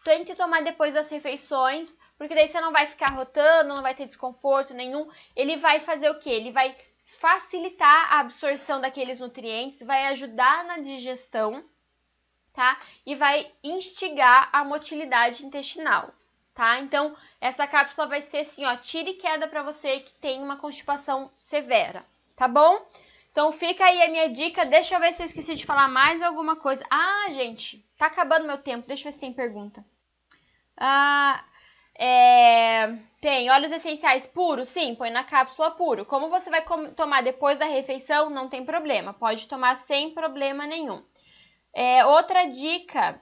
Tente 0.05 0.35
tomar 0.35 0.63
depois 0.63 0.95
das 0.95 1.09
refeições, 1.11 1.97
porque 2.19 2.35
daí 2.35 2.49
você 2.49 2.61
não 2.61 2.73
vai 2.73 2.87
ficar 2.87 3.11
rotando, 3.13 3.75
não 3.75 3.83
vai 3.83 3.95
ter 3.95 4.07
desconforto 4.07 4.75
nenhum. 4.75 5.09
Ele 5.37 5.57
vai 5.57 5.81
fazer 5.81 6.11
o 6.11 6.19
que? 6.19 6.31
Ele 6.31 6.51
vai 6.51 6.77
facilitar 7.05 8.13
a 8.13 8.21
absorção 8.21 8.81
daqueles 8.81 9.19
nutrientes, 9.21 9.83
vai 9.83 10.07
ajudar 10.07 10.65
na 10.65 10.79
digestão, 10.79 11.65
tá? 12.53 12.81
E 13.07 13.15
vai 13.15 13.53
instigar 13.63 14.49
a 14.53 14.65
motilidade 14.65 15.45
intestinal. 15.45 16.13
tá? 16.55 16.79
Então, 16.81 17.17
essa 17.41 17.67
cápsula 17.67 18.07
vai 18.07 18.21
ser 18.23 18.39
assim, 18.39 18.65
ó, 18.65 18.77
tira 18.77 19.11
e 19.11 19.15
queda 19.15 19.49
para 19.49 19.63
você 19.63 20.01
que 20.01 20.13
tem 20.15 20.43
uma 20.43 20.57
constipação 20.57 21.31
severa, 21.39 22.05
tá 22.37 22.47
bom? 22.49 22.85
Então 23.33 23.51
fica 23.51 23.85
aí 23.85 24.03
a 24.03 24.11
minha 24.11 24.31
dica. 24.31 24.67
Deixa 24.67 24.95
eu 24.95 25.01
ver 25.01 25.13
se 25.13 25.23
eu 25.23 25.27
esqueci 25.27 25.55
de 25.55 25.65
falar 25.65 25.89
mais 25.89 26.23
alguma 26.23 26.55
coisa. 26.55 26.85
Ah, 26.91 27.29
gente, 27.33 27.85
tá 27.99 28.07
acabando 28.07 28.47
meu 28.47 28.59
tempo. 28.59 28.87
Deixa 28.87 29.03
eu 29.03 29.05
ver 29.11 29.13
se 29.13 29.21
tem 29.21 29.33
pergunta. 29.33 29.85
Ah, 30.77 31.43
é, 31.99 32.99
tem 33.23 33.51
óleos 33.51 33.73
essenciais 33.73 34.27
puros? 34.27 34.69
Sim, 34.69 34.95
põe 34.95 35.11
na 35.11 35.25
cápsula 35.25 35.71
puro. 35.71 36.05
Como 36.05 36.29
você 36.29 36.51
vai 36.51 36.63
tomar 36.95 37.23
depois 37.23 37.59
da 37.59 37.65
refeição, 37.65 38.29
não 38.29 38.49
tem 38.51 38.67
problema. 38.67 39.15
Pode 39.15 39.49
tomar 39.49 39.77
sem 39.77 40.11
problema 40.11 40.67
nenhum. 40.67 41.03
É, 41.75 42.05
outra 42.05 42.45
dica: 42.45 43.19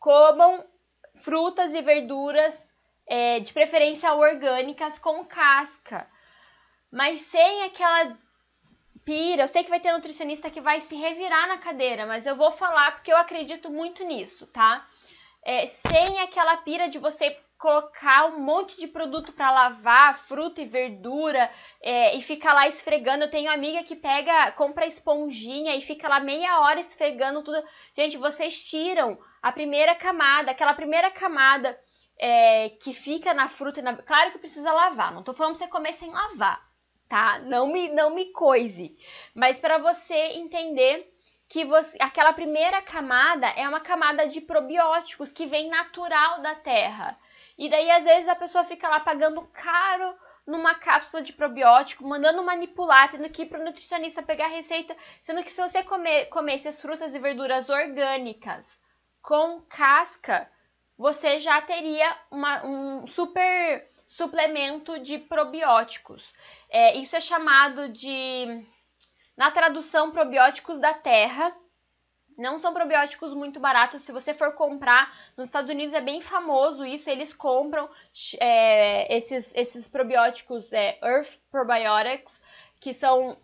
comam 0.00 0.64
frutas 1.14 1.72
e 1.74 1.80
verduras, 1.80 2.74
é, 3.06 3.38
de 3.38 3.52
preferência 3.52 4.12
orgânicas, 4.14 4.98
com 4.98 5.24
casca. 5.24 6.10
Mas 6.90 7.20
sem 7.22 7.62
aquela 7.64 8.16
pira. 9.04 9.42
Eu 9.42 9.48
sei 9.48 9.62
que 9.62 9.70
vai 9.70 9.80
ter 9.80 9.92
nutricionista 9.92 10.50
que 10.50 10.60
vai 10.60 10.80
se 10.80 10.94
revirar 10.94 11.48
na 11.48 11.58
cadeira, 11.58 12.06
mas 12.06 12.26
eu 12.26 12.36
vou 12.36 12.50
falar 12.50 12.92
porque 12.92 13.12
eu 13.12 13.16
acredito 13.16 13.70
muito 13.70 14.04
nisso, 14.04 14.46
tá? 14.46 14.84
É, 15.42 15.66
sem 15.66 16.20
aquela 16.20 16.56
pira 16.58 16.88
de 16.88 16.98
você 16.98 17.38
colocar 17.58 18.26
um 18.26 18.40
monte 18.40 18.78
de 18.78 18.86
produto 18.86 19.32
para 19.32 19.50
lavar, 19.50 20.16
fruta 20.16 20.60
e 20.60 20.66
verdura, 20.66 21.50
é, 21.80 22.16
e 22.16 22.20
ficar 22.20 22.52
lá 22.52 22.66
esfregando. 22.66 23.24
Eu 23.24 23.30
tenho 23.30 23.50
amiga 23.50 23.82
que 23.82 23.96
pega, 23.96 24.52
compra 24.52 24.86
esponjinha 24.86 25.74
e 25.76 25.80
fica 25.80 26.08
lá 26.08 26.20
meia 26.20 26.60
hora 26.60 26.80
esfregando 26.80 27.42
tudo. 27.42 27.62
Gente, 27.94 28.16
vocês 28.16 28.68
tiram 28.68 29.18
a 29.42 29.52
primeira 29.52 29.94
camada, 29.94 30.50
aquela 30.50 30.74
primeira 30.74 31.10
camada 31.10 31.78
é, 32.18 32.70
que 32.70 32.92
fica 32.92 33.32
na 33.32 33.48
fruta. 33.48 33.80
Na... 33.80 33.96
Claro 33.96 34.32
que 34.32 34.38
precisa 34.38 34.72
lavar, 34.72 35.12
não 35.12 35.22
tô 35.22 35.32
falando 35.32 35.56
pra 35.56 35.64
você 35.64 35.70
comer 35.70 35.94
sem 35.94 36.10
lavar 36.10 36.73
tá? 37.08 37.38
Não 37.40 37.66
me, 37.66 37.88
não 37.90 38.14
me 38.14 38.26
coise. 38.32 38.96
Mas 39.34 39.58
para 39.58 39.78
você 39.78 40.14
entender 40.14 41.12
que 41.48 41.64
você, 41.64 41.96
aquela 42.00 42.32
primeira 42.32 42.82
camada 42.82 43.46
é 43.48 43.68
uma 43.68 43.80
camada 43.80 44.26
de 44.26 44.40
probióticos 44.40 45.30
que 45.30 45.46
vem 45.46 45.68
natural 45.68 46.40
da 46.40 46.54
terra. 46.54 47.18
E 47.56 47.68
daí, 47.68 47.90
às 47.90 48.04
vezes, 48.04 48.28
a 48.28 48.34
pessoa 48.34 48.64
fica 48.64 48.88
lá 48.88 49.00
pagando 49.00 49.42
caro 49.52 50.14
numa 50.46 50.74
cápsula 50.74 51.22
de 51.22 51.32
probiótico, 51.32 52.06
mandando 52.06 52.42
manipular, 52.42 53.10
tendo 53.10 53.28
que 53.30 53.42
ir 53.42 53.46
para 53.46 53.60
o 53.60 53.64
nutricionista 53.64 54.22
pegar 54.22 54.48
receita, 54.48 54.96
sendo 55.22 55.42
que 55.42 55.52
se 55.52 55.60
você 55.60 55.82
comer, 55.82 56.26
comesse 56.26 56.68
as 56.68 56.80
frutas 56.80 57.14
e 57.14 57.18
verduras 57.18 57.68
orgânicas 57.68 58.78
com 59.22 59.62
casca, 59.62 60.50
você 60.96 61.40
já 61.40 61.60
teria 61.60 62.16
uma, 62.30 62.64
um 62.64 63.06
super 63.06 63.86
suplemento 64.06 64.98
de 64.98 65.18
probióticos. 65.18 66.32
É, 66.70 66.96
isso 66.96 67.16
é 67.16 67.20
chamado 67.20 67.88
de, 67.88 68.64
na 69.36 69.50
tradução, 69.50 70.12
probióticos 70.12 70.78
da 70.78 70.94
terra. 70.94 71.54
Não 72.36 72.58
são 72.58 72.72
probióticos 72.72 73.32
muito 73.34 73.60
baratos. 73.60 74.02
Se 74.02 74.12
você 74.12 74.34
for 74.34 74.54
comprar, 74.54 75.12
nos 75.36 75.46
Estados 75.46 75.70
Unidos 75.70 75.94
é 75.94 76.00
bem 76.00 76.20
famoso 76.20 76.84
isso. 76.84 77.10
Eles 77.10 77.32
compram 77.32 77.88
é, 78.40 79.16
esses, 79.16 79.52
esses 79.54 79.88
probióticos 79.88 80.72
é, 80.72 80.98
Earth 81.02 81.38
Probiotics, 81.50 82.40
que 82.80 82.92
são 82.92 83.36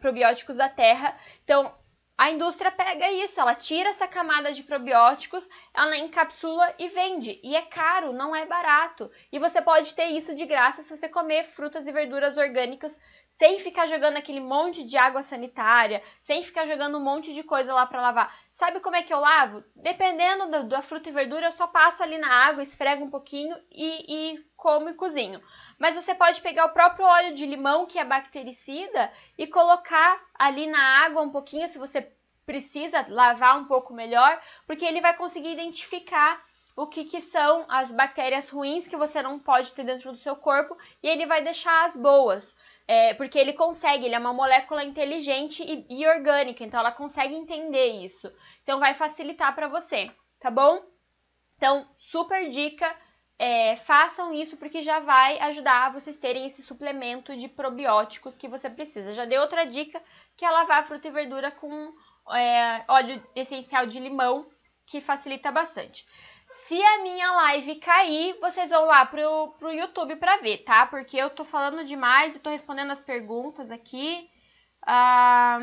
probióticos 0.00 0.56
da 0.56 0.68
terra. 0.68 1.16
Então, 1.44 1.72
a 2.16 2.30
indústria 2.30 2.70
pega 2.70 3.10
isso, 3.10 3.40
ela 3.40 3.54
tira 3.54 3.88
essa 3.88 4.06
camada 4.06 4.52
de 4.52 4.62
probióticos, 4.62 5.48
ela 5.74 5.96
encapsula 5.96 6.74
e 6.78 6.88
vende. 6.88 7.40
E 7.42 7.56
é 7.56 7.62
caro, 7.62 8.12
não 8.12 8.36
é 8.36 8.46
barato. 8.46 9.10
E 9.32 9.38
você 9.38 9.60
pode 9.60 9.94
ter 9.94 10.06
isso 10.06 10.34
de 10.34 10.46
graça 10.46 10.82
se 10.82 10.96
você 10.96 11.08
comer 11.08 11.44
frutas 11.44 11.86
e 11.86 11.92
verduras 11.92 12.36
orgânicas 12.36 12.98
sem 13.32 13.58
ficar 13.58 13.86
jogando 13.86 14.18
aquele 14.18 14.40
monte 14.40 14.84
de 14.84 14.94
água 14.96 15.22
sanitária, 15.22 16.02
sem 16.20 16.42
ficar 16.42 16.66
jogando 16.66 16.98
um 16.98 17.02
monte 17.02 17.32
de 17.32 17.42
coisa 17.42 17.72
lá 17.72 17.86
para 17.86 18.02
lavar. 18.02 18.34
Sabe 18.52 18.78
como 18.80 18.94
é 18.94 19.02
que 19.02 19.12
eu 19.12 19.20
lavo? 19.20 19.64
Dependendo 19.74 20.68
da, 20.68 20.82
fruta 20.82 21.08
e 21.08 21.12
verdura, 21.12 21.46
eu 21.46 21.52
só 21.52 21.66
passo 21.66 22.02
ali 22.02 22.18
na 22.18 22.28
água, 22.28 22.62
esfrego 22.62 23.04
um 23.04 23.10
pouquinho 23.10 23.56
e, 23.70 24.34
e 24.34 24.46
como 24.54 24.90
e 24.90 24.94
cozinho. 24.94 25.40
Mas 25.78 25.96
você 25.96 26.14
pode 26.14 26.42
pegar 26.42 26.66
o 26.66 26.72
próprio 26.74 27.06
óleo 27.06 27.34
de 27.34 27.46
limão, 27.46 27.86
que 27.86 27.98
é 27.98 28.04
bactericida, 28.04 29.10
e 29.38 29.46
colocar 29.46 30.20
ali 30.38 30.66
na 30.66 31.02
água 31.04 31.22
um 31.22 31.30
pouquinho, 31.30 31.66
se 31.68 31.78
você 31.78 32.12
precisa 32.44 33.06
lavar 33.08 33.58
um 33.58 33.64
pouco 33.64 33.94
melhor, 33.94 34.38
porque 34.66 34.84
ele 34.84 35.00
vai 35.00 35.16
conseguir 35.16 35.52
identificar 35.52 36.44
o 36.74 36.86
que, 36.86 37.04
que 37.04 37.20
são 37.20 37.66
as 37.68 37.92
bactérias 37.92 38.48
ruins 38.48 38.86
que 38.88 38.96
você 38.96 39.22
não 39.22 39.38
pode 39.38 39.72
ter 39.72 39.84
dentro 39.84 40.10
do 40.12 40.18
seu 40.18 40.34
corpo 40.34 40.76
e 41.02 41.08
ele 41.08 41.26
vai 41.26 41.42
deixar 41.42 41.86
as 41.86 41.96
boas. 41.96 42.54
É, 42.86 43.14
porque 43.14 43.38
ele 43.38 43.52
consegue, 43.52 44.06
ele 44.06 44.14
é 44.14 44.18
uma 44.18 44.32
molécula 44.32 44.84
inteligente 44.84 45.62
e, 45.62 45.86
e 45.88 46.06
orgânica, 46.06 46.64
então 46.64 46.80
ela 46.80 46.92
consegue 46.92 47.34
entender 47.34 48.04
isso. 48.04 48.30
Então 48.62 48.80
vai 48.80 48.94
facilitar 48.94 49.54
para 49.54 49.68
você, 49.68 50.10
tá 50.40 50.50
bom? 50.50 50.82
Então, 51.56 51.88
super 51.96 52.48
dica 52.48 52.92
é, 53.38 53.76
façam 53.76 54.32
isso 54.32 54.56
porque 54.56 54.82
já 54.82 55.00
vai 55.00 55.38
ajudar 55.40 55.92
vocês 55.92 56.16
terem 56.16 56.46
esse 56.46 56.62
suplemento 56.62 57.36
de 57.36 57.48
probióticos 57.48 58.36
que 58.36 58.48
você 58.48 58.70
precisa. 58.70 59.14
Já 59.14 59.24
dei 59.24 59.38
outra 59.38 59.64
dica 59.64 60.02
que 60.36 60.44
é 60.44 60.50
lavar 60.50 60.86
fruta 60.86 61.08
e 61.08 61.10
verdura 61.10 61.50
com 61.50 61.92
é, 62.34 62.84
óleo 62.88 63.22
essencial 63.34 63.86
de 63.86 63.98
limão, 63.98 64.48
que 64.86 65.00
facilita 65.00 65.50
bastante. 65.50 66.06
Se 66.52 66.80
a 66.82 67.02
minha 67.02 67.32
live 67.32 67.76
cair, 67.76 68.38
vocês 68.40 68.68
vão 68.68 68.84
lá 68.84 69.06
pro, 69.06 69.54
pro 69.58 69.72
YouTube 69.72 70.16
para 70.16 70.36
ver, 70.36 70.58
tá? 70.58 70.86
Porque 70.86 71.16
eu 71.16 71.30
tô 71.30 71.44
falando 71.44 71.84
demais 71.84 72.36
e 72.36 72.40
tô 72.40 72.50
respondendo 72.50 72.90
as 72.90 73.00
perguntas 73.00 73.70
aqui. 73.70 74.30
Ah, 74.86 75.60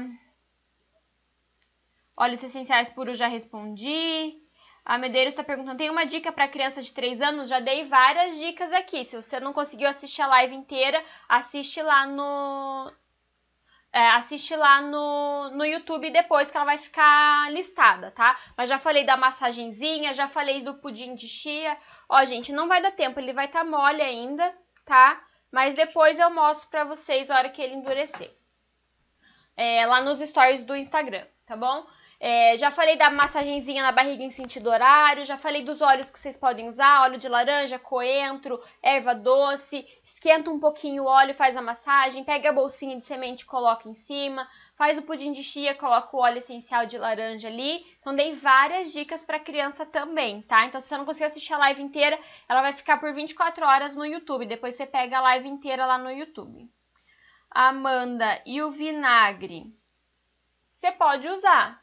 óleos 2.17 2.43
essenciais 2.43 2.89
puros 2.89 3.17
já 3.19 3.27
respondi. 3.27 4.41
A 4.83 4.97
Medeiros 4.97 5.33
está 5.33 5.43
perguntando: 5.43 5.77
tem 5.77 5.91
uma 5.91 6.05
dica 6.05 6.31
para 6.31 6.47
criança 6.47 6.81
de 6.81 6.91
3 6.91 7.21
anos? 7.21 7.49
Já 7.49 7.59
dei 7.59 7.83
várias 7.83 8.39
dicas 8.39 8.73
aqui. 8.73 9.03
Se 9.03 9.15
você 9.15 9.39
não 9.39 9.53
conseguiu 9.53 9.87
assistir 9.87 10.23
a 10.23 10.27
live 10.27 10.55
inteira, 10.55 11.03
assiste 11.27 11.81
lá 11.83 12.07
no. 12.07 12.91
É, 13.91 14.09
assiste 14.11 14.55
lá 14.55 14.81
no, 14.81 15.49
no 15.49 15.65
YouTube 15.65 16.11
depois 16.11 16.51
que 16.51 16.57
ela 16.57 16.65
vai 16.65 16.77
ficar 16.77 17.51
listada, 17.51 18.11
tá? 18.11 18.37
Mas 18.55 18.69
já 18.69 18.77
falei 18.77 19.03
da 19.03 19.17
massagenzinha, 19.17 20.13
já 20.13 20.27
falei 20.27 20.61
do 20.61 20.75
pudim 20.75 21.15
de 21.15 21.27
chia. 21.27 21.75
Ó, 22.07 22.23
gente, 22.25 22.51
não 22.51 22.67
vai 22.67 22.81
dar 22.81 22.91
tempo, 22.91 23.19
ele 23.19 23.33
vai 23.33 23.45
estar 23.45 23.63
tá 23.63 23.65
mole 23.65 24.01
ainda, 24.01 24.55
tá? 24.85 25.19
Mas 25.51 25.73
depois 25.73 26.19
eu 26.19 26.29
mostro 26.29 26.69
pra 26.69 26.83
vocês 26.83 27.31
a 27.31 27.37
hora 27.37 27.49
que 27.49 27.61
ele 27.61 27.75
endurecer. 27.75 28.31
É, 29.57 29.85
lá 29.87 30.01
nos 30.01 30.19
stories 30.19 30.63
do 30.63 30.75
Instagram, 30.75 31.25
tá 31.45 31.57
bom? 31.57 31.85
É, 32.21 32.57
já 32.57 32.69
falei 32.69 32.97
da 32.97 33.09
massagenzinha 33.09 33.81
na 33.81 33.93
barriga 33.93 34.21
em 34.21 34.29
sentido 34.29 34.69
horário, 34.69 35.23
já 35.23 35.37
falei 35.37 35.63
dos 35.63 35.81
óleos 35.81 36.09
que 36.09 36.19
vocês 36.19 36.35
podem 36.35 36.67
usar, 36.67 37.03
óleo 37.03 37.17
de 37.17 37.29
laranja, 37.29 37.79
coentro, 37.79 38.61
erva 38.83 39.15
doce, 39.15 39.87
esquenta 40.03 40.51
um 40.51 40.59
pouquinho 40.59 41.03
o 41.03 41.05
óleo, 41.05 41.33
faz 41.33 41.55
a 41.55 41.61
massagem, 41.61 42.25
pega 42.25 42.49
a 42.49 42.53
bolsinha 42.53 42.97
de 42.97 43.05
semente 43.05 43.43
e 43.43 43.45
coloca 43.45 43.87
em 43.87 43.93
cima, 43.93 44.45
faz 44.75 44.97
o 44.97 45.01
pudim 45.01 45.31
de 45.31 45.41
chia, 45.41 45.73
coloca 45.73 46.13
o 46.13 46.19
óleo 46.19 46.39
essencial 46.39 46.85
de 46.85 46.97
laranja 46.97 47.47
ali. 47.47 47.85
Então 48.01 48.13
dei 48.13 48.35
várias 48.35 48.91
dicas 48.91 49.23
para 49.23 49.39
criança 49.39 49.85
também, 49.85 50.41
tá? 50.41 50.65
Então 50.65 50.81
se 50.81 50.89
você 50.89 50.97
não 50.97 51.05
conseguiu 51.05 51.27
assistir 51.27 51.53
a 51.53 51.57
live 51.59 51.81
inteira, 51.81 52.19
ela 52.49 52.61
vai 52.61 52.73
ficar 52.73 52.97
por 52.97 53.13
24 53.13 53.65
horas 53.65 53.95
no 53.95 54.05
YouTube, 54.05 54.45
depois 54.45 54.75
você 54.75 54.85
pega 54.85 55.19
a 55.19 55.21
live 55.21 55.47
inteira 55.47 55.85
lá 55.85 55.97
no 55.97 56.11
YouTube. 56.11 56.69
Amanda, 57.49 58.41
e 58.45 58.61
o 58.61 58.69
vinagre? 58.69 59.73
Você 60.73 60.91
pode 60.91 61.27
usar, 61.27 61.81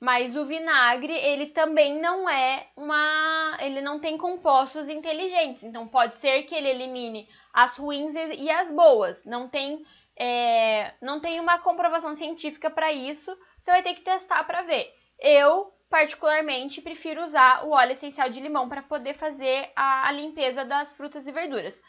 mas 0.00 0.36
o 0.36 0.44
vinagre, 0.44 1.12
ele 1.12 1.46
também 1.46 2.00
não 2.00 2.28
é 2.28 2.68
uma. 2.76 3.56
Ele 3.60 3.80
não 3.80 3.98
tem 3.98 4.18
compostos 4.18 4.88
inteligentes. 4.88 5.62
Então, 5.62 5.88
pode 5.88 6.16
ser 6.16 6.42
que 6.42 6.54
ele 6.54 6.68
elimine 6.68 7.28
as 7.52 7.76
ruins 7.76 8.14
e 8.14 8.50
as 8.50 8.70
boas. 8.70 9.24
Não 9.24 9.48
tem, 9.48 9.84
é, 10.16 10.92
não 11.00 11.20
tem 11.20 11.40
uma 11.40 11.58
comprovação 11.58 12.14
científica 12.14 12.68
para 12.68 12.92
isso. 12.92 13.36
Você 13.58 13.70
vai 13.70 13.82
ter 13.82 13.94
que 13.94 14.02
testar 14.02 14.44
para 14.44 14.62
ver. 14.62 14.92
Eu, 15.18 15.72
particularmente, 15.88 16.82
prefiro 16.82 17.22
usar 17.22 17.64
o 17.64 17.70
óleo 17.70 17.92
essencial 17.92 18.28
de 18.28 18.40
limão 18.40 18.68
para 18.68 18.82
poder 18.82 19.14
fazer 19.14 19.70
a, 19.74 20.08
a 20.08 20.12
limpeza 20.12 20.64
das 20.64 20.92
frutas 20.92 21.26
e 21.26 21.32
verduras. 21.32 21.80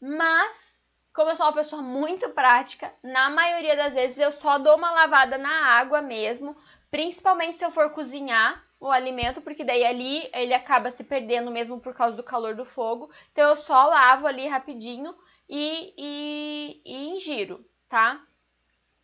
Mas 0.00 0.74
como 1.14 1.30
eu 1.30 1.36
sou 1.36 1.46
uma 1.46 1.52
pessoa 1.52 1.80
muito 1.80 2.28
prática, 2.30 2.92
na 3.00 3.30
maioria 3.30 3.76
das 3.76 3.94
vezes 3.94 4.18
eu 4.18 4.32
só 4.32 4.58
dou 4.58 4.76
uma 4.76 4.90
lavada 4.90 5.38
na 5.38 5.66
água 5.66 6.02
mesmo, 6.02 6.56
Principalmente 6.94 7.58
se 7.58 7.64
eu 7.64 7.72
for 7.72 7.90
cozinhar 7.90 8.64
o 8.78 8.88
alimento, 8.88 9.42
porque 9.42 9.64
daí 9.64 9.84
ali 9.84 10.30
ele 10.32 10.54
acaba 10.54 10.92
se 10.92 11.02
perdendo 11.02 11.50
mesmo 11.50 11.80
por 11.80 11.92
causa 11.92 12.16
do 12.16 12.22
calor 12.22 12.54
do 12.54 12.64
fogo. 12.64 13.10
Então 13.32 13.48
eu 13.48 13.56
só 13.56 13.86
lavo 13.86 14.28
ali 14.28 14.46
rapidinho 14.46 15.12
e, 15.48 15.92
e, 15.98 16.82
e 16.84 17.08
ingiro, 17.16 17.68
tá? 17.88 18.24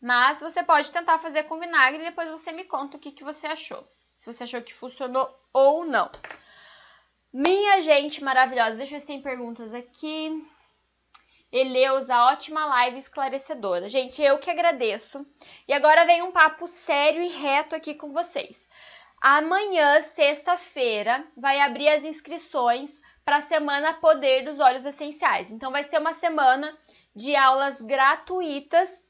Mas 0.01 0.41
você 0.41 0.63
pode 0.63 0.93
tentar 0.93 1.19
fazer 1.19 1.43
com 1.49 1.59
vinagre 1.59 2.01
e 2.01 2.05
depois 2.05 2.31
você 2.31 2.53
me 2.53 2.63
conta 2.63 2.97
o 2.97 3.01
que, 3.01 3.11
que 3.11 3.25
você 3.25 3.49
achou. 3.49 3.85
Se 4.17 4.33
você 4.33 4.45
achou 4.45 4.63
que 4.63 4.73
funcionou 4.73 5.29
ou 5.53 5.85
não. 5.85 6.09
Minha 7.33 7.81
gente 7.81 8.23
maravilhosa, 8.23 8.77
deixa 8.77 8.95
eu 8.95 8.99
ver 8.99 9.01
se 9.01 9.07
tem 9.09 9.21
perguntas 9.21 9.75
aqui. 9.75 10.47
Eleusa, 11.53 12.17
ótima 12.27 12.65
live 12.65 12.99
esclarecedora. 12.99 13.89
Gente, 13.89 14.23
eu 14.23 14.39
que 14.39 14.51
agradeço. 14.51 15.27
E 15.67 15.73
agora 15.73 16.05
vem 16.05 16.23
um 16.23 16.31
papo 16.31 16.69
sério 16.69 17.21
e 17.21 17.29
reto 17.29 17.75
aqui 17.75 17.95
com 17.95 18.13
vocês. 18.13 18.69
Amanhã, 19.21 20.01
sexta-feira, 20.03 21.27
vai 21.37 21.61
abrir 21.61 21.89
as 21.89 22.05
inscrições 22.05 22.91
para 23.25 23.39
a 23.39 23.43
semana 23.43 23.95
Poder 23.95 24.45
dos 24.45 24.61
Óleos 24.61 24.85
Essenciais. 24.85 25.51
Então, 25.51 25.73
vai 25.73 25.83
ser 25.83 25.99
uma 25.99 26.15
semana 26.15 26.73
de 27.15 27.35
aulas 27.35 27.83
gratuitas 27.83 29.03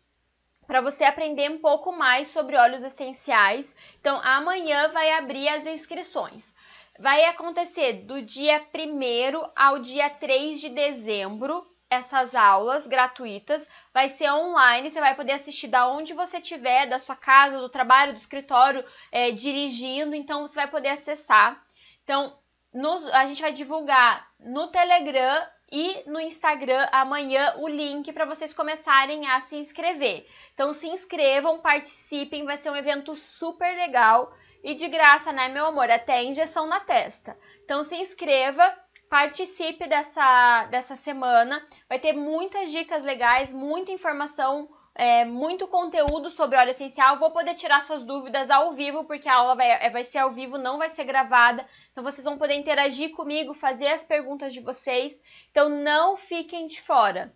para 0.66 0.80
você 0.80 1.04
aprender 1.04 1.50
um 1.50 1.58
pouco 1.58 1.92
mais 1.92 2.28
sobre 2.28 2.56
óleos 2.56 2.84
essenciais. 2.84 3.74
Então, 4.00 4.18
amanhã 4.22 4.88
vai 4.88 5.10
abrir 5.10 5.48
as 5.48 5.66
inscrições. 5.66 6.54
Vai 6.98 7.24
acontecer 7.24 8.04
do 8.04 8.22
dia 8.22 8.64
1 8.74 9.50
ao 9.54 9.78
dia 9.78 10.08
3 10.08 10.60
de 10.60 10.70
dezembro 10.70 11.69
essas 11.90 12.34
aulas 12.34 12.86
gratuitas. 12.86 13.68
Vai 13.92 14.08
ser 14.08 14.30
online, 14.30 14.88
você 14.88 15.00
vai 15.00 15.14
poder 15.14 15.32
assistir 15.32 15.68
da 15.68 15.88
onde 15.88 16.14
você 16.14 16.38
estiver, 16.38 16.86
da 16.86 16.98
sua 16.98 17.16
casa, 17.16 17.58
do 17.58 17.68
trabalho, 17.68 18.14
do 18.14 18.18
escritório, 18.18 18.84
é, 19.10 19.32
dirigindo. 19.32 20.14
Então, 20.14 20.46
você 20.46 20.54
vai 20.54 20.68
poder 20.68 20.90
acessar. 20.90 21.62
Então, 22.04 22.38
nos, 22.72 23.04
a 23.06 23.26
gente 23.26 23.42
vai 23.42 23.52
divulgar 23.52 24.30
no 24.38 24.68
Telegram 24.68 25.44
e 25.72 26.02
no 26.06 26.20
Instagram 26.20 26.86
amanhã 26.90 27.54
o 27.58 27.68
link 27.68 28.12
para 28.12 28.24
vocês 28.24 28.52
começarem 28.52 29.26
a 29.26 29.40
se 29.40 29.56
inscrever. 29.56 30.26
Então 30.54 30.74
se 30.74 30.88
inscrevam, 30.88 31.60
participem, 31.60 32.44
vai 32.44 32.56
ser 32.56 32.70
um 32.70 32.76
evento 32.76 33.14
super 33.14 33.76
legal 33.76 34.34
e 34.62 34.74
de 34.74 34.88
graça, 34.88 35.32
né, 35.32 35.48
meu 35.48 35.66
amor? 35.66 35.90
Até 35.90 36.22
injeção 36.24 36.66
na 36.66 36.80
testa. 36.80 37.38
Então 37.64 37.82
se 37.82 37.96
inscreva, 37.96 38.76
participe 39.10 39.88
dessa, 39.88 40.66
dessa 40.70 40.94
semana. 40.94 41.66
Vai 41.88 41.98
ter 41.98 42.12
muitas 42.12 42.70
dicas 42.70 43.02
legais, 43.02 43.52
muita 43.52 43.90
informação 43.90 44.70
é, 44.94 45.24
muito 45.24 45.66
conteúdo 45.66 46.30
sobre 46.30 46.56
óleo 46.56 46.70
essencial. 46.70 47.18
Vou 47.18 47.32
poder 47.32 47.54
tirar 47.54 47.82
suas 47.82 48.04
dúvidas 48.04 48.50
ao 48.50 48.72
vivo, 48.72 49.04
porque 49.04 49.28
a 49.28 49.34
aula 49.34 49.56
vai, 49.56 49.90
vai 49.90 50.04
ser 50.04 50.18
ao 50.18 50.30
vivo, 50.30 50.56
não 50.56 50.78
vai 50.78 50.88
ser 50.88 51.04
gravada. 51.04 51.66
Então 51.90 52.04
vocês 52.04 52.24
vão 52.24 52.38
poder 52.38 52.54
interagir 52.54 53.10
comigo, 53.10 53.52
fazer 53.52 53.88
as 53.88 54.04
perguntas 54.04 54.52
de 54.52 54.60
vocês. 54.60 55.20
Então 55.50 55.68
não 55.68 56.16
fiquem 56.16 56.66
de 56.66 56.80
fora. 56.80 57.34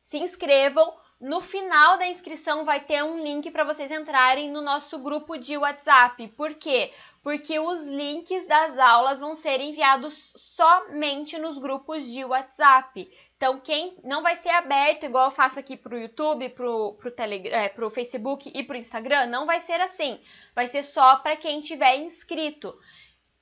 Se 0.00 0.18
inscrevam. 0.18 0.98
No 1.20 1.42
final 1.42 1.98
da 1.98 2.06
inscrição 2.06 2.64
vai 2.64 2.80
ter 2.80 3.04
um 3.04 3.22
link 3.22 3.50
para 3.50 3.62
vocês 3.62 3.90
entrarem 3.90 4.50
no 4.50 4.62
nosso 4.62 4.98
grupo 4.98 5.36
de 5.36 5.54
WhatsApp. 5.58 6.28
Por 6.28 6.54
quê? 6.54 6.94
Porque 7.22 7.58
os 7.58 7.82
links 7.82 8.46
das 8.46 8.78
aulas 8.78 9.20
vão 9.20 9.34
ser 9.34 9.60
enviados 9.60 10.32
somente 10.36 11.38
nos 11.38 11.58
grupos 11.58 12.06
de 12.06 12.24
WhatsApp. 12.24 13.10
Então, 13.36 13.58
quem 13.60 13.98
não 14.02 14.22
vai 14.22 14.36
ser 14.36 14.50
aberto, 14.50 15.04
igual 15.04 15.26
eu 15.26 15.30
faço 15.30 15.58
aqui 15.58 15.76
pro 15.76 15.98
YouTube, 15.98 16.48
pro, 16.50 16.94
pro, 16.94 17.10
Telegram, 17.10 17.56
é, 17.56 17.90
Facebook 17.90 18.50
e 18.54 18.62
pro 18.62 18.76
Instagram, 18.76 19.26
não 19.26 19.46
vai 19.46 19.60
ser 19.60 19.80
assim. 19.80 20.20
Vai 20.54 20.66
ser 20.66 20.82
só 20.82 21.16
para 21.16 21.36
quem 21.36 21.60
tiver 21.60 21.96
inscrito. 21.96 22.74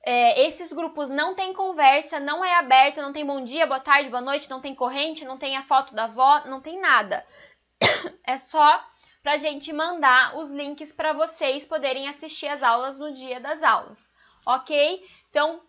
É, 0.05 0.47
esses 0.47 0.71
grupos 0.71 1.09
não 1.09 1.35
tem 1.35 1.53
conversa, 1.53 2.19
não 2.19 2.43
é 2.43 2.55
aberto, 2.55 3.01
não 3.01 3.11
tem 3.11 3.25
bom 3.25 3.43
dia, 3.43 3.67
boa 3.67 3.79
tarde, 3.79 4.09
boa 4.09 4.21
noite, 4.21 4.49
não 4.49 4.61
tem 4.61 4.73
corrente, 4.73 5.25
não 5.25 5.37
tem 5.37 5.57
a 5.57 5.63
foto 5.63 5.93
da 5.93 6.05
avó, 6.05 6.43
não 6.45 6.61
tem 6.61 6.79
nada. 6.79 7.25
É 8.25 8.37
só 8.37 8.85
pra 9.21 9.37
gente 9.37 9.71
mandar 9.73 10.37
os 10.37 10.51
links 10.51 10.93
para 10.93 11.13
vocês 11.13 11.65
poderem 11.65 12.07
assistir 12.07 12.47
as 12.47 12.63
aulas 12.63 12.97
no 12.97 13.13
dia 13.13 13.39
das 13.39 13.61
aulas, 13.61 14.11
ok? 14.45 15.05
Então, 15.29 15.61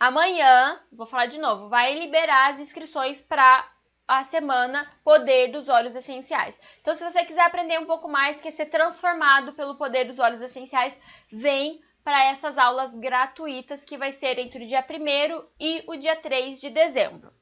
Amanhã, 0.00 0.80
vou 0.92 1.08
falar 1.08 1.26
de 1.26 1.40
novo, 1.40 1.68
vai 1.68 1.98
liberar 1.98 2.52
as 2.52 2.60
inscrições 2.60 3.20
para 3.20 3.68
a 4.06 4.22
semana 4.22 4.88
Poder 5.02 5.50
dos 5.50 5.68
Óleos 5.68 5.96
Essenciais. 5.96 6.58
Então, 6.80 6.94
se 6.94 7.02
você 7.02 7.24
quiser 7.24 7.40
aprender 7.40 7.80
um 7.80 7.84
pouco 7.84 8.08
mais, 8.08 8.40
quer 8.40 8.52
ser 8.52 8.66
transformado 8.66 9.54
pelo 9.54 9.74
poder 9.74 10.04
dos 10.04 10.20
óleos 10.20 10.40
essenciais, 10.40 10.96
vem 11.32 11.82
para 12.04 12.26
essas 12.26 12.56
aulas 12.56 12.94
gratuitas 12.94 13.84
que 13.84 13.98
vai 13.98 14.12
ser 14.12 14.38
entre 14.38 14.64
o 14.64 14.66
dia 14.68 14.86
1 14.88 15.44
e 15.58 15.82
o 15.88 15.96
dia 15.96 16.14
3 16.14 16.60
de 16.60 16.70
dezembro. 16.70 17.32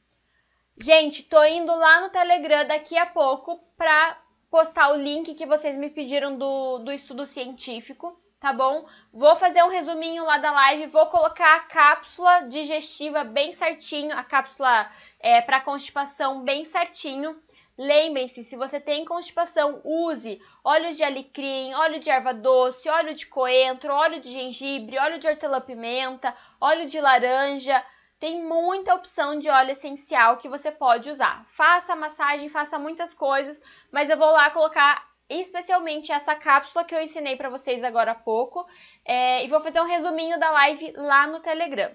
Gente, 0.79 1.25
tô 1.25 1.45
indo 1.45 1.75
lá 1.75 2.01
no 2.01 2.11
Telegram 2.11 2.67
daqui 2.67 2.97
a 2.97 3.05
pouco 3.05 3.59
para 3.77 4.19
postar 4.57 4.91
o 4.91 4.97
link 4.97 5.35
que 5.35 5.45
vocês 5.45 5.77
me 5.77 5.91
pediram 5.91 6.35
do, 6.39 6.79
do 6.79 6.91
estudo 6.91 7.27
científico 7.27 8.19
tá 8.41 8.55
bom? 8.55 8.87
Vou 9.13 9.37
fazer 9.37 9.63
um 9.63 9.69
resuminho 9.69 10.25
lá 10.25 10.39
da 10.39 10.51
live, 10.51 10.87
vou 10.87 11.07
colocar 11.07 11.57
a 11.57 11.61
cápsula 11.61 12.43
digestiva 12.49 13.23
bem 13.23 13.53
certinho, 13.53 14.17
a 14.17 14.25
cápsula 14.25 14.91
é, 15.21 15.43
para 15.43 15.61
constipação 15.61 16.43
bem 16.43 16.65
certinho. 16.65 17.39
Lembrem-se, 17.77 18.43
se 18.45 18.57
você 18.57 18.81
tem 18.81 19.05
constipação, 19.05 19.83
use 19.85 20.41
óleo 20.65 20.95
de 20.95 21.05
alecrim, 21.05 21.75
óleo 21.75 22.01
de 22.01 22.09
erva 22.09 22.33
doce, 22.33 22.89
óleo 22.89 23.15
de 23.15 23.27
coentro, 23.27 23.93
óleo 23.93 24.21
de 24.21 24.33
gengibre, 24.33 24.99
óleo 24.99 25.19
de 25.19 25.29
hortelã-pimenta, 25.29 26.35
óleo 26.59 26.87
de 26.87 26.99
laranja. 26.99 27.85
Tem 28.19 28.43
muita 28.43 28.95
opção 28.95 29.39
de 29.39 29.49
óleo 29.49 29.73
essencial 29.73 30.39
que 30.39 30.49
você 30.49 30.71
pode 30.71 31.11
usar. 31.11 31.45
Faça 31.47 31.95
massagem, 31.95 32.49
faça 32.49 32.79
muitas 32.79 33.13
coisas, 33.13 33.61
mas 33.93 34.09
eu 34.09 34.17
vou 34.17 34.31
lá 34.31 34.51
colocar 34.51 35.07
especialmente 35.29 36.13
essa 36.13 36.35
cápsula 36.35 36.85
que 36.85 36.95
eu 36.95 37.03
ensinei 37.03 37.37
para 37.37 37.51
vocês 37.51 37.85
agora 37.85 38.13
há 38.13 38.15
pouco. 38.15 38.67
É, 39.05 39.45
e 39.45 39.49
vou 39.49 39.61
fazer 39.61 39.81
um 39.81 39.87
resuminho 39.87 40.39
da 40.39 40.51
live 40.51 40.93
lá 40.97 41.27
no 41.27 41.41
Telegram. 41.41 41.95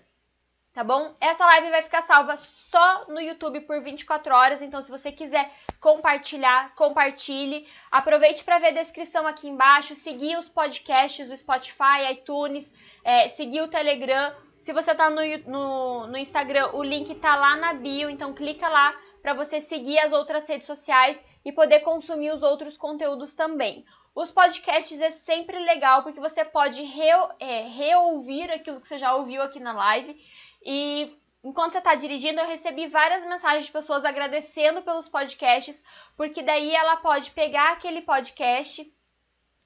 Tá 0.74 0.86
bom? 0.86 1.14
Essa 1.20 1.46
live 1.46 1.70
vai 1.70 1.82
ficar 1.82 2.02
salva 2.04 2.38
só 2.38 3.06
no 3.10 3.20
YouTube 3.20 3.60
por 3.62 3.82
24 3.82 4.34
horas, 4.34 4.62
então 4.62 4.82
se 4.82 4.90
você 4.90 5.12
quiser 5.12 5.52
compartilhar, 5.82 6.74
compartilhe. 6.76 7.68
Aproveite 7.92 8.42
para 8.46 8.58
ver 8.58 8.68
a 8.68 8.82
descrição 8.82 9.28
aqui 9.28 9.50
embaixo, 9.50 9.96
seguir 9.96 10.38
os 10.38 10.48
podcasts 10.48 11.28
do 11.28 11.36
Spotify, 11.36 12.12
iTunes, 12.12 12.72
é, 13.04 13.28
seguir 13.28 13.62
o 13.62 13.68
Telegram. 13.68 14.34
Se 14.62 14.74
você 14.74 14.94
tá 14.94 15.10
no, 15.10 15.22
no, 15.48 16.08
no 16.08 16.18
Instagram, 16.18 16.70
o 16.74 16.84
link 16.84 17.16
tá 17.16 17.36
lá 17.36 17.58
na 17.58 17.74
bio, 17.74 18.12
então 18.12 18.32
clica 18.32 18.70
lá 18.70 18.96
para 19.20 19.34
você 19.34 19.60
seguir 19.60 19.98
as 19.98 20.12
outras 20.12 20.48
redes 20.48 20.68
sociais 20.68 21.20
e 21.44 21.52
poder 21.52 21.80
consumir 21.80 22.32
os 22.32 22.44
outros 22.44 22.78
conteúdos 22.78 23.34
também. 23.34 23.84
Os 24.14 24.30
podcasts 24.30 25.02
é 25.02 25.10
sempre 25.10 25.58
legal 25.58 26.04
porque 26.04 26.20
você 26.20 26.46
pode 26.46 26.84
re, 26.84 27.10
é, 27.40 27.64
reouvir 27.64 28.52
aquilo 28.52 28.80
que 28.80 28.88
você 28.88 29.00
já 29.00 29.16
ouviu 29.16 29.42
aqui 29.42 29.60
na 29.60 29.74
live. 29.74 30.16
E 30.64 31.12
enquanto 31.44 31.72
você 31.72 31.80
está 31.80 31.96
dirigindo, 31.96 32.40
eu 32.40 32.46
recebi 32.46 32.86
várias 32.86 33.26
mensagens 33.26 33.66
de 33.66 33.72
pessoas 33.72 34.06
agradecendo 34.06 34.84
pelos 34.84 35.10
podcasts, 35.10 35.84
porque 36.16 36.44
daí 36.44 36.70
ela 36.70 36.98
pode 36.98 37.32
pegar 37.32 37.72
aquele 37.72 38.04
podcast 38.04 38.88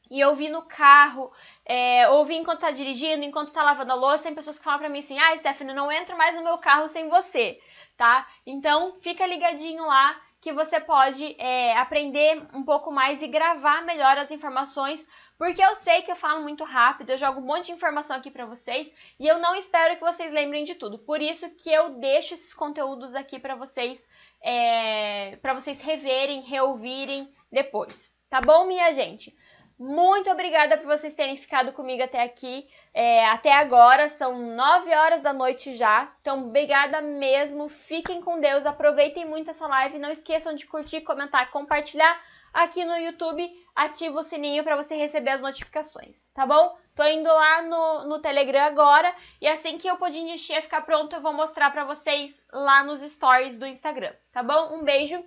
e 0.10 0.24
ouvir 0.24 0.50
no 0.50 0.64
carro, 0.64 1.32
é, 1.66 2.08
ouvir 2.10 2.36
enquanto 2.36 2.60
está 2.60 2.72
dirigindo, 2.72 3.24
enquanto 3.24 3.50
está 3.50 3.64
lavando 3.64 3.92
a 3.92 3.96
louça. 3.96 4.24
Tem 4.24 4.36
pessoas 4.36 4.58
que 4.58 4.64
falam 4.64 4.80
para 4.80 4.90
mim 4.90 5.00
assim: 5.00 5.20
ah, 5.20 5.38
Stephanie, 5.38 5.74
não 5.74 5.92
entro 5.92 6.18
mais 6.18 6.36
no 6.36 6.44
meu 6.44 6.58
carro 6.58 6.88
sem 6.90 7.10
você, 7.10 7.60
tá? 7.98 8.28
Então 8.46 8.96
fica 9.00 9.26
ligadinho 9.26 9.86
lá 9.86 10.20
que 10.46 10.54
você 10.54 10.80
pode 10.80 11.36
é, 11.40 11.76
aprender 11.76 12.46
um 12.54 12.62
pouco 12.62 12.92
mais 12.92 13.20
e 13.20 13.28
gravar 13.28 13.82
melhor 13.82 14.16
as 14.16 14.30
informações, 14.30 15.04
porque 15.40 15.60
eu 15.60 15.76
sei 15.76 16.04
que 16.04 16.12
eu 16.12 16.16
falo 16.16 16.44
muito 16.44 16.64
rápido, 16.64 17.10
eu 17.10 17.18
jogo 17.18 17.40
um 17.40 17.44
monte 17.44 17.66
de 17.66 17.72
informação 17.72 18.16
aqui 18.16 18.30
para 18.30 18.46
vocês 18.46 18.92
e 19.20 19.28
eu 19.28 19.40
não 19.40 19.56
espero 19.56 19.96
que 19.96 20.02
vocês 20.02 20.32
lembrem 20.32 20.64
de 20.64 20.76
tudo. 20.76 21.00
Por 21.00 21.20
isso 21.20 21.50
que 21.56 21.72
eu 21.72 21.98
deixo 22.00 22.36
esses 22.36 22.54
conteúdos 22.54 23.16
aqui 23.16 23.40
para 23.40 23.56
vocês, 23.56 24.08
é, 24.40 25.36
para 25.38 25.56
vocês 25.56 25.82
reverem, 25.82 26.42
reouvirem 26.42 27.34
depois. 27.52 28.14
Tá 28.30 28.40
bom, 28.40 28.68
minha 28.68 28.94
gente? 28.94 29.36
Muito 29.78 30.30
obrigada 30.30 30.78
por 30.78 30.88
vocês 30.88 31.14
terem 31.16 31.36
ficado 31.36 31.74
comigo 31.74 32.02
até 32.02 32.24
aqui, 32.24 32.66
é, 32.94 33.26
até 33.26 33.52
agora. 33.52 34.08
São 34.08 34.56
9 34.56 34.96
horas 34.96 35.22
da 35.22 35.34
noite 35.34 35.74
já. 35.74 36.14
Então, 36.22 36.48
obrigada 36.48 37.02
mesmo. 37.02 37.68
Fiquem 37.68 38.22
com 38.22 38.40
Deus. 38.40 38.66
Aproveitem 38.66 39.26
muito 39.26 39.52
essa 39.52 39.68
live. 39.68 40.00
Não 40.00 40.10
esqueçam 40.10 40.56
de 40.56 40.66
curtir, 40.66 41.02
comentar, 41.02 41.52
compartilhar 41.52 42.18
aqui 42.54 42.86
no 42.86 42.96
YouTube. 42.96 43.52
Ativa 43.76 44.20
o 44.20 44.24
sininho 44.24 44.64
para 44.64 44.78
você 44.78 44.96
receber 44.96 45.32
as 45.32 45.42
notificações, 45.42 46.30
tá 46.34 46.46
bom? 46.46 46.78
Tô 46.96 47.04
indo 47.04 47.28
lá 47.28 47.62
no, 47.62 48.08
no 48.08 48.20
Telegram 48.20 48.62
agora 48.62 49.14
e 49.42 49.48
assim 49.50 49.78
que 49.78 49.92
o 49.92 49.98
pudim 49.98 50.28
de 50.28 50.38
chia 50.38 50.62
ficar 50.62 50.84
pronto, 50.84 51.14
eu 51.14 51.22
vou 51.22 51.34
mostrar 51.34 51.70
para 51.72 51.84
vocês 51.84 52.42
lá 52.54 52.86
nos 52.86 53.02
stories 53.02 53.58
do 53.58 53.68
Instagram, 53.68 54.14
tá 54.32 54.42
bom? 54.42 54.78
Um 54.78 54.84
beijo. 54.86 55.22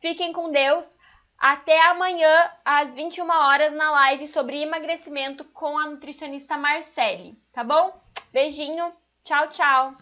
Fiquem 0.00 0.32
com 0.32 0.50
Deus. 0.50 0.97
Até 1.38 1.80
amanhã, 1.86 2.50
às 2.64 2.94
21 2.96 3.28
horas, 3.30 3.72
na 3.72 3.92
live 3.92 4.26
sobre 4.26 4.60
emagrecimento 4.60 5.44
com 5.44 5.78
a 5.78 5.86
nutricionista 5.86 6.58
Marcele, 6.58 7.40
tá 7.52 7.62
bom? 7.62 7.96
Beijinho, 8.32 8.92
tchau, 9.22 9.48
tchau! 9.48 9.94